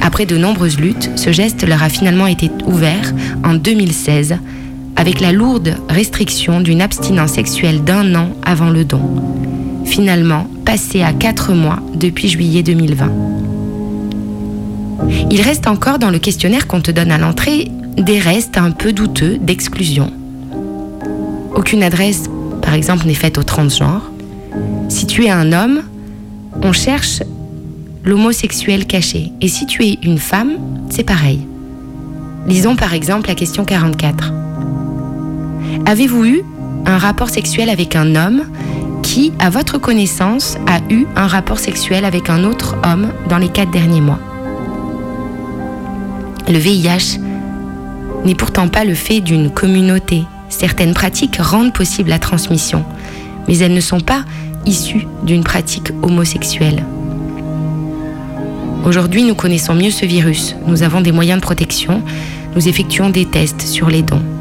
Après 0.00 0.26
de 0.26 0.36
nombreuses 0.36 0.80
luttes, 0.80 1.10
ce 1.14 1.30
geste 1.30 1.66
leur 1.66 1.82
a 1.82 1.88
finalement 1.88 2.26
été 2.26 2.50
ouvert 2.64 3.12
en 3.44 3.54
2016 3.54 4.38
avec 4.96 5.20
la 5.20 5.30
lourde 5.30 5.76
restriction 5.88 6.60
d'une 6.60 6.80
abstinence 6.80 7.32
sexuelle 7.32 7.84
d'un 7.84 8.14
an 8.14 8.30
avant 8.44 8.70
le 8.70 8.84
don, 8.84 9.02
finalement 9.84 10.48
passé 10.66 11.00
à 11.00 11.12
4 11.12 11.54
mois 11.54 11.78
depuis 11.94 12.28
juillet 12.28 12.62
2020. 12.62 13.10
Il 15.30 15.40
reste 15.40 15.68
encore 15.68 15.98
dans 15.98 16.10
le 16.10 16.18
questionnaire 16.18 16.66
qu'on 16.66 16.80
te 16.80 16.90
donne 16.90 17.12
à 17.12 17.18
l'entrée 17.18 17.70
des 17.96 18.18
restes 18.18 18.58
un 18.58 18.72
peu 18.72 18.92
douteux 18.92 19.38
d'exclusion. 19.38 20.12
Aucune 21.54 21.84
adresse, 21.84 22.24
par 22.62 22.74
exemple, 22.74 23.06
n'est 23.06 23.14
faite 23.14 23.38
au 23.38 23.44
transgenre. 23.44 24.10
Si 24.88 25.06
tu 25.06 25.24
es 25.24 25.30
un 25.30 25.52
homme, 25.52 25.82
on 26.62 26.72
cherche 26.72 27.22
l'homosexuel 28.04 28.86
caché. 28.86 29.32
Et 29.40 29.48
si 29.48 29.66
tu 29.66 29.84
es 29.84 29.98
une 30.02 30.18
femme, 30.18 30.56
c'est 30.90 31.04
pareil. 31.04 31.46
Lisons 32.48 32.76
par 32.76 32.92
exemple 32.92 33.28
la 33.28 33.36
question 33.36 33.64
44. 33.64 34.32
Avez-vous 35.86 36.24
eu 36.24 36.42
un 36.86 36.98
rapport 36.98 37.30
sexuel 37.30 37.70
avec 37.70 37.94
un 37.94 38.16
homme 38.16 38.42
qui, 39.16 39.32
à 39.38 39.48
votre 39.48 39.78
connaissance, 39.78 40.58
a 40.66 40.78
eu 40.92 41.06
un 41.16 41.26
rapport 41.26 41.58
sexuel 41.58 42.04
avec 42.04 42.28
un 42.28 42.44
autre 42.44 42.76
homme 42.84 43.14
dans 43.30 43.38
les 43.38 43.48
quatre 43.48 43.70
derniers 43.70 44.02
mois 44.02 44.18
Le 46.46 46.58
VIH 46.58 47.18
n'est 48.26 48.34
pourtant 48.34 48.68
pas 48.68 48.84
le 48.84 48.92
fait 48.92 49.20
d'une 49.20 49.50
communauté. 49.50 50.24
Certaines 50.50 50.92
pratiques 50.92 51.38
rendent 51.40 51.72
possible 51.72 52.10
la 52.10 52.18
transmission, 52.18 52.84
mais 53.48 53.56
elles 53.56 53.72
ne 53.72 53.80
sont 53.80 54.00
pas 54.00 54.22
issues 54.66 55.06
d'une 55.22 55.44
pratique 55.44 55.92
homosexuelle. 56.02 56.84
Aujourd'hui, 58.84 59.22
nous 59.22 59.34
connaissons 59.34 59.74
mieux 59.74 59.92
ce 59.92 60.04
virus. 60.04 60.56
Nous 60.66 60.82
avons 60.82 61.00
des 61.00 61.12
moyens 61.12 61.40
de 61.40 61.42
protection. 61.42 62.02
Nous 62.54 62.68
effectuons 62.68 63.08
des 63.08 63.24
tests 63.24 63.62
sur 63.62 63.88
les 63.88 64.02
dons. 64.02 64.35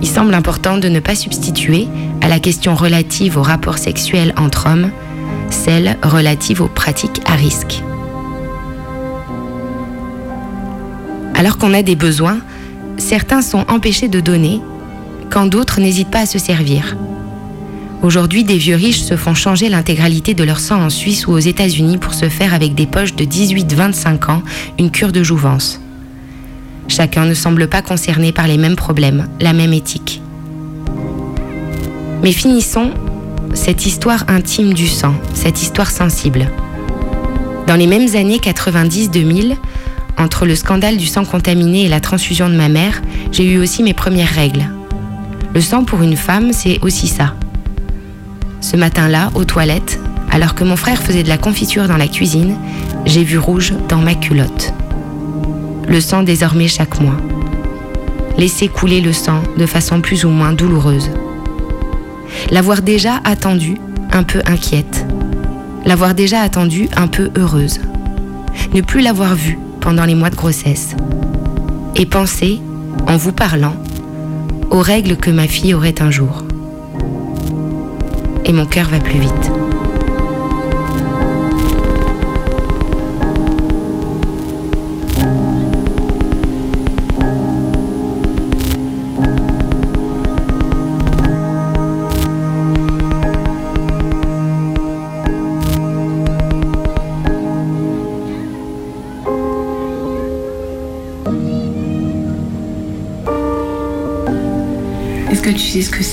Il 0.00 0.08
semble 0.08 0.34
important 0.34 0.78
de 0.78 0.88
ne 0.88 1.00
pas 1.00 1.14
substituer 1.14 1.88
à 2.20 2.28
la 2.28 2.38
question 2.38 2.74
relative 2.74 3.36
aux 3.36 3.42
rapports 3.42 3.78
sexuels 3.78 4.32
entre 4.36 4.66
hommes 4.66 4.90
celle 5.50 5.96
relative 6.02 6.60
aux 6.60 6.68
pratiques 6.68 7.20
à 7.26 7.34
risque. 7.34 7.82
Alors 11.34 11.58
qu'on 11.58 11.74
a 11.74 11.82
des 11.82 11.96
besoins, 11.96 12.38
certains 12.96 13.42
sont 13.42 13.64
empêchés 13.68 14.08
de 14.08 14.20
donner, 14.20 14.60
quand 15.30 15.46
d'autres 15.46 15.80
n'hésitent 15.80 16.10
pas 16.10 16.20
à 16.20 16.26
se 16.26 16.38
servir. 16.38 16.96
Aujourd'hui, 18.02 18.44
des 18.44 18.58
vieux 18.58 18.76
riches 18.76 19.00
se 19.00 19.16
font 19.16 19.34
changer 19.34 19.68
l'intégralité 19.68 20.34
de 20.34 20.44
leur 20.44 20.60
sang 20.60 20.82
en 20.82 20.90
Suisse 20.90 21.26
ou 21.26 21.32
aux 21.32 21.38
États-Unis 21.38 21.98
pour 21.98 22.14
se 22.14 22.28
faire 22.28 22.54
avec 22.54 22.74
des 22.74 22.86
poches 22.86 23.14
de 23.14 23.24
18-25 23.24 24.30
ans 24.30 24.42
une 24.78 24.90
cure 24.90 25.12
de 25.12 25.22
jouvence. 25.22 25.80
Chacun 26.88 27.26
ne 27.26 27.34
semble 27.34 27.68
pas 27.68 27.82
concerné 27.82 28.32
par 28.32 28.48
les 28.48 28.56
mêmes 28.56 28.76
problèmes, 28.76 29.28
la 29.40 29.52
même 29.52 29.72
éthique. 29.72 30.22
Mais 32.22 32.32
finissons 32.32 32.90
cette 33.54 33.86
histoire 33.86 34.24
intime 34.28 34.74
du 34.74 34.88
sang, 34.88 35.14
cette 35.34 35.62
histoire 35.62 35.90
sensible. 35.90 36.50
Dans 37.66 37.76
les 37.76 37.86
mêmes 37.86 38.16
années 38.16 38.38
90-2000, 38.38 39.56
entre 40.16 40.46
le 40.46 40.56
scandale 40.56 40.96
du 40.96 41.06
sang 41.06 41.24
contaminé 41.24 41.84
et 41.84 41.88
la 41.88 42.00
transfusion 42.00 42.48
de 42.48 42.56
ma 42.56 42.68
mère, 42.68 43.02
j'ai 43.30 43.44
eu 43.44 43.58
aussi 43.58 43.82
mes 43.82 43.94
premières 43.94 44.30
règles. 44.30 44.66
Le 45.54 45.60
sang 45.60 45.84
pour 45.84 46.02
une 46.02 46.16
femme, 46.16 46.52
c'est 46.52 46.78
aussi 46.82 47.06
ça. 47.06 47.34
Ce 48.60 48.76
matin-là, 48.76 49.30
aux 49.34 49.44
toilettes, 49.44 50.00
alors 50.30 50.54
que 50.54 50.64
mon 50.64 50.76
frère 50.76 51.02
faisait 51.02 51.22
de 51.22 51.28
la 51.28 51.38
confiture 51.38 51.86
dans 51.86 51.96
la 51.96 52.08
cuisine, 52.08 52.56
j'ai 53.06 53.24
vu 53.24 53.38
rouge 53.38 53.74
dans 53.88 53.98
ma 53.98 54.14
culotte. 54.14 54.72
Le 55.88 56.00
sang 56.00 56.22
désormais 56.22 56.68
chaque 56.68 57.00
mois. 57.00 57.16
Laisser 58.36 58.68
couler 58.68 59.00
le 59.00 59.12
sang 59.12 59.42
de 59.56 59.64
façon 59.64 60.00
plus 60.00 60.24
ou 60.24 60.28
moins 60.28 60.52
douloureuse. 60.52 61.10
L'avoir 62.50 62.82
déjà 62.82 63.20
attendue, 63.24 63.78
un 64.12 64.22
peu 64.22 64.40
inquiète. 64.46 65.06
L'avoir 65.86 66.14
déjà 66.14 66.42
attendue, 66.42 66.88
un 66.96 67.06
peu 67.06 67.30
heureuse. 67.36 67.80
Ne 68.74 68.82
plus 68.82 69.00
l'avoir 69.00 69.34
vue 69.34 69.58
pendant 69.80 70.04
les 70.04 70.14
mois 70.14 70.30
de 70.30 70.36
grossesse. 70.36 70.94
Et 71.96 72.04
penser, 72.04 72.60
en 73.06 73.16
vous 73.16 73.32
parlant, 73.32 73.74
aux 74.70 74.82
règles 74.82 75.16
que 75.16 75.30
ma 75.30 75.46
fille 75.46 75.72
aurait 75.72 76.02
un 76.02 76.10
jour. 76.10 76.44
Et 78.44 78.52
mon 78.52 78.66
cœur 78.66 78.88
va 78.88 78.98
plus 78.98 79.18
vite. 79.18 79.57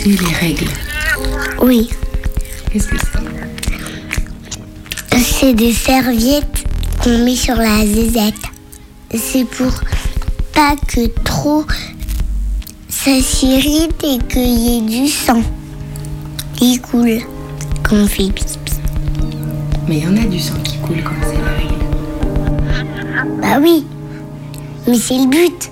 Sais 0.05 0.23
les 0.23 0.33
règles 0.33 0.71
Oui, 1.61 1.89
Qu'est-ce 2.71 2.87
que 2.87 2.97
c'est? 2.97 3.07
C'est 5.17 5.53
des 5.53 5.73
serviettes 5.73 6.63
qu'on 7.01 7.23
met 7.23 7.35
sur 7.35 7.55
la 7.55 7.85
zézette. 7.85 8.35
C'est 9.13 9.45
pour 9.45 9.71
pas 10.53 10.75
que 10.87 11.07
trop 11.23 11.65
ça 12.89 13.19
s'irrite 13.21 14.03
et 14.03 14.19
qu'il 14.27 14.41
y 14.41 14.77
ait 14.77 14.81
du 14.81 15.07
sang 15.07 15.41
qui 16.55 16.79
coule 16.79 17.19
quand 17.83 17.95
on 17.95 18.07
fait 18.07 18.31
pipi. 18.31 18.57
Mais 19.87 19.97
il 19.97 20.03
y 20.03 20.07
en 20.07 20.17
a 20.17 20.25
du 20.25 20.39
sang 20.39 20.55
qui 20.63 20.77
coule 20.77 21.03
quand 21.03 21.15
c'est 21.23 21.37
la 21.37 21.51
règle. 21.53 21.75
Bah 23.41 23.59
oui, 23.61 23.85
mais 24.87 24.97
c'est 24.97 25.17
le 25.17 25.27
but. 25.27 25.71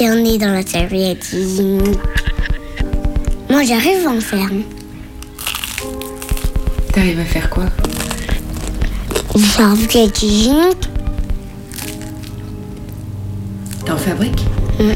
Y 0.00 0.08
en 0.08 0.24
ait 0.24 0.38
dans 0.38 0.52
la 0.52 0.62
serviette. 0.66 1.26
Moi 3.50 3.64
j'arrive 3.64 4.06
à 4.06 4.10
en 4.10 4.20
faire. 4.20 4.48
T'arrives 6.92 7.18
à 7.18 7.24
faire 7.24 7.50
quoi? 7.50 7.64
Une 9.34 9.42
serviette 9.42 10.22
hygiénique 10.22 10.88
T'en 13.84 13.96
fabriques? 13.96 14.44
Mm. 14.78 14.92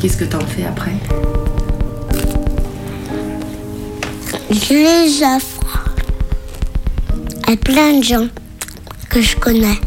Qu'est-ce 0.00 0.18
que 0.18 0.24
t'en 0.24 0.40
fais 0.40 0.64
après? 0.64 0.92
Je 4.50 4.74
les 4.74 5.22
offre 5.22 5.94
à 7.48 7.56
plein 7.56 7.98
de 7.98 8.04
gens 8.04 8.28
que 9.08 9.20
je 9.22 9.34
connais. 9.36 9.78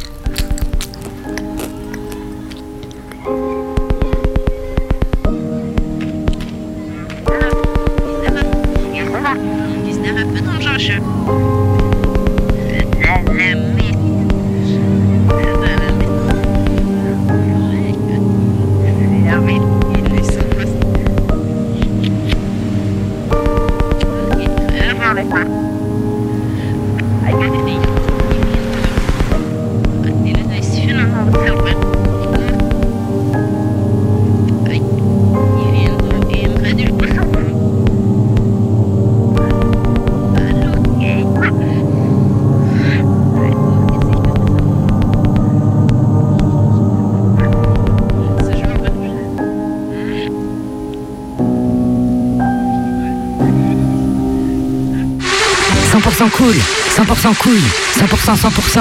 Cool, 56.28 56.54
100% 56.98 57.34
couille, 57.38 57.64
100% 57.98 58.36
100%, 58.36 58.80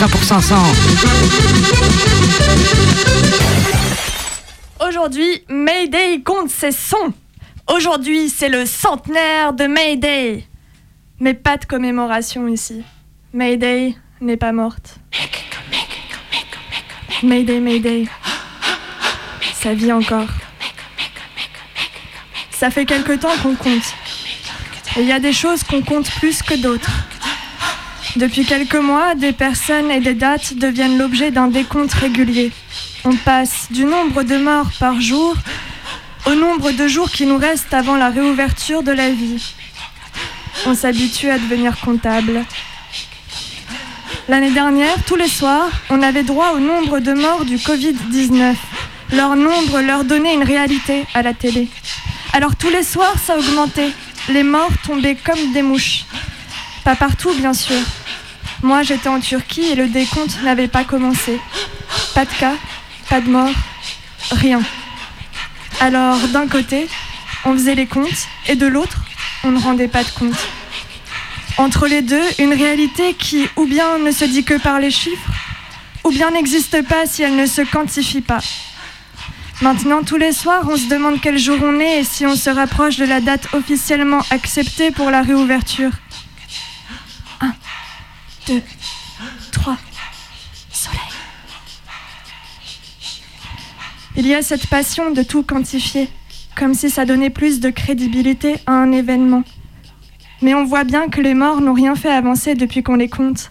100% 0.00 0.42
sang. 0.42 0.66
Aujourd'hui, 4.86 5.44
Mayday 5.48 6.20
compte 6.22 6.50
ses 6.50 6.72
sons. 6.72 7.14
Aujourd'hui, 7.72 8.28
c'est 8.28 8.50
le 8.50 8.66
centenaire 8.66 9.54
de 9.54 9.64
Mayday. 9.64 10.44
Mais 11.20 11.32
pas 11.32 11.56
de 11.56 11.64
commémoration 11.64 12.46
ici. 12.48 12.82
Mayday 13.32 13.94
n'est 14.20 14.36
pas 14.36 14.52
morte. 14.52 14.96
Mayday, 17.22 17.60
Mayday. 17.60 18.04
Ça 19.54 19.72
vit 19.72 19.92
encore. 19.92 20.28
Ça 22.50 22.70
fait 22.70 22.84
quelque 22.84 23.12
temps 23.12 23.36
qu'on 23.42 23.54
compte. 23.54 23.94
Il 24.96 25.06
y 25.06 25.12
a 25.12 25.18
des 25.18 25.32
choses 25.32 25.64
qu'on 25.64 25.82
compte 25.82 26.08
plus 26.12 26.42
que 26.42 26.54
d'autres. 26.54 26.90
Depuis 28.14 28.44
quelques 28.44 28.76
mois, 28.76 29.16
des 29.16 29.32
personnes 29.32 29.90
et 29.90 29.98
des 29.98 30.14
dates 30.14 30.54
deviennent 30.54 30.98
l'objet 30.98 31.32
d'un 31.32 31.48
décompte 31.48 31.94
régulier. 31.94 32.52
On 33.04 33.16
passe 33.16 33.66
du 33.70 33.84
nombre 33.84 34.22
de 34.22 34.36
morts 34.36 34.70
par 34.78 35.00
jour 35.00 35.34
au 36.26 36.34
nombre 36.34 36.70
de 36.70 36.86
jours 36.86 37.10
qui 37.10 37.26
nous 37.26 37.36
restent 37.36 37.74
avant 37.74 37.96
la 37.96 38.08
réouverture 38.08 38.84
de 38.84 38.92
la 38.92 39.10
vie. 39.10 39.54
On 40.64 40.74
s'habitue 40.74 41.28
à 41.28 41.38
devenir 41.38 41.80
comptable. 41.80 42.44
L'année 44.28 44.52
dernière, 44.52 44.94
tous 45.06 45.16
les 45.16 45.28
soirs, 45.28 45.68
on 45.90 46.02
avait 46.02 46.22
droit 46.22 46.52
au 46.52 46.60
nombre 46.60 47.00
de 47.00 47.12
morts 47.12 47.44
du 47.44 47.56
Covid-19. 47.56 48.54
Leur 49.12 49.34
nombre 49.34 49.80
leur 49.80 50.04
donnait 50.04 50.34
une 50.34 50.44
réalité 50.44 51.04
à 51.14 51.22
la 51.22 51.34
télé. 51.34 51.68
Alors 52.32 52.54
tous 52.54 52.70
les 52.70 52.84
soirs, 52.84 53.18
ça 53.18 53.36
augmentait. 53.36 53.90
Les 54.28 54.42
morts 54.42 54.72
tombaient 54.86 55.16
comme 55.16 55.52
des 55.52 55.62
mouches. 55.62 56.04
Pas 56.82 56.96
partout, 56.96 57.32
bien 57.34 57.52
sûr. 57.52 57.76
Moi, 58.62 58.82
j'étais 58.82 59.08
en 59.08 59.20
Turquie 59.20 59.66
et 59.72 59.74
le 59.74 59.88
décompte 59.88 60.42
n'avait 60.42 60.68
pas 60.68 60.84
commencé. 60.84 61.38
Pas 62.14 62.24
de 62.24 62.32
cas, 62.32 62.54
pas 63.10 63.20
de 63.20 63.28
mort, 63.28 63.52
rien. 64.30 64.62
Alors, 65.80 66.18
d'un 66.28 66.48
côté, 66.48 66.88
on 67.44 67.52
faisait 67.52 67.74
les 67.74 67.86
comptes 67.86 68.28
et 68.48 68.56
de 68.56 68.66
l'autre, 68.66 68.98
on 69.44 69.50
ne 69.50 69.60
rendait 69.60 69.88
pas 69.88 70.02
de 70.02 70.10
compte. 70.10 70.48
Entre 71.58 71.86
les 71.86 72.00
deux, 72.00 72.22
une 72.38 72.54
réalité 72.54 73.14
qui 73.14 73.46
ou 73.56 73.66
bien 73.66 73.98
ne 73.98 74.10
se 74.10 74.24
dit 74.24 74.44
que 74.44 74.58
par 74.58 74.80
les 74.80 74.90
chiffres, 74.90 75.30
ou 76.02 76.10
bien 76.10 76.30
n'existe 76.30 76.82
pas 76.86 77.06
si 77.06 77.22
elle 77.22 77.36
ne 77.36 77.46
se 77.46 77.60
quantifie 77.60 78.22
pas. 78.22 78.40
Maintenant, 79.64 80.02
tous 80.02 80.18
les 80.18 80.32
soirs, 80.32 80.68
on 80.70 80.76
se 80.76 80.90
demande 80.90 81.22
quel 81.22 81.38
jour 81.38 81.56
on 81.62 81.80
est 81.80 82.00
et 82.00 82.04
si 82.04 82.26
on 82.26 82.36
se 82.36 82.50
rapproche 82.50 82.98
de 82.98 83.06
la 83.06 83.22
date 83.22 83.48
officiellement 83.54 84.20
acceptée 84.28 84.90
pour 84.90 85.10
la 85.10 85.22
réouverture. 85.22 85.90
Un, 87.40 87.54
deux, 88.46 88.60
trois, 89.52 89.78
soleil. 90.70 91.00
Il 94.18 94.26
y 94.26 94.34
a 94.34 94.42
cette 94.42 94.66
passion 94.66 95.12
de 95.12 95.22
tout 95.22 95.42
quantifier. 95.42 96.10
comme 96.56 96.74
si 96.74 96.90
ça 96.90 97.06
donnait 97.06 97.30
plus 97.30 97.60
de 97.60 97.70
crédibilité 97.70 98.56
à 98.66 98.72
un 98.72 98.92
événement. 98.92 99.44
Mais 100.42 100.52
on 100.52 100.66
voit 100.66 100.84
bien 100.84 101.08
que 101.08 101.22
les 101.22 101.32
morts 101.32 101.62
n'ont 101.62 101.72
rien 101.72 101.94
fait 101.94 102.12
avancer 102.12 102.54
depuis 102.54 102.82
qu'on 102.82 102.96
les 102.96 103.08
compte. 103.08 103.50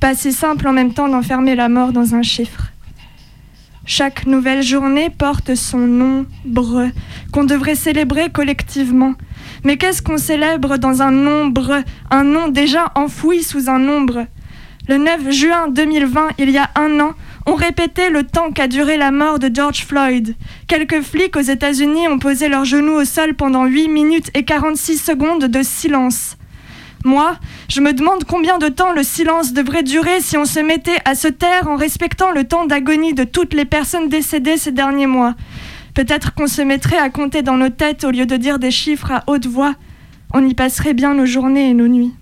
Pas 0.00 0.16
si 0.16 0.32
simple 0.32 0.66
en 0.66 0.72
même 0.72 0.92
temps 0.92 1.08
d'enfermer 1.08 1.54
la 1.54 1.68
mort 1.68 1.92
dans 1.92 2.16
un 2.16 2.22
chiffre. 2.22 2.71
Chaque 3.84 4.26
nouvelle 4.26 4.62
journée 4.62 5.10
porte 5.10 5.56
son 5.56 5.78
nombre, 5.78 6.88
qu'on 7.32 7.42
devrait 7.42 7.74
célébrer 7.74 8.30
collectivement. 8.30 9.14
Mais 9.64 9.76
qu'est-ce 9.76 10.02
qu'on 10.02 10.18
célèbre 10.18 10.76
dans 10.76 11.02
un 11.02 11.10
nombre, 11.10 11.82
un 12.10 12.22
nom 12.22 12.46
déjà 12.46 12.92
enfoui 12.94 13.42
sous 13.42 13.68
un 13.68 13.80
nombre 13.80 14.26
Le 14.88 14.98
9 14.98 15.30
juin 15.32 15.68
2020, 15.68 16.28
il 16.38 16.50
y 16.50 16.58
a 16.58 16.70
un 16.76 17.00
an, 17.00 17.14
on 17.44 17.56
répétait 17.56 18.08
le 18.08 18.22
temps 18.22 18.52
qu'a 18.52 18.68
duré 18.68 18.96
la 18.96 19.10
mort 19.10 19.40
de 19.40 19.50
George 19.52 19.84
Floyd. 19.84 20.36
Quelques 20.68 21.02
flics 21.02 21.36
aux 21.36 21.40
États-Unis 21.40 22.06
ont 22.06 22.20
posé 22.20 22.48
leurs 22.48 22.64
genoux 22.64 23.00
au 23.00 23.04
sol 23.04 23.34
pendant 23.34 23.64
8 23.64 23.88
minutes 23.88 24.30
et 24.34 24.44
46 24.44 24.98
secondes 24.98 25.46
de 25.46 25.62
silence. 25.64 26.36
Moi, 27.04 27.36
je 27.68 27.80
me 27.80 27.92
demande 27.92 28.24
combien 28.24 28.58
de 28.58 28.68
temps 28.68 28.92
le 28.92 29.02
silence 29.02 29.52
devrait 29.52 29.82
durer 29.82 30.20
si 30.20 30.36
on 30.36 30.44
se 30.44 30.60
mettait 30.60 30.98
à 31.04 31.14
se 31.14 31.28
taire 31.28 31.68
en 31.68 31.76
respectant 31.76 32.30
le 32.30 32.44
temps 32.44 32.66
d'agonie 32.66 33.12
de 33.12 33.24
toutes 33.24 33.54
les 33.54 33.64
personnes 33.64 34.08
décédées 34.08 34.56
ces 34.56 34.72
derniers 34.72 35.08
mois. 35.08 35.34
Peut-être 35.94 36.32
qu'on 36.34 36.46
se 36.46 36.62
mettrait 36.62 36.98
à 36.98 37.10
compter 37.10 37.42
dans 37.42 37.56
nos 37.56 37.68
têtes 37.68 38.04
au 38.04 38.10
lieu 38.10 38.24
de 38.24 38.36
dire 38.36 38.58
des 38.58 38.70
chiffres 38.70 39.10
à 39.10 39.24
haute 39.26 39.46
voix. 39.46 39.74
On 40.32 40.46
y 40.46 40.54
passerait 40.54 40.94
bien 40.94 41.14
nos 41.14 41.26
journées 41.26 41.70
et 41.70 41.74
nos 41.74 41.88
nuits. 41.88 42.14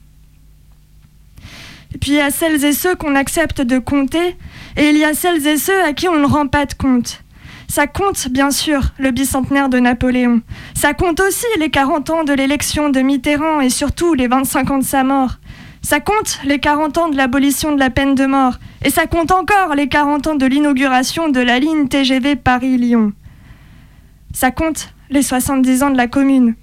Et 1.95 1.99
puis 1.99 2.13
il 2.13 2.17
y 2.17 2.21
a 2.21 2.31
celles 2.31 2.65
et 2.65 2.73
ceux 2.73 2.95
qu'on 2.95 3.15
accepte 3.15 3.61
de 3.61 3.79
compter, 3.79 4.37
et 4.77 4.89
il 4.91 4.97
y 4.97 5.05
a 5.05 5.13
celles 5.15 5.47
et 5.47 5.57
ceux 5.57 5.83
à 5.83 5.93
qui 5.93 6.09
on 6.09 6.19
ne 6.19 6.27
rend 6.27 6.47
pas 6.47 6.67
de 6.67 6.75
compte. 6.75 7.23
Ça 7.71 7.87
compte, 7.87 8.27
bien 8.31 8.51
sûr, 8.51 8.83
le 8.99 9.13
bicentenaire 9.13 9.69
de 9.69 9.79
Napoléon. 9.79 10.41
Ça 10.75 10.93
compte 10.93 11.21
aussi 11.21 11.47
les 11.61 11.71
40 11.71 12.11
ans 12.11 12.25
de 12.25 12.33
l'élection 12.33 12.89
de 12.89 12.99
Mitterrand 12.99 13.61
et 13.61 13.71
surtout 13.71 14.15
les 14.15 14.27
25 14.27 14.73
ans 14.73 14.79
de 14.79 14.85
sa 14.85 15.05
mort. 15.05 15.37
Ça 15.81 16.01
compte 16.01 16.41
les 16.45 16.59
40 16.59 16.99
ans 16.99 17.09
de 17.11 17.17
l'abolition 17.17 17.73
de 17.73 17.79
la 17.79 17.89
peine 17.89 18.17
de 18.17 18.27
mort. 18.27 18.55
Et 18.85 18.91
ça 18.91 19.07
compte 19.07 19.31
encore 19.31 19.77
les 19.77 19.87
40 19.87 20.27
ans 20.27 20.35
de 20.35 20.47
l'inauguration 20.47 21.29
de 21.29 21.39
la 21.39 21.61
ligne 21.61 21.87
TGV 21.87 22.35
Paris-Lyon. 22.35 23.13
Ça 24.35 24.51
compte 24.51 24.93
les 25.09 25.23
70 25.23 25.85
ans 25.85 25.91
de 25.91 25.97
la 25.97 26.09
commune. 26.09 26.57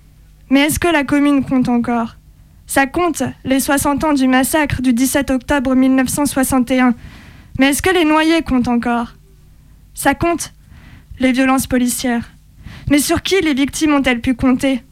Mais 0.49 0.63
est-ce 0.63 0.77
que 0.77 0.89
la 0.89 1.05
commune 1.05 1.45
compte 1.45 1.69
encore? 1.69 2.17
Ça 2.65 2.85
compte 2.85 3.23
les 3.45 3.61
60 3.61 4.03
ans 4.03 4.13
du 4.13 4.27
massacre 4.27 4.81
du 4.81 4.91
17 4.91 5.31
octobre 5.31 5.73
1961. 5.73 6.95
Mais 7.59 7.69
est-ce 7.69 7.81
que 7.81 7.93
les 7.93 8.03
noyés 8.03 8.41
comptent 8.41 8.67
encore? 8.67 9.13
Ça 9.93 10.13
compte 10.13 10.51
les 11.19 11.31
violences 11.31 11.67
policières. 11.67 12.29
Mais 12.89 12.99
sur 12.99 13.21
qui 13.21 13.35
les 13.41 13.53
victimes 13.53 13.93
ont-elles 13.93 14.21
pu 14.21 14.35
compter? 14.35 14.83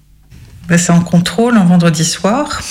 Ben, 0.67 0.77
C'est 0.77 0.91
en 0.91 1.01
contrôle 1.01 1.57
un 1.57 1.63
vendredi 1.63 2.03
soir 2.03 2.61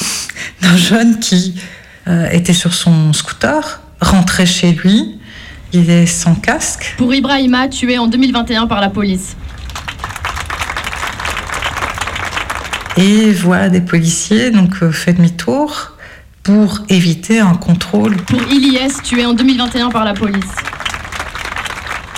d'un 0.60 0.76
jeune 0.76 1.18
qui 1.18 1.60
euh, 2.08 2.28
était 2.30 2.52
sur 2.52 2.74
son 2.74 3.12
scooter, 3.12 3.80
rentrait 4.00 4.46
chez 4.46 4.72
lui, 4.72 5.18
il 5.72 5.90
est 5.90 6.06
sans 6.06 6.34
casque. 6.34 6.94
Pour 6.98 7.14
Ibrahima, 7.14 7.68
tué 7.68 7.98
en 7.98 8.06
2021 8.06 8.66
par 8.66 8.80
la 8.80 8.90
police. 8.90 9.36
Et 12.96 13.32
voit 13.32 13.68
des 13.70 13.80
policiers, 13.80 14.50
donc 14.50 14.82
euh, 14.82 14.92
fait 14.92 15.14
demi-tour 15.14 15.92
pour 16.44 16.80
éviter 16.88 17.40
un 17.40 17.54
contrôle. 17.54 18.16
Pour 18.16 18.40
Ilyes, 18.52 19.02
tué 19.02 19.24
en 19.24 19.32
2021 19.32 19.88
par 19.88 20.04
la 20.04 20.12
police. 20.12 20.44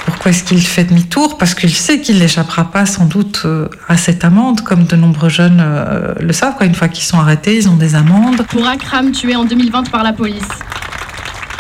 Pourquoi 0.07 0.31
est-ce 0.31 0.45
qu'il 0.45 0.65
fait 0.65 0.85
demi-tour? 0.85 1.37
Parce 1.37 1.55
qu'il 1.55 1.75
sait 1.75 2.01
qu'il 2.01 2.21
n'échappera 2.21 2.71
pas 2.71 2.87
sans 2.87 3.07
doute 3.07 3.43
euh, 3.45 3.69
à 3.89 3.97
cette 3.97 4.25
amende, 4.25 4.61
comme 4.61 4.85
de 4.85 4.95
nombreux 4.95 5.29
jeunes 5.29 5.61
euh, 5.61 6.15
le 6.21 6.33
savent. 6.33 6.55
Une 6.61 6.77
fois 6.77 6.87
qu'ils 6.87 7.05
sont 7.05 7.19
arrêtés, 7.19 7.57
ils 7.57 7.69
ont 7.69 7.77
des 7.77 7.97
amendes. 7.97 8.47
Pour 8.47 8.67
Akram, 8.67 9.11
tué 9.11 9.35
en 9.35 9.45
2020 9.45 9.91
par 9.91 10.05
la 10.05 10.13
police. 10.13 10.47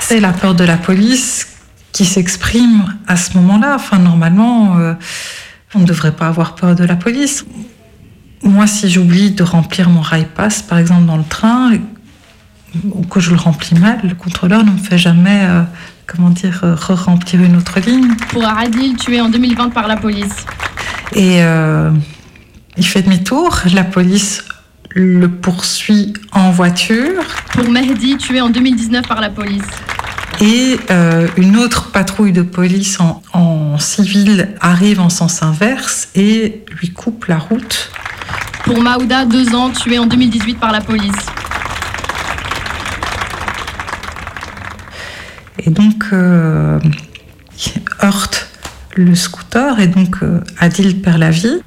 C'est 0.00 0.20
la 0.20 0.32
peur 0.32 0.54
de 0.54 0.62
la 0.62 0.76
police 0.76 1.48
qui 1.90 2.04
s'exprime 2.04 2.84
à 3.08 3.16
ce 3.16 3.36
moment-là. 3.36 3.74
Enfin, 3.74 3.98
normalement, 3.98 4.78
euh, 4.78 4.94
on 5.74 5.80
ne 5.80 5.84
devrait 5.84 6.14
pas 6.14 6.28
avoir 6.28 6.54
peur 6.54 6.76
de 6.76 6.84
la 6.84 6.94
police. 6.94 7.44
Moi, 8.44 8.68
si 8.68 8.88
j'oublie 8.88 9.32
de 9.32 9.42
remplir 9.42 9.90
mon 9.90 10.00
rail 10.00 10.28
pass, 10.36 10.62
par 10.62 10.78
exemple, 10.78 11.06
dans 11.06 11.16
le 11.16 11.24
train, 11.24 11.72
ou 12.92 13.02
que 13.02 13.18
je 13.18 13.30
le 13.30 13.36
remplis 13.36 13.76
mal, 13.76 13.98
le 14.04 14.14
contrôleur 14.14 14.62
ne 14.62 14.70
me 14.70 14.78
fait 14.78 14.98
jamais 14.98 15.48
comment 16.06 16.30
dire, 16.30 16.60
euh, 16.62 16.74
re-remplir 16.74 17.42
une 17.42 17.56
autre 17.56 17.80
ligne. 17.80 18.14
Pour 18.30 18.44
Aradil, 18.44 18.96
tué 18.96 19.20
en 19.20 19.28
2020 19.28 19.70
par 19.70 19.88
la 19.88 19.96
police. 19.96 20.46
Et 21.14 21.42
euh, 21.42 21.90
il 22.76 22.86
fait 22.86 23.02
demi-tour, 23.02 23.60
la 23.72 23.84
police 23.84 24.44
le 24.90 25.28
poursuit 25.28 26.14
en 26.32 26.50
voiture. 26.50 27.22
Pour 27.52 27.68
Mehdi, 27.68 28.16
tué 28.16 28.40
en 28.40 28.48
2019 28.48 29.06
par 29.06 29.20
la 29.20 29.28
police. 29.28 29.62
Et 30.40 30.78
euh, 30.90 31.28
une 31.36 31.56
autre 31.56 31.90
patrouille 31.90 32.32
de 32.32 32.42
police 32.42 33.00
en, 33.00 33.22
en, 33.32 33.78
civil 33.78 34.48
arrive 34.60 35.00
en 35.00 35.08
sens 35.08 35.42
inverse 35.42 36.08
et 36.14 36.64
lui 36.78 36.92
coupe 36.92 37.26
la 37.26 37.38
route. 37.38 37.90
Pour 38.64 38.80
Maouda, 38.80 39.24
deux 39.24 39.54
ans, 39.54 39.70
tué 39.70 39.98
en 39.98 40.06
2018 40.06 40.58
par 40.58 40.72
la 40.72 40.80
police. 40.80 41.14
Et 45.66 45.70
donc 45.70 46.04
euh, 46.12 46.78
heurte 48.02 48.48
le 48.94 49.14
scooter 49.14 49.78
et 49.80 49.88
donc 49.88 50.22
euh, 50.22 50.40
Adil 50.58 51.02
perd 51.02 51.18
la 51.18 51.30
vie. 51.30 51.60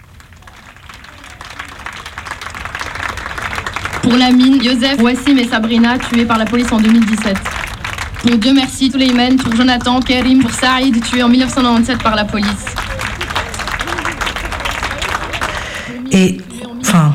Pour 4.02 4.14
la 4.14 4.32
mine, 4.32 4.64
Joseph, 4.64 5.00
Wassim 5.02 5.38
et 5.38 5.48
Sabrina 5.48 6.00
tués 6.00 6.26
par 6.26 6.40
la 6.40 6.46
police 6.46 6.72
en 6.72 6.80
2017. 6.80 7.38
Pour 8.22 8.38
Dieu 8.38 8.54
merci, 8.54 8.90
tous 8.90 8.98
les 8.98 9.14
men, 9.14 9.38
pour 9.38 9.56
Jonathan, 9.56 10.00
Kerim, 10.00 10.42
pour 10.42 10.52
Saïd, 10.52 11.04
tués 11.04 11.22
en 11.22 11.30
1997 11.30 12.02
par 12.02 12.16
la 12.16 12.26
police. 12.26 12.66
Et 16.12 16.40
enfin, 16.82 17.14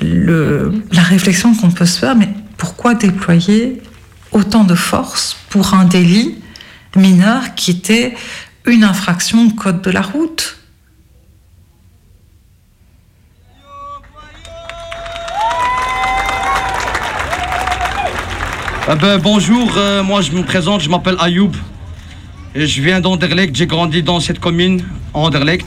le, 0.00 0.72
la 0.92 1.02
réflexion 1.02 1.54
qu'on 1.54 1.70
peut 1.70 1.84
se 1.84 1.98
faire, 1.98 2.16
mais 2.16 2.28
pourquoi 2.56 2.94
déployer 2.94 3.82
autant 4.34 4.64
de 4.64 4.74
force 4.74 5.36
pour 5.48 5.72
un 5.72 5.84
délit 5.84 6.34
mineur 6.96 7.54
qui 7.54 7.70
était 7.70 8.14
une 8.66 8.84
infraction 8.84 9.46
au 9.46 9.50
code 9.50 9.80
de 9.80 9.90
la 9.90 10.02
route. 10.02 10.58
Ah 18.86 18.96
ben, 18.96 19.18
bonjour, 19.18 19.72
euh, 19.78 20.02
moi 20.02 20.20
je 20.20 20.32
me 20.32 20.42
présente, 20.42 20.82
je 20.82 20.90
m'appelle 20.90 21.16
Ayoub. 21.18 21.52
Et 22.54 22.66
je 22.66 22.82
viens 22.82 23.00
d'Anderlecht, 23.00 23.56
j'ai 23.56 23.66
grandi 23.66 24.02
dans 24.02 24.20
cette 24.20 24.38
commune, 24.38 24.84
Anderlecht. 25.14 25.66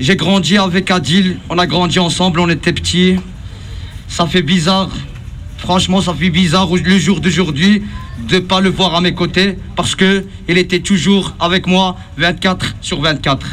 J'ai 0.00 0.16
grandi 0.16 0.58
avec 0.58 0.90
Adil, 0.90 1.38
on 1.48 1.58
a 1.58 1.66
grandi 1.66 1.98
ensemble, 1.98 2.40
on 2.40 2.48
était 2.48 2.72
petits. 2.72 3.16
Ça 4.08 4.26
fait 4.26 4.42
bizarre 4.42 4.90
Franchement, 5.58 6.00
ça 6.00 6.14
fait 6.14 6.30
bizarre 6.30 6.68
le 6.72 6.98
jour 6.98 7.20
d'aujourd'hui 7.20 7.82
de 8.28 8.38
pas 8.38 8.60
le 8.60 8.70
voir 8.70 8.94
à 8.94 9.00
mes 9.00 9.12
côtés 9.12 9.58
parce 9.76 9.94
que 9.94 10.24
il 10.48 10.56
était 10.56 10.80
toujours 10.80 11.34
avec 11.40 11.66
moi 11.66 11.96
24 12.16 12.76
sur 12.80 13.00
24. 13.00 13.46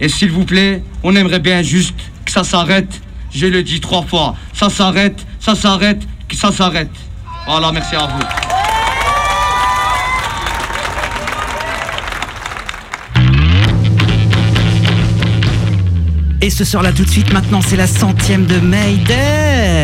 Et 0.00 0.08
s'il 0.08 0.30
vous 0.30 0.44
plaît, 0.44 0.82
on 1.02 1.14
aimerait 1.14 1.40
bien 1.40 1.62
juste 1.62 1.98
que 2.24 2.32
ça 2.32 2.44
s'arrête. 2.44 3.00
Je 3.32 3.46
le 3.46 3.62
dis 3.62 3.80
trois 3.80 4.02
fois. 4.02 4.36
Ça 4.52 4.70
s'arrête, 4.70 5.26
ça 5.40 5.54
s'arrête, 5.54 6.02
ça 6.32 6.52
s'arrête. 6.52 6.90
Voilà, 7.46 7.72
merci 7.72 7.94
à 7.96 8.06
vous. 8.06 8.24
Et 16.40 16.50
ce 16.50 16.64
soir-là, 16.64 16.92
tout 16.92 17.04
de 17.04 17.10
suite, 17.10 17.32
maintenant, 17.32 17.62
c'est 17.62 17.76
la 17.76 17.86
centième 17.86 18.44
de 18.44 18.58
Mayday. 18.58 19.83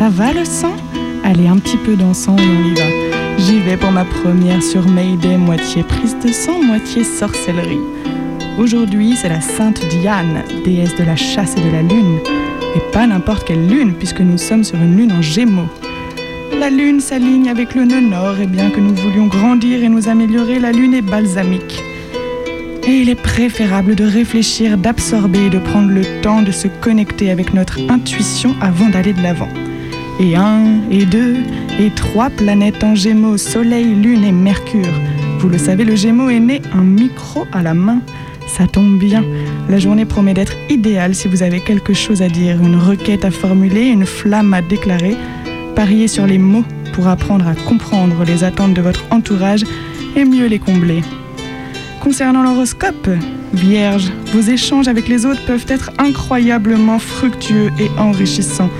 Ça 0.00 0.08
va 0.08 0.32
le 0.32 0.46
sang? 0.46 0.74
Allez, 1.24 1.46
un 1.46 1.58
petit 1.58 1.76
peu 1.76 1.94
dansant 1.94 2.34
et 2.38 2.40
on 2.40 2.64
y 2.64 2.74
va. 2.74 2.86
J'y 3.36 3.58
vais 3.58 3.76
pour 3.76 3.90
ma 3.90 4.06
première 4.06 4.62
sur 4.62 4.88
Mayday, 4.88 5.36
moitié 5.36 5.82
prise 5.82 6.16
de 6.24 6.32
sang, 6.32 6.62
moitié 6.62 7.04
sorcellerie. 7.04 7.76
Aujourd'hui, 8.58 9.14
c'est 9.14 9.28
la 9.28 9.42
Sainte 9.42 9.86
Diane, 9.90 10.42
déesse 10.64 10.96
de 10.96 11.04
la 11.04 11.16
chasse 11.16 11.54
et 11.58 11.60
de 11.60 11.70
la 11.70 11.82
lune. 11.82 12.18
Et 12.74 12.92
pas 12.94 13.06
n'importe 13.06 13.46
quelle 13.46 13.68
lune, 13.68 13.92
puisque 13.92 14.20
nous 14.20 14.38
sommes 14.38 14.64
sur 14.64 14.78
une 14.78 14.96
lune 14.96 15.12
en 15.12 15.20
gémeaux. 15.20 15.68
La 16.58 16.70
lune 16.70 17.00
s'aligne 17.00 17.50
avec 17.50 17.74
le 17.74 17.84
nœud 17.84 18.00
nord, 18.00 18.40
et 18.40 18.46
bien 18.46 18.70
que 18.70 18.80
nous 18.80 18.94
voulions 18.94 19.26
grandir 19.26 19.84
et 19.84 19.90
nous 19.90 20.08
améliorer, 20.08 20.60
la 20.60 20.72
lune 20.72 20.94
est 20.94 21.02
balsamique. 21.02 21.82
Et 22.86 23.02
il 23.02 23.10
est 23.10 23.22
préférable 23.22 23.96
de 23.96 24.04
réfléchir, 24.04 24.78
d'absorber 24.78 25.48
et 25.48 25.50
de 25.50 25.58
prendre 25.58 25.90
le 25.90 26.22
temps 26.22 26.40
de 26.40 26.52
se 26.52 26.68
connecter 26.68 27.30
avec 27.30 27.52
notre 27.52 27.78
intuition 27.90 28.54
avant 28.62 28.88
d'aller 28.88 29.12
de 29.12 29.22
l'avant. 29.22 29.48
Et 30.22 30.36
un, 30.36 30.82
et 30.90 31.06
deux, 31.06 31.36
et 31.78 31.90
trois 31.96 32.28
planètes 32.28 32.84
en 32.84 32.94
gémeaux, 32.94 33.38
Soleil, 33.38 33.94
Lune 33.94 34.22
et 34.22 34.32
Mercure. 34.32 35.00
Vous 35.38 35.48
le 35.48 35.56
savez, 35.56 35.82
le 35.82 35.96
gémeaux 35.96 36.28
est 36.28 36.40
né 36.40 36.60
un 36.74 36.82
micro 36.82 37.46
à 37.52 37.62
la 37.62 37.72
main. 37.72 38.02
Ça 38.46 38.66
tombe 38.66 38.98
bien. 38.98 39.24
La 39.70 39.78
journée 39.78 40.04
promet 40.04 40.34
d'être 40.34 40.52
idéale 40.68 41.14
si 41.14 41.26
vous 41.26 41.42
avez 41.42 41.60
quelque 41.60 41.94
chose 41.94 42.20
à 42.20 42.28
dire, 42.28 42.62
une 42.62 42.76
requête 42.76 43.24
à 43.24 43.30
formuler, 43.30 43.86
une 43.86 44.04
flamme 44.04 44.52
à 44.52 44.60
déclarer. 44.60 45.16
Pariez 45.74 46.06
sur 46.06 46.26
les 46.26 46.36
mots 46.36 46.64
pour 46.92 47.08
apprendre 47.08 47.48
à 47.48 47.54
comprendre 47.54 48.22
les 48.26 48.44
attentes 48.44 48.74
de 48.74 48.82
votre 48.82 49.04
entourage 49.10 49.64
et 50.16 50.26
mieux 50.26 50.48
les 50.48 50.58
combler. 50.58 51.00
Concernant 52.02 52.42
l'horoscope, 52.42 53.08
Vierge, 53.54 54.12
vos 54.34 54.42
échanges 54.42 54.86
avec 54.86 55.08
les 55.08 55.24
autres 55.24 55.44
peuvent 55.46 55.66
être 55.68 55.90
incroyablement 55.98 56.98
fructueux 56.98 57.70
et 57.80 57.88
enrichissants. 57.98 58.70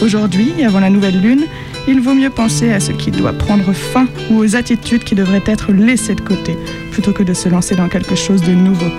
Aujourd'hui, 0.00 0.62
avant 0.62 0.80
la 0.80 0.90
nouvelle 0.90 1.20
lune, 1.20 1.44
il 1.88 2.00
vaut 2.00 2.14
mieux 2.14 2.30
penser 2.30 2.70
à 2.70 2.80
ce 2.80 2.92
qui 2.92 3.10
doit 3.10 3.32
prendre 3.32 3.72
fin 3.72 4.06
ou 4.30 4.38
aux 4.38 4.54
attitudes 4.54 5.04
qui 5.04 5.14
devraient 5.14 5.42
être 5.46 5.72
laissées 5.72 6.14
de 6.14 6.20
côté, 6.20 6.56
plutôt 6.92 7.12
que 7.12 7.22
de 7.22 7.32
se 7.32 7.48
lancer 7.48 7.76
dans 7.76 7.88
quelque 7.88 8.14
chose 8.14 8.42
de 8.42 8.52
nouveau. 8.52 8.90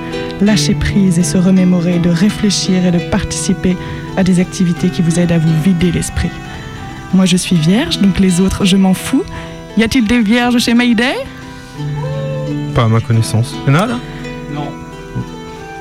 Lâcher 0.42 0.74
prise 0.74 1.20
et 1.20 1.24
se 1.24 1.38
remémorer, 1.38 2.00
de 2.00 2.10
réfléchir 2.10 2.86
et 2.86 2.92
de 2.92 3.00
participer 3.10 3.78
à 4.16 4.24
des 4.24 4.40
activités 4.40 4.90
qui 4.90 5.02
vous 5.02 5.20
aident 5.20 5.34
à 5.34 5.38
vous 5.38 5.62
vider 5.64 5.92
l'esprit. 5.92 6.32
Moi, 7.14 7.26
je 7.26 7.38
suis 7.38 7.56
vierge, 7.56 8.00
donc 8.00 8.20
les 8.20 8.42
autres, 8.42 8.66
je 8.66 8.76
m'en 8.76 8.94
fous. 8.94 9.24
Y 9.78 9.84
a-t-il 9.84 10.08
des 10.08 10.22
vierges 10.22 10.58
chez 10.58 10.74
Mayday 10.74 11.16
Pas 12.74 12.84
à 12.86 12.88
ma 12.88 13.00
connaissance. 13.02 13.56
Il 13.68 13.74
y 13.74 13.78
en 13.78 13.80
a 13.82 13.86
là? 13.86 14.00
Non. 14.54 14.72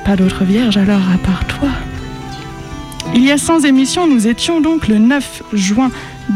Pas 0.05 0.15
d'autres 0.15 0.43
vierges 0.45 0.77
alors, 0.77 1.01
à 1.13 1.17
part 1.17 1.45
toi? 1.47 1.69
Il 3.15 3.25
y 3.25 3.31
a 3.31 3.37
100 3.37 3.61
émissions, 3.61 4.07
nous 4.07 4.27
étions 4.27 4.61
donc 4.61 4.87
le 4.87 4.97
9 4.99 5.43
juin 5.53 5.89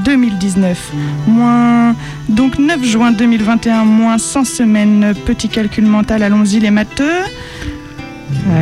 2019. 0.06 0.92
Moins. 1.28 1.96
Donc 2.30 2.58
9 2.58 2.84
juin 2.84 3.12
2021, 3.12 3.86
moins 3.86 4.18
100 4.18 4.46
semaines. 4.46 5.14
Petit 5.26 5.50
calcul 5.50 5.86
mental, 5.86 6.24
allons-y 6.24 6.60
les 6.60 6.72
matheux. 6.72 7.22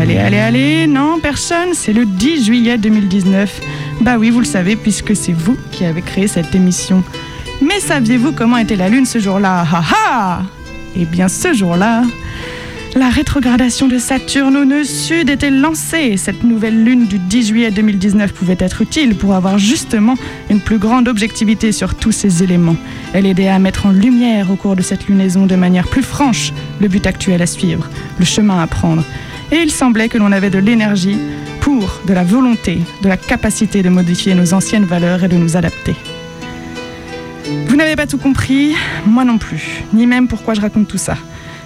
Allez, 0.02 0.18
allez, 0.18 0.40
allez. 0.40 0.88
Non, 0.88 1.20
personne. 1.22 1.70
C'est 1.74 1.94
le 1.94 2.06
10 2.06 2.46
juillet 2.46 2.78
2019. 2.78 3.62
Bah 4.02 4.18
oui, 4.18 4.30
vous 4.30 4.40
le 4.40 4.46
savez, 4.46 4.76
puisque 4.76 5.16
c'est 5.16 5.34
vous 5.34 5.58
qui 5.72 5.86
avez 5.86 6.02
créé 6.02 6.28
cette 6.28 6.54
émission. 6.56 7.04
Mais 7.62 7.80
saviez-vous 7.80 8.32
comment 8.32 8.58
était 8.58 8.76
la 8.76 8.90
Lune 8.90 9.06
ce 9.06 9.20
jour-là? 9.20 9.66
Ha 9.72 9.84
ha 9.84 10.42
Eh 10.96 11.06
bien, 11.06 11.28
ce 11.28 11.54
jour-là, 11.54 12.04
la 12.96 13.10
rétrogradation 13.10 13.88
de 13.88 13.98
Saturne 13.98 14.58
au 14.58 14.66
nœud 14.66 14.84
sud 14.84 15.30
était 15.30 15.52
lancée. 15.52 16.18
Cette 16.18 16.44
nouvelle 16.44 16.84
lune 16.84 17.06
du 17.06 17.20
10 17.20 17.48
juillet 17.48 17.72
2019 17.72 18.34
pouvait 18.34 18.58
être 18.60 18.82
utile 18.82 19.16
pour 19.16 19.36
avoir 19.36 19.58
justement 19.60 20.16
une 20.50 20.60
plus 20.60 20.80
grande 20.80 21.08
objectivité 21.08 21.72
sur 21.72 21.96
tous 21.96 22.12
ces 22.12 22.44
éléments. 22.44 22.76
Elle 23.14 23.26
aidait 23.26 23.48
à 23.48 23.60
mettre 23.60 23.86
en 23.86 23.92
lumière 23.92 24.52
au 24.52 24.56
cours 24.56 24.76
de 24.76 24.82
cette 24.82 25.08
lunaison 25.08 25.46
de 25.46 25.56
manière 25.56 25.88
plus 25.88 26.02
franche 26.02 26.52
le 26.82 26.88
but 26.88 27.06
actuel 27.06 27.42
à 27.42 27.46
suivre, 27.46 27.88
le 28.18 28.26
chemin 28.26 28.62
à 28.62 28.68
prendre. 28.68 29.04
Et 29.52 29.58
il 29.58 29.72
semblait 29.72 30.10
que 30.10 30.18
l'on 30.18 30.32
avait 30.32 30.50
de 30.50 30.60
l'énergie 30.60 31.18
pour, 31.62 32.02
de 32.08 32.14
la 32.14 32.24
volonté, 32.24 32.80
de 33.04 33.08
la 33.08 33.18
capacité 33.18 33.84
de 33.84 33.90
modifier 33.90 34.34
nos 34.34 34.54
anciennes 34.54 34.86
valeurs 34.86 35.24
et 35.24 35.28
de 35.28 35.38
nous 35.38 35.58
adapter. 35.58 35.96
Vous 37.68 37.76
n'avez 37.76 37.96
pas 37.96 38.08
tout 38.08 38.18
compris, 38.18 38.76
moi 39.06 39.26
non 39.26 39.38
plus, 39.38 39.84
ni 39.94 40.06
même 40.08 40.28
pourquoi 40.28 40.54
je 40.54 40.62
raconte 40.62 40.88
tout 40.88 40.98
ça. 40.98 41.18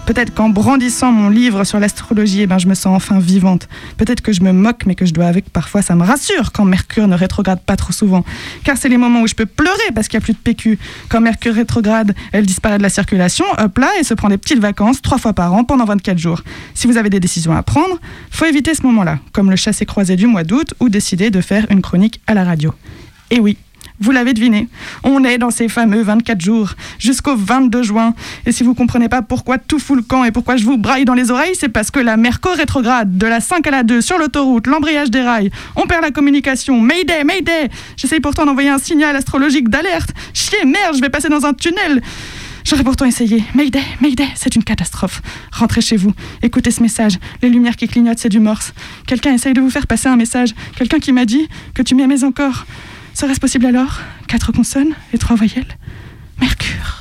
Peut-être 0.06 0.34
qu'en 0.34 0.50
brandissant 0.50 1.14
mon 1.14 1.30
livre 1.30 1.64
sur 1.64 1.80
l'astrologie, 1.80 2.42
eh 2.42 2.48
ben, 2.48 2.58
je 2.58 2.68
me 2.68 2.74
sens 2.74 2.94
enfin 2.94 3.20
vivante. 3.20 3.70
Peut-être 3.96 4.20
que 4.20 4.34
je 4.34 4.42
me 4.42 4.52
moque, 4.52 4.86
mais 4.86 4.96
que 4.96 5.06
je 5.06 5.14
dois 5.14 5.28
avec 5.28 5.50
parfois 5.50 5.82
ça 5.82 5.96
me 5.96 6.04
rassure 6.04 6.52
quand 6.52 6.66
Mercure 6.66 7.08
ne 7.08 7.16
rétrograde 7.16 7.62
pas 7.62 7.78
trop 7.78 7.94
souvent. 7.94 8.26
Car 8.66 8.76
c'est 8.76 8.90
les 8.90 8.98
moments 8.98 9.22
où 9.22 9.28
je 9.28 9.34
peux 9.34 9.46
pleurer 9.46 9.92
parce 9.96 10.10
qu'il 10.10 10.20
n'y 10.20 10.24
a 10.24 10.26
plus 10.26 10.34
de 10.34 10.40
PQ. 10.40 10.78
Quand 11.08 11.22
Mercure 11.22 11.56
rétrograde, 11.56 12.14
elle 12.34 12.46
disparaît 12.46 12.80
de 12.80 12.84
la 12.84 12.90
circulation, 12.90 13.46
hop 13.58 13.78
là, 13.78 13.92
et 13.98 14.04
se 14.04 14.14
prend 14.14 14.28
des 14.28 14.38
petites 14.38 14.60
vacances 14.60 15.02
trois 15.02 15.18
fois 15.18 15.32
par 15.32 15.54
an 15.54 15.64
pendant 15.64 15.86
24 15.86 16.18
jours. 16.18 16.42
Si 16.74 16.86
vous 16.86 16.98
avez 16.98 17.10
des 17.10 17.22
décisions 17.22 17.56
à 17.56 17.64
prendre, 17.64 17.98
faut 18.30 18.46
éviter 18.46 18.76
ce 18.76 18.84
moment-là, 18.84 19.20
comme 19.32 19.50
le 19.50 19.56
chassé 19.56 19.86
croisé 19.86 20.18
du 20.18 20.28
mois 20.28 20.44
d'août 20.44 20.74
ou 20.82 20.90
décider 20.90 21.30
de 21.30 21.40
faire 21.40 21.66
une 21.70 21.82
chronique 21.82 22.20
à 22.28 22.34
la 22.34 22.44
radio. 22.44 22.74
Et 23.32 23.40
oui, 23.40 23.58
vous 24.00 24.12
l'avez 24.12 24.34
deviné, 24.34 24.68
on 25.04 25.24
est 25.24 25.38
dans 25.38 25.52
ces 25.52 25.68
fameux 25.70 26.02
24 26.02 26.42
jours, 26.42 26.74
jusqu'au 27.00 27.36
22 27.36 27.84
juin. 27.84 28.14
Et 28.46 28.52
si 28.52 28.64
vous 28.64 28.74
comprenez 28.74 29.10
pas 29.10 29.22
pourquoi 29.22 29.58
tout 29.58 29.80
fout 29.80 29.96
le 29.96 30.04
camp 30.04 30.24
et 30.24 30.32
pourquoi 30.32 30.58
je 30.58 30.66
vous 30.66 30.78
braille 30.78 31.06
dans 31.06 31.14
les 31.14 31.32
oreilles, 31.32 31.56
c'est 31.56 31.70
parce 31.70 31.92
que 31.92 32.00
la 32.00 32.18
Merco 32.18 32.50
rétrograde, 32.52 33.18
de 33.18 33.28
la 33.28 33.40
5 33.40 33.66
à 33.68 33.72
la 33.72 33.84
2 33.84 34.02
sur 34.02 34.18
l'autoroute, 34.18 34.68
l'embrayage 34.68 35.12
des 35.12 35.22
rails, 35.22 35.52
on 35.76 35.88
perd 35.88 36.02
la 36.02 36.12
communication, 36.12 36.80
Mayday, 36.80 37.24
Mayday 37.24 37.70
J'essaye 37.98 38.20
pourtant 38.20 38.46
d'envoyer 38.46 38.70
un 38.70 38.80
signal 38.80 39.16
astrologique 39.16 39.70
d'alerte. 39.70 40.12
Chier, 40.34 40.66
merde, 40.66 40.96
je 40.96 41.02
vais 41.02 41.10
passer 41.10 41.30
dans 41.30 41.46
un 41.46 41.54
tunnel 41.54 42.02
J'aurais 42.66 42.84
pourtant 42.84 43.06
essayé. 43.06 43.44
Mayday, 43.56 43.84
Mayday, 44.00 44.28
c'est 44.36 44.56
une 44.56 44.64
catastrophe. 44.64 45.22
Rentrez 45.52 45.82
chez 45.82 45.98
vous, 45.98 46.14
écoutez 46.42 46.72
ce 46.72 46.82
message. 46.82 47.20
Les 47.42 47.50
lumières 47.50 47.76
qui 47.76 47.88
clignotent, 47.88 48.20
c'est 48.20 48.30
du 48.30 48.40
morse. 48.40 48.74
Quelqu'un 49.06 49.34
essaye 49.34 49.54
de 49.54 49.60
vous 49.60 49.70
faire 49.70 49.86
passer 49.86 50.08
un 50.08 50.16
message. 50.16 50.54
Quelqu'un 50.78 51.00
qui 51.00 51.12
m'a 51.12 51.26
dit 51.26 51.48
que 51.74 51.82
tu 51.82 51.94
m'aimais 51.94 52.24
encore. 52.24 52.66
Serait-ce 53.14 53.40
possible 53.40 53.66
alors? 53.68 54.00
Quatre 54.28 54.52
consonnes 54.52 54.94
et 55.14 55.18
trois 55.18 55.36
voyelles? 55.36 55.78
Mercure. 56.42 56.98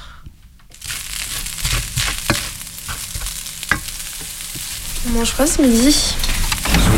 On 5.09 5.19
mange 5.19 5.33
quoi 5.33 5.47
ce 5.47 5.63
midi 5.63 6.15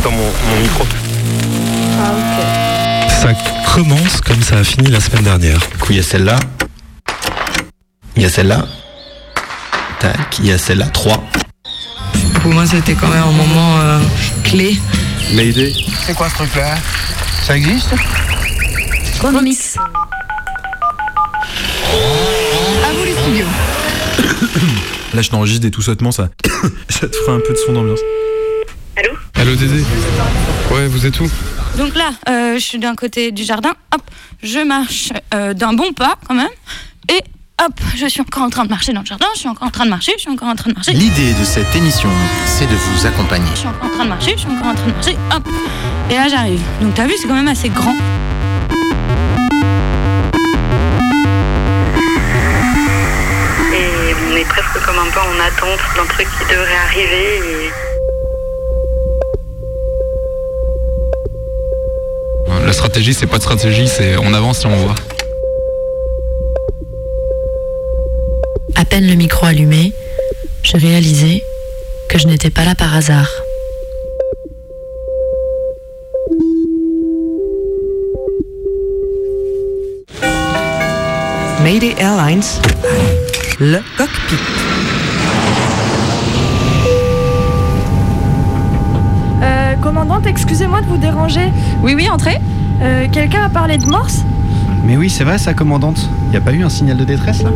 Dans 0.03 0.11
mon, 0.11 0.19
mon 0.19 0.61
micro. 0.61 0.85
Ah 2.01 3.09
Ça 3.09 3.33
commence 3.73 4.21
comme 4.21 4.43
ça 4.43 4.59
a 4.59 4.65
fini 4.65 4.91
la 4.91 5.01
semaine 5.01 5.25
dernière. 5.25 5.59
Du 5.59 5.79
coup, 5.79 5.93
il 5.93 5.97
y 5.97 6.01
a 6.01 6.03
celle-là. 6.03 6.39
Il 8.17 8.23
y 8.23 8.27
a 8.27 8.29
celle-là. 8.31 8.67
Tac, 10.01 10.39
il 10.41 10.47
y 10.47 10.53
a 10.53 10.59
celle-là. 10.59 10.87
3. 10.87 11.25
Pour 12.43 12.53
moi, 12.53 12.67
c'était 12.67 12.95
quand 12.95 13.09
même 13.09 13.23
un 13.23 13.33
moment 13.33 13.79
euh, 13.79 14.01
clé. 14.43 14.79
Mayday. 15.33 15.73
C'est 16.05 16.15
quoi 16.15 16.29
ce 16.29 16.35
truc-là? 16.35 16.75
Ça 17.47 17.57
existe? 17.57 17.95
Bon 19.23 19.43
mix. 19.43 19.77
À 19.77 19.81
vous 22.93 23.05
les 23.05 23.13
studios. 23.13 23.47
Là, 25.15 25.23
je 25.23 25.31
t'enregistre 25.31 25.67
et 25.67 25.71
tout 25.71 25.83
sautement, 25.83 26.13
ça, 26.13 26.29
ça 26.89 27.09
te 27.09 27.17
fera 27.17 27.33
un 27.33 27.41
peu 27.41 27.53
de 27.55 27.59
son 27.59 27.73
d'ambiance. 27.73 28.01
Allô 28.97 29.11
Allô, 29.35 29.55
Dédé 29.57 29.83
Ouais, 30.73 30.87
vous 30.89 31.07
êtes 31.07 31.19
où? 31.21 31.31
Donc 31.79 31.95
là, 31.95 32.11
euh, 32.29 32.55
je 32.55 32.61
suis 32.61 32.79
d'un 32.79 32.95
côté 32.95 33.33
du 33.33 33.45
jardin, 33.45 33.75
hop, 33.95 34.03
je 34.43 34.61
marche 34.61 35.13
euh, 35.35 35.55
d'un 35.55 35.73
bon 35.73 35.93
pas 35.93 36.15
quand 36.29 36.35
même, 36.35 36.49
et 37.09 37.21
hop, 37.65 37.73
je 37.97 38.07
suis 38.07 38.21
encore 38.21 38.45
en 38.45 38.51
train 38.51 38.65
de 38.65 38.71
marcher 38.71 38.93
dans 38.93 39.01
le 39.01 39.07
jardin, 39.07 39.27
je 39.35 39.41
suis 39.41 39.49
encore 39.49 39.67
en 39.67 39.71
train 39.71 39.85
de 39.85 39.91
marcher, 39.91 40.13
je 40.17 40.23
suis 40.23 40.31
encore 40.31 40.49
en 40.49 40.55
train 40.55 40.71
de 40.71 40.75
marcher. 40.75 40.93
L'idée 40.93 41.33
de 41.35 41.45
cette 41.45 41.75
émission, 41.75 42.11
c'est 42.47 42.67
de 42.67 42.75
vous 42.75 43.07
accompagner. 43.07 43.49
Je 43.55 43.61
suis 43.61 43.69
encore 43.69 43.87
en 43.87 43.91
train 43.91 44.05
de 44.05 44.11
marcher, 44.11 44.33
je 44.35 44.41
suis 44.43 44.51
encore 44.51 44.69
en 44.69 44.75
train 44.75 44.87
de 44.87 44.93
marcher, 44.93 45.17
hop, 45.35 45.49
et 46.11 46.15
là 46.15 46.29
j'arrive. 46.29 46.61
Donc 46.81 46.95
t'as 46.95 47.07
vu, 47.07 47.15
c'est 47.21 47.27
quand 47.27 47.35
même 47.35 47.49
assez 47.49 47.71
grand. 47.71 47.97
On 54.35 54.37
est 54.37 54.45
presque 54.45 54.85
comme 54.85 54.99
un 54.99 55.11
peu 55.11 55.21
en 55.21 55.39
attente 55.47 55.79
d'un 55.97 56.07
truc 56.07 56.27
qui 56.39 56.45
devrait 56.53 56.75
arriver. 56.89 57.39
Et... 62.59 62.67
La 62.67 62.73
stratégie, 62.73 63.15
c'est 63.15 63.27
pas 63.27 63.37
de 63.39 63.43
stratégie, 63.43 63.87
c'est 63.87 64.17
on 64.17 64.35
avance 64.35 64.65
et 64.65 64.67
on 64.67 64.77
voit. 64.77 64.95
À 68.75 68.85
peine 68.85 69.07
le 69.07 69.15
micro 69.15 69.47
allumé, 69.47 69.93
je 70.65 70.77
réalisais 70.79 71.45
que 72.09 72.19
je 72.19 72.27
n'étais 72.27 72.51
pas 72.51 72.65
là 72.65 72.75
par 72.75 72.95
hasard. 72.95 73.31
Mayday 81.63 81.95
Airlines 81.99 82.43
Le 83.61 83.79
cockpit. 83.97 84.37
Euh, 89.43 89.75
commandante, 89.81 90.27
excusez-moi 90.27 90.81
de 90.83 90.87
vous 90.87 90.97
déranger. 90.97 91.53
Oui, 91.83 91.95
oui, 91.95 92.09
entrez. 92.11 92.39
Euh, 92.83 93.07
Quelqu'un 93.11 93.43
a 93.45 93.49
parlé 93.49 93.79
de 93.79 93.87
morse? 93.87 94.25
Mais 94.85 94.97
oui, 94.97 95.09
c'est 95.09 95.25
vrai, 95.25 95.39
ça, 95.39 95.55
commandante. 95.55 96.09
Y 96.33 96.37
a 96.37 96.41
pas 96.41 96.53
eu 96.53 96.63
un 96.65 96.69
signal 96.69 96.97
de 96.97 97.05
détresse 97.05 97.43
là? 97.43 97.51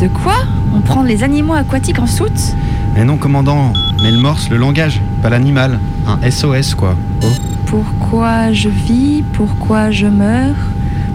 De 0.00 0.08
quoi? 0.08 0.34
On 0.74 0.80
prend 0.80 1.02
les 1.02 1.22
animaux 1.22 1.54
aquatiques 1.54 1.98
en 1.98 2.06
soute? 2.06 2.54
Mais 2.94 3.04
non, 3.04 3.16
commandant. 3.16 3.72
Mais 4.02 4.10
le 4.10 4.18
morse, 4.18 4.48
le 4.48 4.56
langage, 4.56 5.00
pas 5.22 5.30
l'animal. 5.30 5.78
Un 6.06 6.30
SOS, 6.30 6.74
quoi. 6.74 6.96
Oh. 7.22 7.26
Pourquoi 7.66 8.52
je 8.52 8.68
vis? 8.68 9.22
Pourquoi 9.32 9.90
je 9.90 10.06
meurs? 10.06 10.56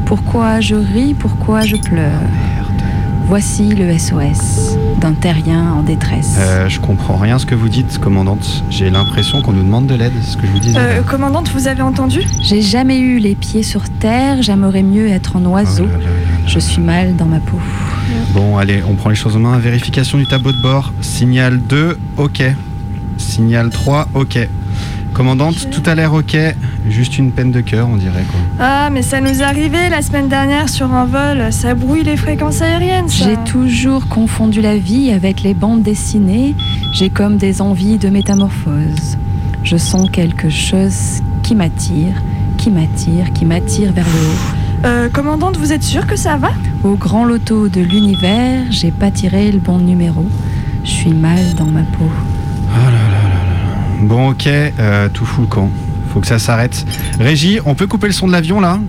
Pourquoi 0.06 0.62
je 0.62 0.76
ris? 0.76 1.14
Pourquoi 1.14 1.62
je 1.62 1.76
pleure? 1.76 2.22
Voici 3.28 3.76
le 3.76 3.98
SOS 3.98 4.78
d'un 5.02 5.12
terrien 5.12 5.74
en 5.74 5.84
détresse. 5.84 6.36
Euh, 6.40 6.70
je 6.70 6.80
comprends 6.80 7.18
rien 7.18 7.38
ce 7.40 7.46
que 7.46 7.56
vous 7.56 7.68
dites, 7.68 7.98
commandante. 8.00 8.64
J'ai 8.70 8.90
l'impression 8.90 9.42
qu'on 9.42 9.52
nous 9.52 9.64
demande 9.64 9.86
de 9.86 9.96
l'aide, 9.96 10.14
c'est 10.22 10.32
ce 10.32 10.38
que 10.38 10.48
je 10.48 10.52
vous 10.54 10.60
disais. 10.60 10.80
Euh, 10.80 11.02
Commandante, 11.02 11.50
vous 11.50 11.68
avez 11.68 11.82
entendu? 11.82 12.22
J'ai 12.42 12.62
jamais 12.62 13.00
eu 13.00 13.20
les 13.20 13.36
pieds 13.36 13.64
sur 13.64 13.90
terre, 13.90 14.42
j'aimerais 14.42 14.82
mieux 14.82 15.08
être 15.10 15.36
en 15.36 15.44
oiseau. 15.44 15.88
Je 16.46 16.58
suis 16.58 16.82
mal 16.82 17.18
dans 17.18 17.26
ma 17.26 17.40
peau. 17.40 17.60
Bon, 18.34 18.58
allez, 18.58 18.82
on 18.88 18.96
prend 18.96 19.10
les 19.10 19.16
choses 19.18 19.36
en 19.36 19.40
main. 19.40 19.58
Vérification 19.58 20.18
du 20.18 20.26
tableau 20.26 20.54
de 20.54 20.62
bord. 20.62 20.94
Signal 21.02 21.60
2, 21.62 21.98
ok. 22.16 22.44
Signal 23.18 23.70
3, 23.70 24.08
ok. 24.14 24.40
Commandante, 25.14 25.70
tout 25.72 25.82
a 25.88 25.96
l'air 25.96 26.14
ok. 26.14 26.38
Juste 26.90 27.18
une 27.18 27.32
peine 27.32 27.52
de 27.52 27.62
cœur, 27.62 27.88
on 27.90 27.98
dirait 27.98 28.24
quoi. 28.30 28.40
Ah, 28.60 28.90
mais 28.92 29.02
ça 29.02 29.20
nous 29.20 29.42
est 29.42 29.44
arrivé 29.44 29.90
la 29.90 30.02
semaine 30.02 30.28
dernière 30.28 30.70
sur 30.70 30.94
un 30.94 31.06
vol. 31.06 31.52
Ça 31.52 31.74
brouille 31.74 32.04
les 32.04 32.18
fréquences 32.18 32.62
aériennes, 32.62 33.10
ça. 33.10 33.26
J'ai 33.26 33.52
toujours 33.52 34.08
confondu 34.08 34.62
la 34.62 34.78
vie 34.78 35.12
avec 35.12 35.42
les 35.42 35.54
bandes 35.54 35.82
dessinées. 35.82 36.56
J'ai 36.94 37.10
comme 37.10 37.38
des 37.38 37.62
envies 37.62 37.98
de 37.98 38.10
métamorphose. 38.10 39.18
Je 39.64 39.78
sens 39.78 40.10
quelque 40.10 40.50
chose 40.50 41.22
qui 41.44 41.56
m'attire, 41.56 42.22
qui 42.58 42.70
m'attire, 42.70 43.34
qui 43.34 43.46
m'attire 43.46 43.92
vers 43.92 44.06
le 44.06 44.12
haut. 44.12 44.86
Euh, 44.86 45.10
commandante, 45.10 45.58
vous 45.58 45.74
êtes 45.74 45.84
sûre 45.84 46.06
que 46.06 46.16
ça 46.16 46.38
va? 46.38 46.52
Au 46.84 46.96
grand 46.96 47.26
loto 47.26 47.68
de 47.68 47.82
l'univers, 47.82 48.64
j'ai 48.70 48.92
pas 48.92 49.12
tiré 49.12 49.52
le 49.52 49.60
bon 49.60 49.80
numéro. 49.80 50.26
Je 50.84 50.92
suis 50.92 51.14
mal 51.14 51.56
dans 51.56 51.66
ma 51.66 51.82
peau. 51.82 52.10
Bon, 54.00 54.30
ok, 54.30 54.48
euh, 54.48 55.10
tout 55.10 55.26
fout 55.26 55.46
le 55.46 55.48
camp. 55.48 55.70
Faut 56.14 56.20
que 56.20 56.28
ça 56.28 56.40
s'arrête. 56.40 56.86
Régie, 57.20 57.60
on 57.66 57.76
peut 57.76 57.88
couper 57.88 58.08
le 58.08 58.14
son 58.14 58.28
de 58.28 58.32
l'avion 58.32 58.60
là? 58.60 58.80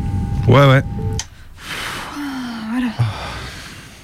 Ouais, 0.47 0.67
ouais. 0.67 0.83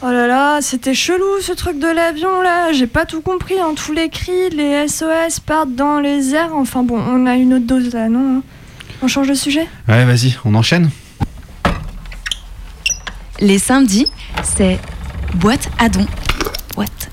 Oh 0.07 0.11
là 0.11 0.27
là, 0.27 0.59
c'était 0.61 0.93
chelou 0.93 1.41
ce 1.41 1.53
truc 1.53 1.79
de 1.79 1.87
l'avion 1.87 2.43
là. 2.43 2.75
J'ai 2.75 2.87
pas 2.87 3.07
tout 3.07 3.23
compris. 3.23 3.59
En 3.63 3.73
tous 3.73 3.95
les 3.95 4.11
cris, 4.11 4.51
les 4.51 4.87
SOS 4.87 5.41
partent 5.41 5.75
dans 5.75 5.99
les 5.99 6.35
airs. 6.35 6.55
Enfin 6.55 6.83
bon, 6.83 6.99
on 6.99 7.25
a 7.25 7.37
une 7.37 7.55
autre 7.55 7.67
dose 7.67 7.95
là, 7.95 8.11
non 8.11 8.39
hein 8.39 8.43
On 9.01 9.09
change 9.09 9.29
de 9.29 9.35
sujet? 9.35 9.67
Ouais, 9.89 10.05
vas-y, 10.05 10.37
on 10.45 10.55
enchaîne. 10.55 10.91
Les 13.41 13.59
samedis, 13.59 14.07
c'est 14.43 14.79
boîte 15.37 15.71
à 15.79 15.89
dons. 15.89 16.07
Boîte 16.75 17.11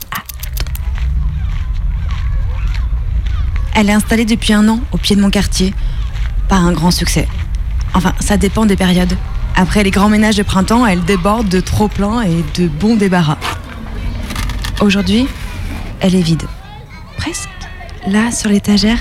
à 3.71 3.71
Elle 3.82 3.90
est 3.90 3.94
installée 3.94 4.26
depuis 4.26 4.54
un 4.54 4.70
an 4.70 4.80
au 4.92 4.98
pied 4.98 5.16
de 5.16 5.22
mon 5.22 5.32
quartier. 5.32 5.74
Pas 6.48 6.58
un 6.58 6.72
grand 6.72 6.92
succès. 6.92 7.28
Enfin, 7.96 8.14
ça 8.20 8.38
dépend 8.38 8.68
des 8.68 8.76
périodes. 8.76 9.18
Après 9.56 9.84
les 9.84 9.90
grands 9.90 10.08
ménages 10.08 10.36
de 10.36 10.44
printemps, 10.44 10.86
elle 10.86 11.04
déborde 11.04 11.50
de 11.50 11.60
trop 11.60 11.88
plein 11.88 12.22
et 12.22 12.44
de 12.60 12.68
bons 12.68 12.96
débarras. 12.96 13.40
Aujourd'hui, 14.82 15.26
elle 16.00 16.14
est 16.14 16.22
vide. 16.22 16.44
Presque. 17.18 17.50
Là, 18.06 18.32
sur 18.32 18.52
l'étagère, 18.52 19.00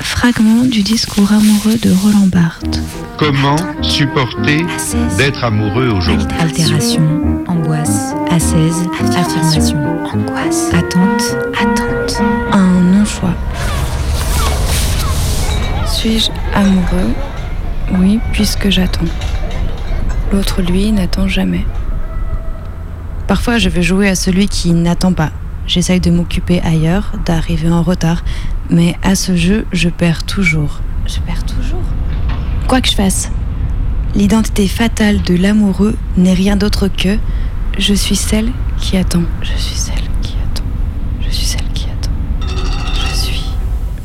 fragment 0.00 0.64
du 0.64 0.82
discours 0.82 1.30
amoureux 1.30 1.76
de 1.82 1.90
Roland 1.90 2.28
Barthes. 2.28 2.80
Comment 3.18 3.56
supporter 3.82 4.64
d'être 5.18 5.44
amoureux 5.44 5.88
aujourd'hui 5.88 6.26
Altération, 6.38 7.44
angoisse, 7.46 8.14
affirmation, 8.30 9.76
angoisse, 10.06 10.72
attente, 10.72 11.36
attente, 11.60 12.22
un 12.52 12.80
non-choix. 12.80 13.34
Suis-je 16.00 16.30
amoureux 16.54 17.12
Oui, 17.98 18.20
puisque 18.32 18.70
j'attends. 18.70 19.04
L'autre, 20.32 20.62
lui, 20.62 20.92
n'attend 20.92 21.28
jamais. 21.28 21.66
Parfois, 23.28 23.58
je 23.58 23.68
veux 23.68 23.82
jouer 23.82 24.08
à 24.08 24.14
celui 24.14 24.48
qui 24.48 24.72
n'attend 24.72 25.12
pas. 25.12 25.30
J'essaye 25.66 26.00
de 26.00 26.10
m'occuper 26.10 26.62
ailleurs, 26.62 27.12
d'arriver 27.26 27.68
en 27.68 27.82
retard, 27.82 28.24
mais 28.70 28.96
à 29.02 29.14
ce 29.14 29.36
jeu, 29.36 29.66
je 29.72 29.90
perds 29.90 30.24
toujours. 30.24 30.80
Je 31.06 31.20
perds 31.20 31.44
toujours 31.44 31.84
Quoi 32.66 32.80
que 32.80 32.88
je 32.88 32.94
fasse, 32.94 33.30
l'identité 34.14 34.68
fatale 34.68 35.20
de 35.20 35.36
l'amoureux 35.36 35.96
n'est 36.16 36.32
rien 36.32 36.56
d'autre 36.56 36.88
que 36.88 37.18
je 37.78 37.92
suis 37.92 38.16
celle 38.16 38.52
qui 38.78 38.96
attend. 38.96 39.24
Je 39.42 39.52
suis 39.52 39.78
celle 39.78 40.08
qui 40.22 40.34
attend. 40.50 40.64
Je 41.20 41.30
suis 41.30 41.44
celle 41.44 41.68
qui 41.74 41.88
attend. 41.90 42.10
Je 43.10 43.14
suis. 43.14 43.44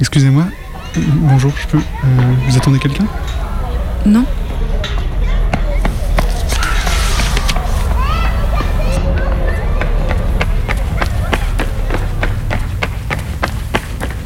Excusez-moi, 0.02 0.48
bonjour, 0.98 1.52
je 1.62 1.68
peux. 1.68 1.78
euh, 1.78 1.82
vous 2.48 2.58
attendez 2.58 2.80
quelqu'un? 2.80 3.06
Non 4.06 4.26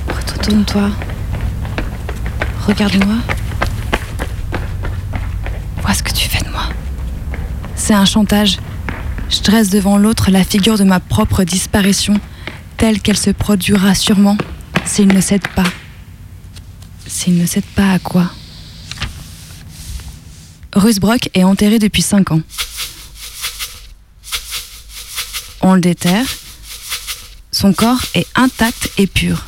Retourne-toi. 0.08 0.90
Regarde-moi. 2.68 3.16
Vois 5.82 5.94
ce 5.94 6.04
que 6.04 6.12
tu 6.12 6.30
fais 6.30 6.44
de 6.44 6.50
moi. 6.50 6.64
C'est 7.76 7.94
un 7.94 8.06
chantage. 8.06 8.60
Je 9.30 9.42
dresse 9.42 9.70
devant 9.70 9.98
l'autre 9.98 10.32
la 10.32 10.44
figure 10.44 10.78
de 10.78 10.84
ma 10.84 11.00
propre 11.00 11.44
disparition, 11.44 12.16
telle 12.78 13.00
qu'elle 13.02 13.18
se 13.18 13.30
produira 13.30 13.94
sûrement 13.96 14.38
s'il 14.86 15.08
ne 15.08 15.22
cède 15.22 15.48
pas. 15.50 15.64
S'il 17.20 17.38
ne 17.38 17.46
cède 17.46 17.66
pas 17.76 17.92
à 17.92 18.00
quoi 18.00 18.32
Rusbrock 20.74 21.30
est 21.34 21.44
enterré 21.44 21.78
depuis 21.78 22.02
cinq 22.02 22.32
ans. 22.32 22.40
On 25.60 25.74
le 25.74 25.82
déterre. 25.82 26.26
Son 27.52 27.74
corps 27.74 28.00
est 28.16 28.26
intact 28.36 28.92
et 28.98 29.06
pur. 29.06 29.48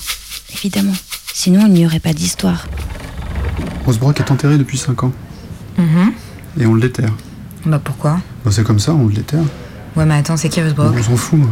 Évidemment. 0.54 0.92
Sinon, 1.34 1.68
il 1.68 1.72
n'y 1.72 1.86
aurait 1.86 2.02
pas 2.02 2.12
d'histoire. 2.12 2.68
Rosebrock 3.86 4.20
est 4.20 4.32
enterré 4.32 4.58
depuis 4.58 4.78
5 4.78 5.06
ans. 5.06 5.14
Mhm. 5.78 6.12
Et 6.60 6.66
on 6.66 6.74
le 6.74 6.82
déterre. 6.82 7.14
Bah 7.66 7.80
pourquoi? 7.82 8.20
Bah, 8.44 8.52
c'est 8.52 8.66
comme 8.66 8.80
ça, 8.80 8.94
on 8.94 9.08
le 9.08 9.14
déterre. 9.14 9.46
Ouais, 9.96 10.06
mais 10.06 10.16
attends, 10.16 10.36
c'est 10.36 10.50
qui 10.50 10.62
Rosebrock 10.62 10.94
On 10.94 11.04
s'en 11.04 11.16
fout, 11.16 11.40
moi. 11.40 11.50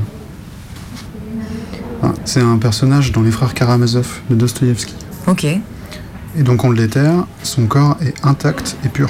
Ah, 2.04 2.14
c'est 2.26 2.42
un 2.42 2.58
personnage 2.58 3.14
dans 3.14 3.22
Les 3.22 3.32
Frères 3.32 3.54
Karamazov 3.54 4.20
de 4.30 4.36
Dostoïevski. 4.36 4.96
Ok. 5.26 5.48
Et 6.38 6.44
donc 6.44 6.64
on 6.64 6.70
le 6.70 6.78
déterre, 6.78 7.26
son 7.44 7.66
corps 7.68 7.98
est 8.02 8.14
intact 8.24 8.78
et 8.86 8.90
pur. 8.90 9.10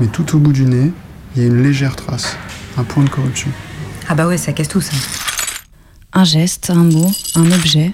Mais 0.00 0.06
tout 0.06 0.36
au 0.36 0.38
bout 0.38 0.52
du 0.52 0.64
nez, 0.64 0.92
il 1.34 1.42
y 1.42 1.44
a 1.44 1.48
une 1.48 1.62
légère 1.62 1.96
trace, 1.96 2.36
un 2.76 2.84
point 2.84 3.04
de 3.04 3.08
corruption. 3.08 3.50
Ah 4.08 4.14
bah 4.14 4.26
ouais, 4.26 4.38
ça 4.38 4.52
casse 4.52 4.68
tout 4.68 4.80
ça. 4.80 4.92
Un 6.12 6.24
geste, 6.24 6.70
un 6.70 6.84
mot, 6.84 7.10
un 7.36 7.50
objet, 7.52 7.92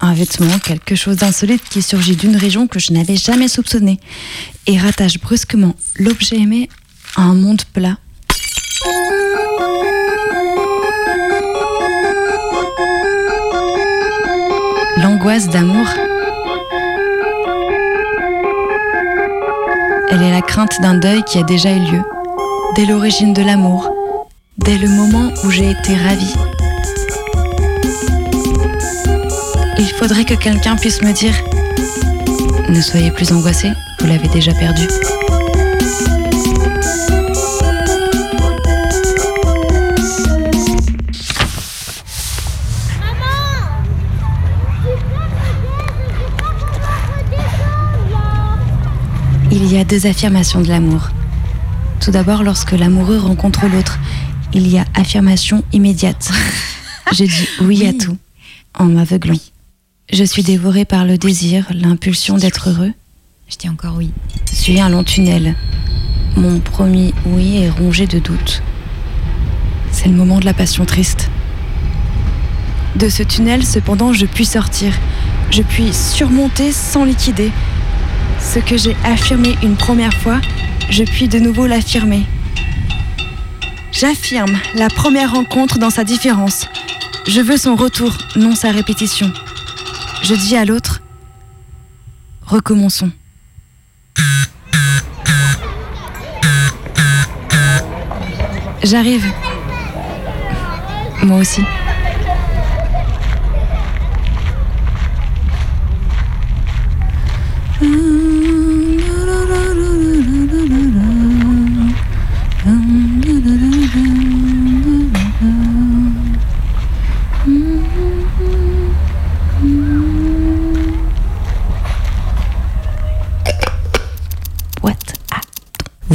un 0.00 0.14
vêtement, 0.14 0.58
quelque 0.58 0.96
chose 0.96 1.16
d'insolite 1.16 1.62
qui 1.68 1.80
surgit 1.80 2.16
d'une 2.16 2.36
région 2.36 2.66
que 2.66 2.80
je 2.80 2.92
n'avais 2.92 3.16
jamais 3.16 3.48
soupçonnée 3.48 4.00
et 4.66 4.78
rattache 4.78 5.20
brusquement 5.20 5.76
l'objet 5.96 6.38
aimé 6.38 6.68
à 7.16 7.22
un 7.22 7.34
monde 7.34 7.62
plat. 7.72 7.98
L'angoisse 14.96 15.48
d'amour. 15.48 15.86
Elle 20.14 20.22
est 20.24 20.30
la 20.30 20.42
crainte 20.42 20.78
d'un 20.82 20.92
deuil 20.92 21.22
qui 21.24 21.38
a 21.38 21.42
déjà 21.42 21.72
eu 21.72 21.78
lieu, 21.78 22.02
dès 22.76 22.84
l'origine 22.84 23.32
de 23.32 23.40
l'amour, 23.40 23.88
dès 24.58 24.76
le 24.76 24.86
moment 24.86 25.32
où 25.42 25.50
j'ai 25.50 25.70
été 25.70 25.94
ravie. 25.94 26.34
Il 29.78 29.90
faudrait 29.98 30.26
que 30.26 30.34
quelqu'un 30.34 30.76
puisse 30.76 31.00
me 31.00 31.12
dire 31.12 31.32
Ne 32.68 32.82
soyez 32.82 33.10
plus 33.10 33.32
angoissé, 33.32 33.70
vous 34.00 34.06
l'avez 34.06 34.28
déjà 34.28 34.52
perdu. 34.52 34.86
Il 49.64 49.72
y 49.72 49.78
a 49.78 49.84
deux 49.84 50.06
affirmations 50.06 50.60
de 50.60 50.66
l'amour. 50.66 51.10
Tout 52.00 52.10
d'abord, 52.10 52.42
lorsque 52.42 52.72
l'amoureux 52.72 53.18
rencontre 53.18 53.68
l'autre, 53.68 54.00
il 54.52 54.66
y 54.66 54.76
a 54.76 54.84
affirmation 54.94 55.62
immédiate. 55.72 56.32
Je 57.12 57.22
dis 57.22 57.48
oui, 57.60 57.86
à 57.86 57.92
tout, 57.92 58.16
en 58.76 58.86
m'aveuglant. 58.86 59.36
Je 60.12 60.24
suis 60.24 60.42
dévorée 60.42 60.84
par 60.84 61.04
le 61.04 61.16
désir, 61.16 61.66
l'impulsion 61.72 62.38
d'être 62.38 62.70
heureux. 62.70 62.92
Je 63.48 63.56
dis 63.56 63.68
encore 63.68 63.94
oui. 63.96 64.10
Suis 64.52 64.80
un 64.80 64.88
long 64.88 65.04
tunnel. 65.04 65.54
Mon 66.36 66.58
premier 66.58 67.14
oui 67.24 67.58
est 67.58 67.70
rongé 67.70 68.08
de 68.08 68.18
doutes. 68.18 68.64
C'est 69.92 70.08
le 70.08 70.14
moment 70.16 70.40
de 70.40 70.44
la 70.44 70.54
passion 70.54 70.84
triste. 70.84 71.30
De 72.96 73.08
ce 73.08 73.22
tunnel, 73.22 73.64
cependant, 73.64 74.12
je 74.12 74.26
puis 74.26 74.44
sortir. 74.44 74.92
Je 75.52 75.62
puis 75.62 75.92
surmonter 75.92 76.72
sans 76.72 77.04
liquider. 77.04 77.52
Ce 78.40 78.58
que 78.58 78.76
j'ai 78.76 78.96
affirmé 79.04 79.56
une 79.62 79.76
première 79.76 80.14
fois, 80.14 80.40
je 80.90 81.04
puis 81.04 81.28
de 81.28 81.38
nouveau 81.38 81.66
l'affirmer. 81.66 82.26
J'affirme 83.92 84.58
la 84.74 84.88
première 84.88 85.32
rencontre 85.32 85.78
dans 85.78 85.90
sa 85.90 86.04
différence. 86.04 86.66
Je 87.26 87.40
veux 87.40 87.56
son 87.56 87.76
retour, 87.76 88.16
non 88.36 88.54
sa 88.54 88.70
répétition. 88.70 89.32
Je 90.22 90.34
dis 90.34 90.56
à 90.56 90.64
l'autre, 90.64 91.02
recommençons. 92.46 93.10
J'arrive. 98.82 99.24
Moi 101.22 101.38
aussi. 101.38 101.62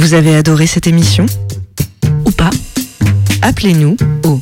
Vous 0.08 0.14
avez 0.14 0.36
adoré 0.36 0.66
cette 0.66 0.86
émission 0.86 1.26
Ou 2.24 2.30
pas 2.30 2.48
Appelez-nous 3.42 3.94
au 4.24 4.40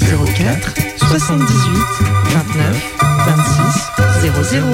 04 0.00 0.72
78 0.96 1.48
29 2.28 2.94
26 4.22 4.56
00. 4.56 4.66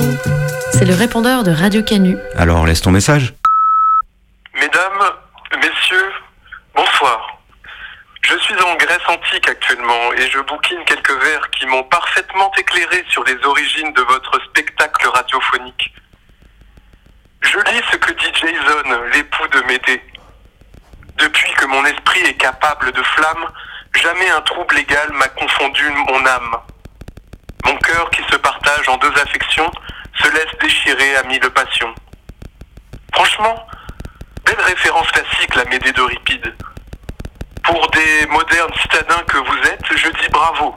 C'est 0.74 0.84
le 0.84 0.94
répondeur 0.94 1.42
de 1.42 1.50
Radio 1.50 1.82
Canu. 1.82 2.16
Alors 2.36 2.64
laisse 2.66 2.80
ton 2.82 2.92
message. 2.92 3.34
Mesdames, 4.54 5.10
messieurs, 5.56 6.12
bonsoir. 6.72 7.40
Je 8.22 8.38
suis 8.38 8.54
en 8.62 8.76
Grèce 8.76 9.08
antique 9.08 9.48
actuellement 9.48 10.12
et 10.18 10.30
je 10.30 10.38
bouquine 10.38 10.78
quelques 10.86 11.20
vers 11.20 11.50
qui 11.50 11.66
m'ont 11.66 11.82
parfaitement 11.82 12.52
éclairé 12.56 13.04
sur 13.08 13.24
les 13.24 13.44
origines 13.44 13.92
de 13.92 14.02
votre 14.02 14.40
spectacle 14.50 15.08
radiophonique. 15.08 15.92
Je 17.40 17.58
lis 17.58 17.82
ce 17.90 17.96
que 17.96 18.12
dit 18.12 18.32
Jason, 18.34 19.02
l'époux 19.12 19.48
de 19.48 19.66
Médée. 19.66 20.00
Depuis 21.18 21.52
que 21.54 21.66
mon 21.66 21.84
esprit 21.84 22.20
est 22.20 22.36
capable 22.36 22.92
de 22.92 23.02
flamme, 23.02 23.46
jamais 24.00 24.30
un 24.30 24.40
trouble 24.42 24.78
égal 24.78 25.10
m'a 25.12 25.26
confondu 25.28 25.82
mon 25.90 26.24
âme. 26.26 26.56
Mon 27.64 27.76
cœur 27.78 28.08
qui 28.10 28.22
se 28.30 28.36
partage 28.36 28.88
en 28.88 28.96
deux 28.98 29.12
affections 29.20 29.70
se 30.22 30.28
laisse 30.30 30.58
déchirer 30.60 31.16
à 31.16 31.24
mille 31.24 31.50
passions. 31.50 31.92
Franchement, 33.12 33.66
belle 34.44 34.60
référence 34.60 35.10
classique 35.10 35.56
la 35.56 35.64
Médée 35.64 35.92
d'Euripide. 35.92 36.54
Pour 37.64 37.90
des 37.90 38.26
modernes 38.28 38.72
citadins 38.80 39.22
que 39.26 39.38
vous 39.38 39.58
êtes, 39.68 39.96
je 39.96 40.08
dis 40.22 40.28
bravo. 40.30 40.72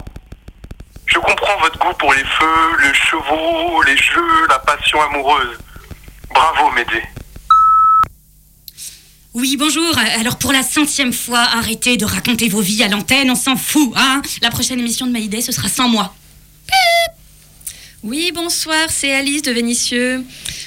Je 1.06 1.20
comprends 1.20 1.58
votre 1.60 1.78
goût 1.78 1.94
pour 1.94 2.14
les 2.14 2.24
feux, 2.24 2.78
les 2.82 2.94
chevaux, 2.96 3.84
les 3.84 3.98
jeux, 3.98 4.48
la 4.50 4.60
passion 4.60 5.02
amoureuse. 5.04 5.60
Bravo 6.34 6.72
Médée. 6.72 7.04
Oui, 9.34 9.56
bonjour. 9.58 9.98
Alors 10.20 10.38
pour 10.38 10.52
la 10.52 10.62
centième 10.62 11.14
fois, 11.14 11.40
arrêtez 11.40 11.96
de 11.96 12.04
raconter 12.04 12.50
vos 12.50 12.60
vies 12.60 12.84
à 12.84 12.90
l'antenne, 12.90 13.32
on 13.32 13.36
s'en 13.36 13.56
fout, 13.56 13.94
hein 13.96 14.22
La 14.42 14.50
prochaine 14.50 14.78
émission 14.78 15.08
de 15.08 15.12
Maïdé, 15.14 15.42
ce 15.42 15.54
sera 15.54 15.70
sans 15.70 15.88
moi. 15.88 16.14
Oui, 18.04 18.34
bonsoir, 18.36 18.90
c'est 18.90 19.14
Alice 19.14 19.42
de 19.42 19.52
Vénitieux. 19.52 20.22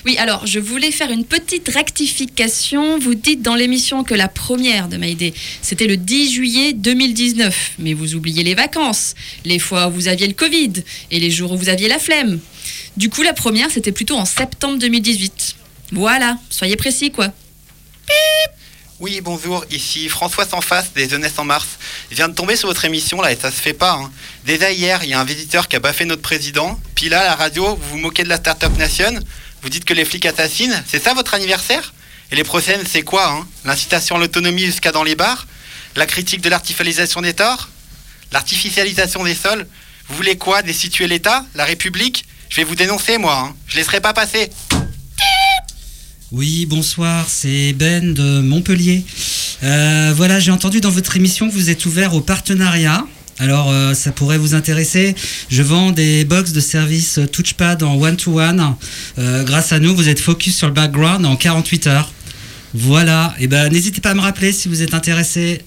Oui, 0.07 0.17
alors, 0.17 0.47
je 0.47 0.61
voulais 0.61 0.93
faire 0.93 1.11
une 1.11 1.27
petite 1.27 1.69
rectification. 1.69 2.99
Vous 2.99 3.15
dites 3.15 3.43
dans 3.43 3.55
l'émission 3.55 4.03
que 4.03 4.15
la 4.15 4.29
première 4.29 4.89
de 4.89 4.97
Maïdé, 4.97 5.35
c'était 5.61 5.87
le 5.89 5.99
10 5.99 6.33
juillet 6.33 6.73
2019. 6.73 7.73
Mais 7.81 7.93
vous 7.93 8.15
oubliez 8.15 8.45
les 8.45 8.55
vacances, 8.55 9.15
les 9.45 9.59
fois 9.59 9.89
où 9.89 9.91
vous 9.91 10.09
aviez 10.09 10.29
le 10.29 10.33
Covid 10.33 10.73
et 11.11 11.19
les 11.21 11.31
jours 11.31 11.53
où 11.53 11.59
vous 11.59 11.69
aviez 11.69 11.89
la 11.89 11.99
flemme. 11.99 12.39
Du 12.97 13.11
coup, 13.11 13.23
la 13.23 13.35
première, 13.35 13.71
c'était 13.71 13.93
plutôt 13.93 14.17
en 14.17 14.25
septembre 14.25 14.79
2018. 14.79 15.57
Voilà, 15.93 16.39
soyez 16.49 16.77
précis, 16.77 17.11
quoi. 17.11 17.31
Oui, 19.05 19.21
bonjour, 19.21 19.67
ici 19.71 20.09
François 20.09 20.47
Sans 20.47 20.63
Face 20.63 20.95
des 20.95 21.07
Jeunesse 21.07 21.35
en 21.37 21.45
Mars. 21.45 21.67
Je 22.11 22.17
viens 22.17 22.27
de 22.27 22.33
tomber 22.35 22.57
sur 22.57 22.69
votre 22.69 22.87
émission 22.87 23.21
là 23.21 23.33
et 23.33 23.37
ça 23.37 23.51
se 23.51 23.61
fait 23.61 23.75
pas. 23.75 23.93
hein. 23.93 24.11
Déjà 24.47 24.73
hier, 24.73 25.05
il 25.05 25.11
y 25.11 25.13
a 25.13 25.21
un 25.21 25.27
visiteur 25.27 25.69
qui 25.69 25.77
a 25.77 25.79
baffé 25.79 26.07
notre 26.07 26.23
président. 26.23 26.81
Puis 26.95 27.11
là, 27.11 27.21
à 27.21 27.25
la 27.25 27.35
radio, 27.35 27.77
vous 27.77 27.91
vous 27.91 27.99
moquez 27.99 28.25
de 28.25 28.31
la 28.31 28.39
Startup 28.39 28.75
Nation. 28.79 29.13
Vous 29.61 29.69
dites 29.69 29.85
que 29.85 29.93
les 29.93 30.07
flics 30.07 30.25
assassinent. 30.25 30.83
C'est 30.89 31.05
ça 31.05 31.13
votre 31.13 31.35
anniversaire? 31.35 31.93
Et 32.33 32.37
les 32.37 32.45
prochaines, 32.45 32.81
c'est 32.91 33.03
quoi 33.03 33.29
hein? 33.31 33.47
L'incitation 33.67 34.17
à 34.17 34.19
l'autonomie 34.21 34.65
jusqu'à 34.65 34.91
dans 34.91 35.05
les 35.05 35.17
bars? 35.17 35.47
La 35.97 36.07
critique 36.07 36.41
de 36.41 36.49
l'artificialisation 36.49 37.21
des 37.21 37.35
torts? 37.35 37.69
L'artificialisation 38.33 39.23
des 39.23 39.35
sols? 39.35 39.67
Vous 40.09 40.17
voulez 40.17 40.39
quoi? 40.39 40.63
Destituer 40.63 41.09
l'État? 41.09 41.45
La 41.55 41.67
République? 41.67 42.25
Je 42.49 42.57
vais 42.57 42.65
vous 42.65 42.75
dénoncer, 42.75 43.19
moi. 43.19 43.37
Hein. 43.37 43.55
Je 43.67 43.77
laisserai 43.77 44.01
pas 44.01 44.15
passer. 44.15 44.49
Oui, 46.37 46.67
bonsoir, 46.67 47.27
c'est 47.29 47.73
Ben 47.75 48.13
de 48.13 48.41
Montpellier. 48.41 49.05
Euh, 49.63 50.13
voilà, 50.17 50.41
j'ai 50.41 50.51
entendu 50.51 50.81
dans 50.81 50.91
votre 50.91 51.17
émission 51.17 51.49
que 51.49 51.55
vous 51.55 51.71
êtes 51.71 51.87
ouvert 51.87 52.13
au 52.13 52.21
partenariat. 52.21 53.07
Alors, 53.39 53.71
euh, 53.71 53.95
ça 53.95 54.11
pourrait 54.11 54.37
vous 54.37 54.57
intéresser. 54.57 55.15
Je 55.49 55.63
vends 55.63 55.93
des 55.93 56.25
box 56.25 56.51
de 56.51 56.59
service 56.59 57.21
Touchpad 57.31 57.85
en 57.85 57.95
one-to-one. 58.03 58.75
Euh, 59.21 59.45
grâce 59.45 59.71
à 59.71 59.79
nous, 59.79 59.95
vous 59.95 60.09
êtes 60.09 60.19
focus 60.19 60.57
sur 60.57 60.67
le 60.67 60.73
background 60.73 61.25
en 61.25 61.37
48 61.37 61.87
heures. 61.87 62.13
Voilà, 62.75 63.33
et 63.39 63.47
ben 63.47 63.71
n'hésitez 63.71 64.01
pas 64.01 64.11
à 64.11 64.15
me 64.15 64.21
rappeler 64.21 64.51
si 64.51 64.69
vous 64.69 64.83
êtes 64.83 64.95
intéressé. 64.95 65.61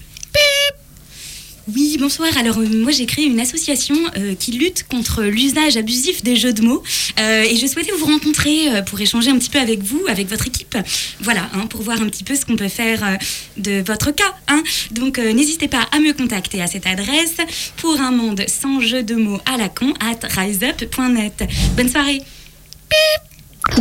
Oui, 1.74 1.98
bonsoir. 2.00 2.30
Alors, 2.38 2.58
euh, 2.58 2.66
moi, 2.66 2.92
j'ai 2.92 3.04
créé 3.04 3.26
une 3.26 3.40
association 3.40 3.94
euh, 4.16 4.34
qui 4.34 4.52
lutte 4.52 4.86
contre 4.88 5.24
l'usage 5.24 5.76
abusif 5.76 6.22
des 6.22 6.34
jeux 6.34 6.54
de 6.54 6.62
mots. 6.62 6.82
Euh, 7.20 7.42
et 7.42 7.56
je 7.56 7.66
souhaitais 7.66 7.92
vous 7.92 8.06
rencontrer 8.06 8.82
pour 8.86 8.98
échanger 8.98 9.30
un 9.30 9.38
petit 9.38 9.50
peu 9.50 9.58
avec 9.58 9.82
vous, 9.82 10.00
avec 10.08 10.28
votre 10.28 10.46
équipe. 10.46 10.78
Voilà, 11.20 11.42
hein, 11.52 11.66
pour 11.66 11.82
voir 11.82 12.00
un 12.00 12.06
petit 12.06 12.24
peu 12.24 12.34
ce 12.34 12.46
qu'on 12.46 12.56
peut 12.56 12.68
faire 12.68 13.18
de 13.58 13.82
votre 13.86 14.12
cas. 14.12 14.34
hein. 14.48 14.62
Donc, 14.92 15.18
n'hésitez 15.18 15.68
pas 15.68 15.86
à 15.92 15.98
me 15.98 16.12
contacter 16.12 16.62
à 16.62 16.66
cette 16.66 16.86
adresse 16.86 17.36
pour 17.76 18.00
un 18.00 18.12
monde 18.12 18.42
sans 18.48 18.80
jeu 18.80 19.02
de 19.02 19.14
mots 19.14 19.40
à 19.44 19.58
la 19.58 19.68
con 19.68 19.92
at 20.00 20.26
riseup.net. 20.26 21.44
Bonne 21.76 21.90
soirée. 21.90 22.22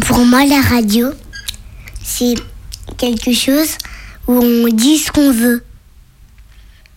Pour 0.05 0.25
moi, 0.25 0.45
la 0.45 0.59
radio, 0.59 1.07
c'est 2.03 2.35
quelque 2.97 3.31
chose 3.31 3.77
où 4.27 4.33
on 4.33 4.67
dit 4.67 4.97
ce 4.97 5.09
qu'on 5.11 5.31
veut. 5.31 5.63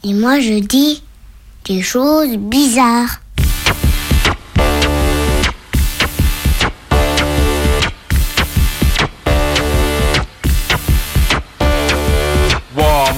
Et 0.03 0.13
moi, 0.15 0.41
je 0.41 0.59
dis 0.61 1.03
des 1.67 1.83
choses 1.83 2.37
bizarres. 2.37 3.21
Warm. 12.77 13.17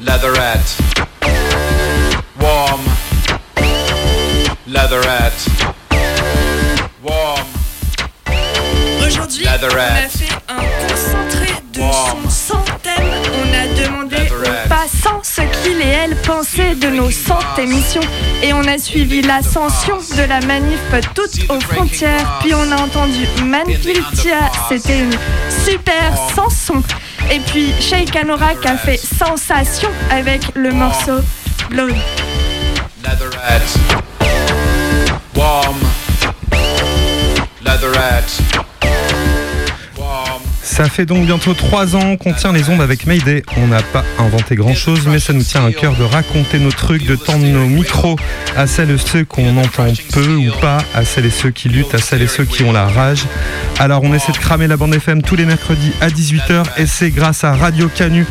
Leatherette. 0.00 0.76
Warm. 2.40 2.80
Leatherette. 4.66 5.46
Warm. 7.02 7.46
Aujourd'hui, 9.06 9.44
on 9.46 9.48
a 9.48 9.52
Leatherette. 9.56 10.10
fait 10.10 10.34
un 10.48 10.95
On 12.52 13.54
a 13.54 13.82
demandé 13.82 14.16
aux 14.30 14.68
passants 14.68 15.20
ce 15.22 15.40
qu'ils 15.40 15.80
et 15.80 15.86
elles 15.86 16.16
pensaient 16.22 16.74
de 16.74 16.88
nos 16.88 17.10
100 17.10 17.38
émissions. 17.58 18.02
Et 18.42 18.52
on 18.52 18.62
a 18.64 18.78
suivi 18.78 19.22
l'ascension 19.22 19.96
de 20.16 20.22
la 20.28 20.40
manif 20.40 20.78
toute 21.14 21.50
aux 21.50 21.60
frontières. 21.60 22.38
Puis 22.40 22.54
on 22.54 22.70
a 22.70 22.80
entendu 22.80 23.26
Manfiltia, 23.42 24.50
c'était 24.68 25.00
une 25.00 25.16
super 25.64 26.14
chanson. 26.34 26.82
Et 27.32 27.40
puis 27.40 27.72
Sheikh 27.80 28.14
Anorak 28.14 28.64
a 28.64 28.76
fait 28.76 28.96
sensation 28.96 29.88
avec 30.10 30.42
le 30.54 30.70
morceau 30.70 31.20
Blood. 31.70 31.94
Leatherette. 33.02 33.78
Warm. 35.34 35.76
Leatherette. 37.64 38.40
Ça 40.76 40.90
fait 40.90 41.06
donc 41.06 41.24
bientôt 41.24 41.54
trois 41.54 41.96
ans 41.96 42.18
qu'on 42.18 42.34
tient 42.34 42.52
les 42.52 42.68
ondes 42.68 42.82
avec 42.82 43.06
Mayday. 43.06 43.42
On 43.56 43.68
n'a 43.68 43.80
pas 43.80 44.04
inventé 44.18 44.56
grand 44.56 44.74
chose, 44.74 45.06
mais 45.06 45.18
ça 45.18 45.32
nous 45.32 45.42
tient 45.42 45.64
à 45.64 45.72
cœur 45.72 45.94
de 45.96 46.02
raconter 46.02 46.58
nos 46.58 46.70
trucs, 46.70 47.06
de 47.06 47.16
tendre 47.16 47.46
nos 47.46 47.64
micros 47.64 48.16
à 48.58 48.66
celles 48.66 48.90
et 48.90 48.98
ceux 48.98 49.24
qu'on 49.24 49.56
entend 49.56 49.86
peu 50.12 50.34
ou 50.34 50.50
pas, 50.60 50.76
à 50.94 51.06
celles 51.06 51.24
et 51.24 51.30
ceux 51.30 51.48
qui 51.48 51.70
luttent, 51.70 51.94
à 51.94 51.98
celles 51.98 52.20
et 52.20 52.26
ceux 52.26 52.44
qui 52.44 52.62
ont 52.62 52.72
la 52.72 52.84
rage. 52.88 53.24
Alors 53.78 54.02
on 54.02 54.12
essaie 54.12 54.32
de 54.32 54.36
cramer 54.36 54.66
la 54.66 54.76
bande 54.76 54.94
FM 54.94 55.22
tous 55.22 55.36
les 55.36 55.46
mercredis 55.46 55.92
à 56.02 56.08
18h 56.08 56.64
et 56.76 56.84
c'est 56.84 57.10
grâce 57.10 57.42
à 57.42 57.54
Radio 57.54 57.88
Canu. 57.88 58.26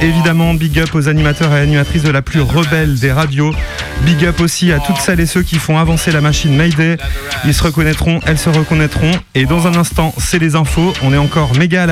Évidemment, 0.00 0.54
big 0.54 0.78
up 0.78 0.94
aux 0.94 1.08
animateurs 1.08 1.52
et 1.52 1.60
animatrices 1.60 2.04
de 2.04 2.10
la 2.10 2.22
plus 2.22 2.40
rebelle 2.40 2.98
des 2.98 3.12
radios. 3.12 3.52
Big 4.06 4.24
up 4.24 4.40
aussi 4.40 4.72
à 4.72 4.78
toutes 4.78 4.96
celles 4.96 5.20
et 5.20 5.26
ceux 5.26 5.42
qui 5.42 5.56
font 5.56 5.76
avancer 5.76 6.10
la 6.10 6.22
machine 6.22 6.56
Mayday. 6.56 6.96
Ils 7.44 7.52
se 7.52 7.62
reconnaîtront, 7.62 8.20
elles 8.24 8.38
se 8.38 8.48
reconnaîtront. 8.48 9.10
Et 9.34 9.44
dans 9.44 9.66
un 9.66 9.74
instant, 9.74 10.14
c'est 10.16 10.38
les 10.38 10.56
infos. 10.56 10.94
On 11.02 11.12
est 11.12 11.18
encore 11.18 11.54
méga 11.58 11.86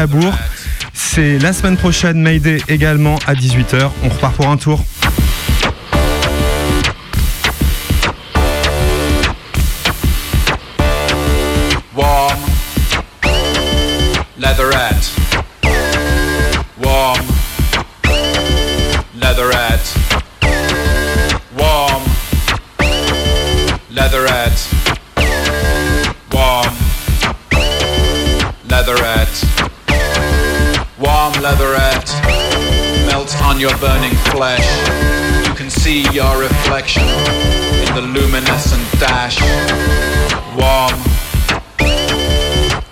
C'est 0.92 1.38
la 1.38 1.52
semaine 1.52 1.76
prochaine, 1.76 2.20
Mayday 2.20 2.58
également 2.68 3.18
à 3.26 3.34
18h. 3.34 3.90
On 4.04 4.08
repart 4.08 4.34
pour 4.34 4.48
un 4.48 4.56
tour. 4.56 4.84
On 33.58 33.62
your 33.62 33.78
burning 33.78 34.14
flesh. 34.30 34.68
You 35.48 35.54
can 35.54 35.68
see 35.68 36.02
your 36.12 36.38
reflection 36.38 37.02
in 37.02 37.94
the 37.94 38.02
luminescent 38.02 38.86
dash. 39.00 39.40
Warm. 40.54 40.94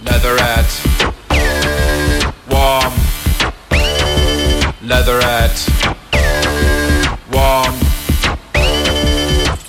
Leatherette. 0.02 0.72
Warm. 2.50 2.92
Leatherette. 4.82 5.68
Warm. 7.32 7.74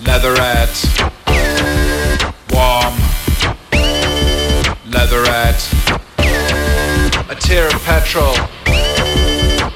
Leatherette. 0.04 0.78
Warm. 2.50 2.96
Leatherette. 4.90 5.62
A 7.30 7.36
tear 7.36 7.68
of 7.68 7.84
petrol 7.84 8.34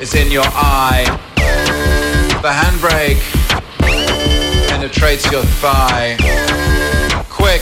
is 0.02 0.16
in 0.16 0.32
your 0.32 0.46
your 5.32 5.44
thigh. 5.44 6.18
Quick, 7.30 7.62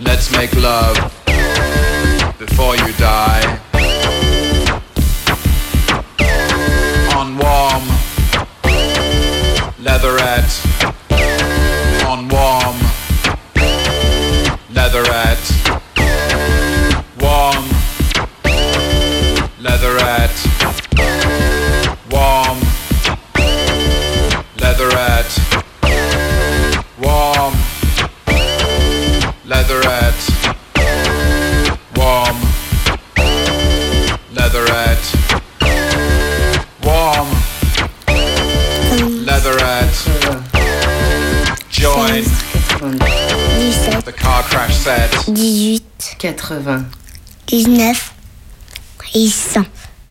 let's 0.00 0.32
make 0.32 0.52
love 0.56 1.23
80, 46.44 46.84
19 47.48 47.86
et 47.86 47.94
100. 47.94 48.13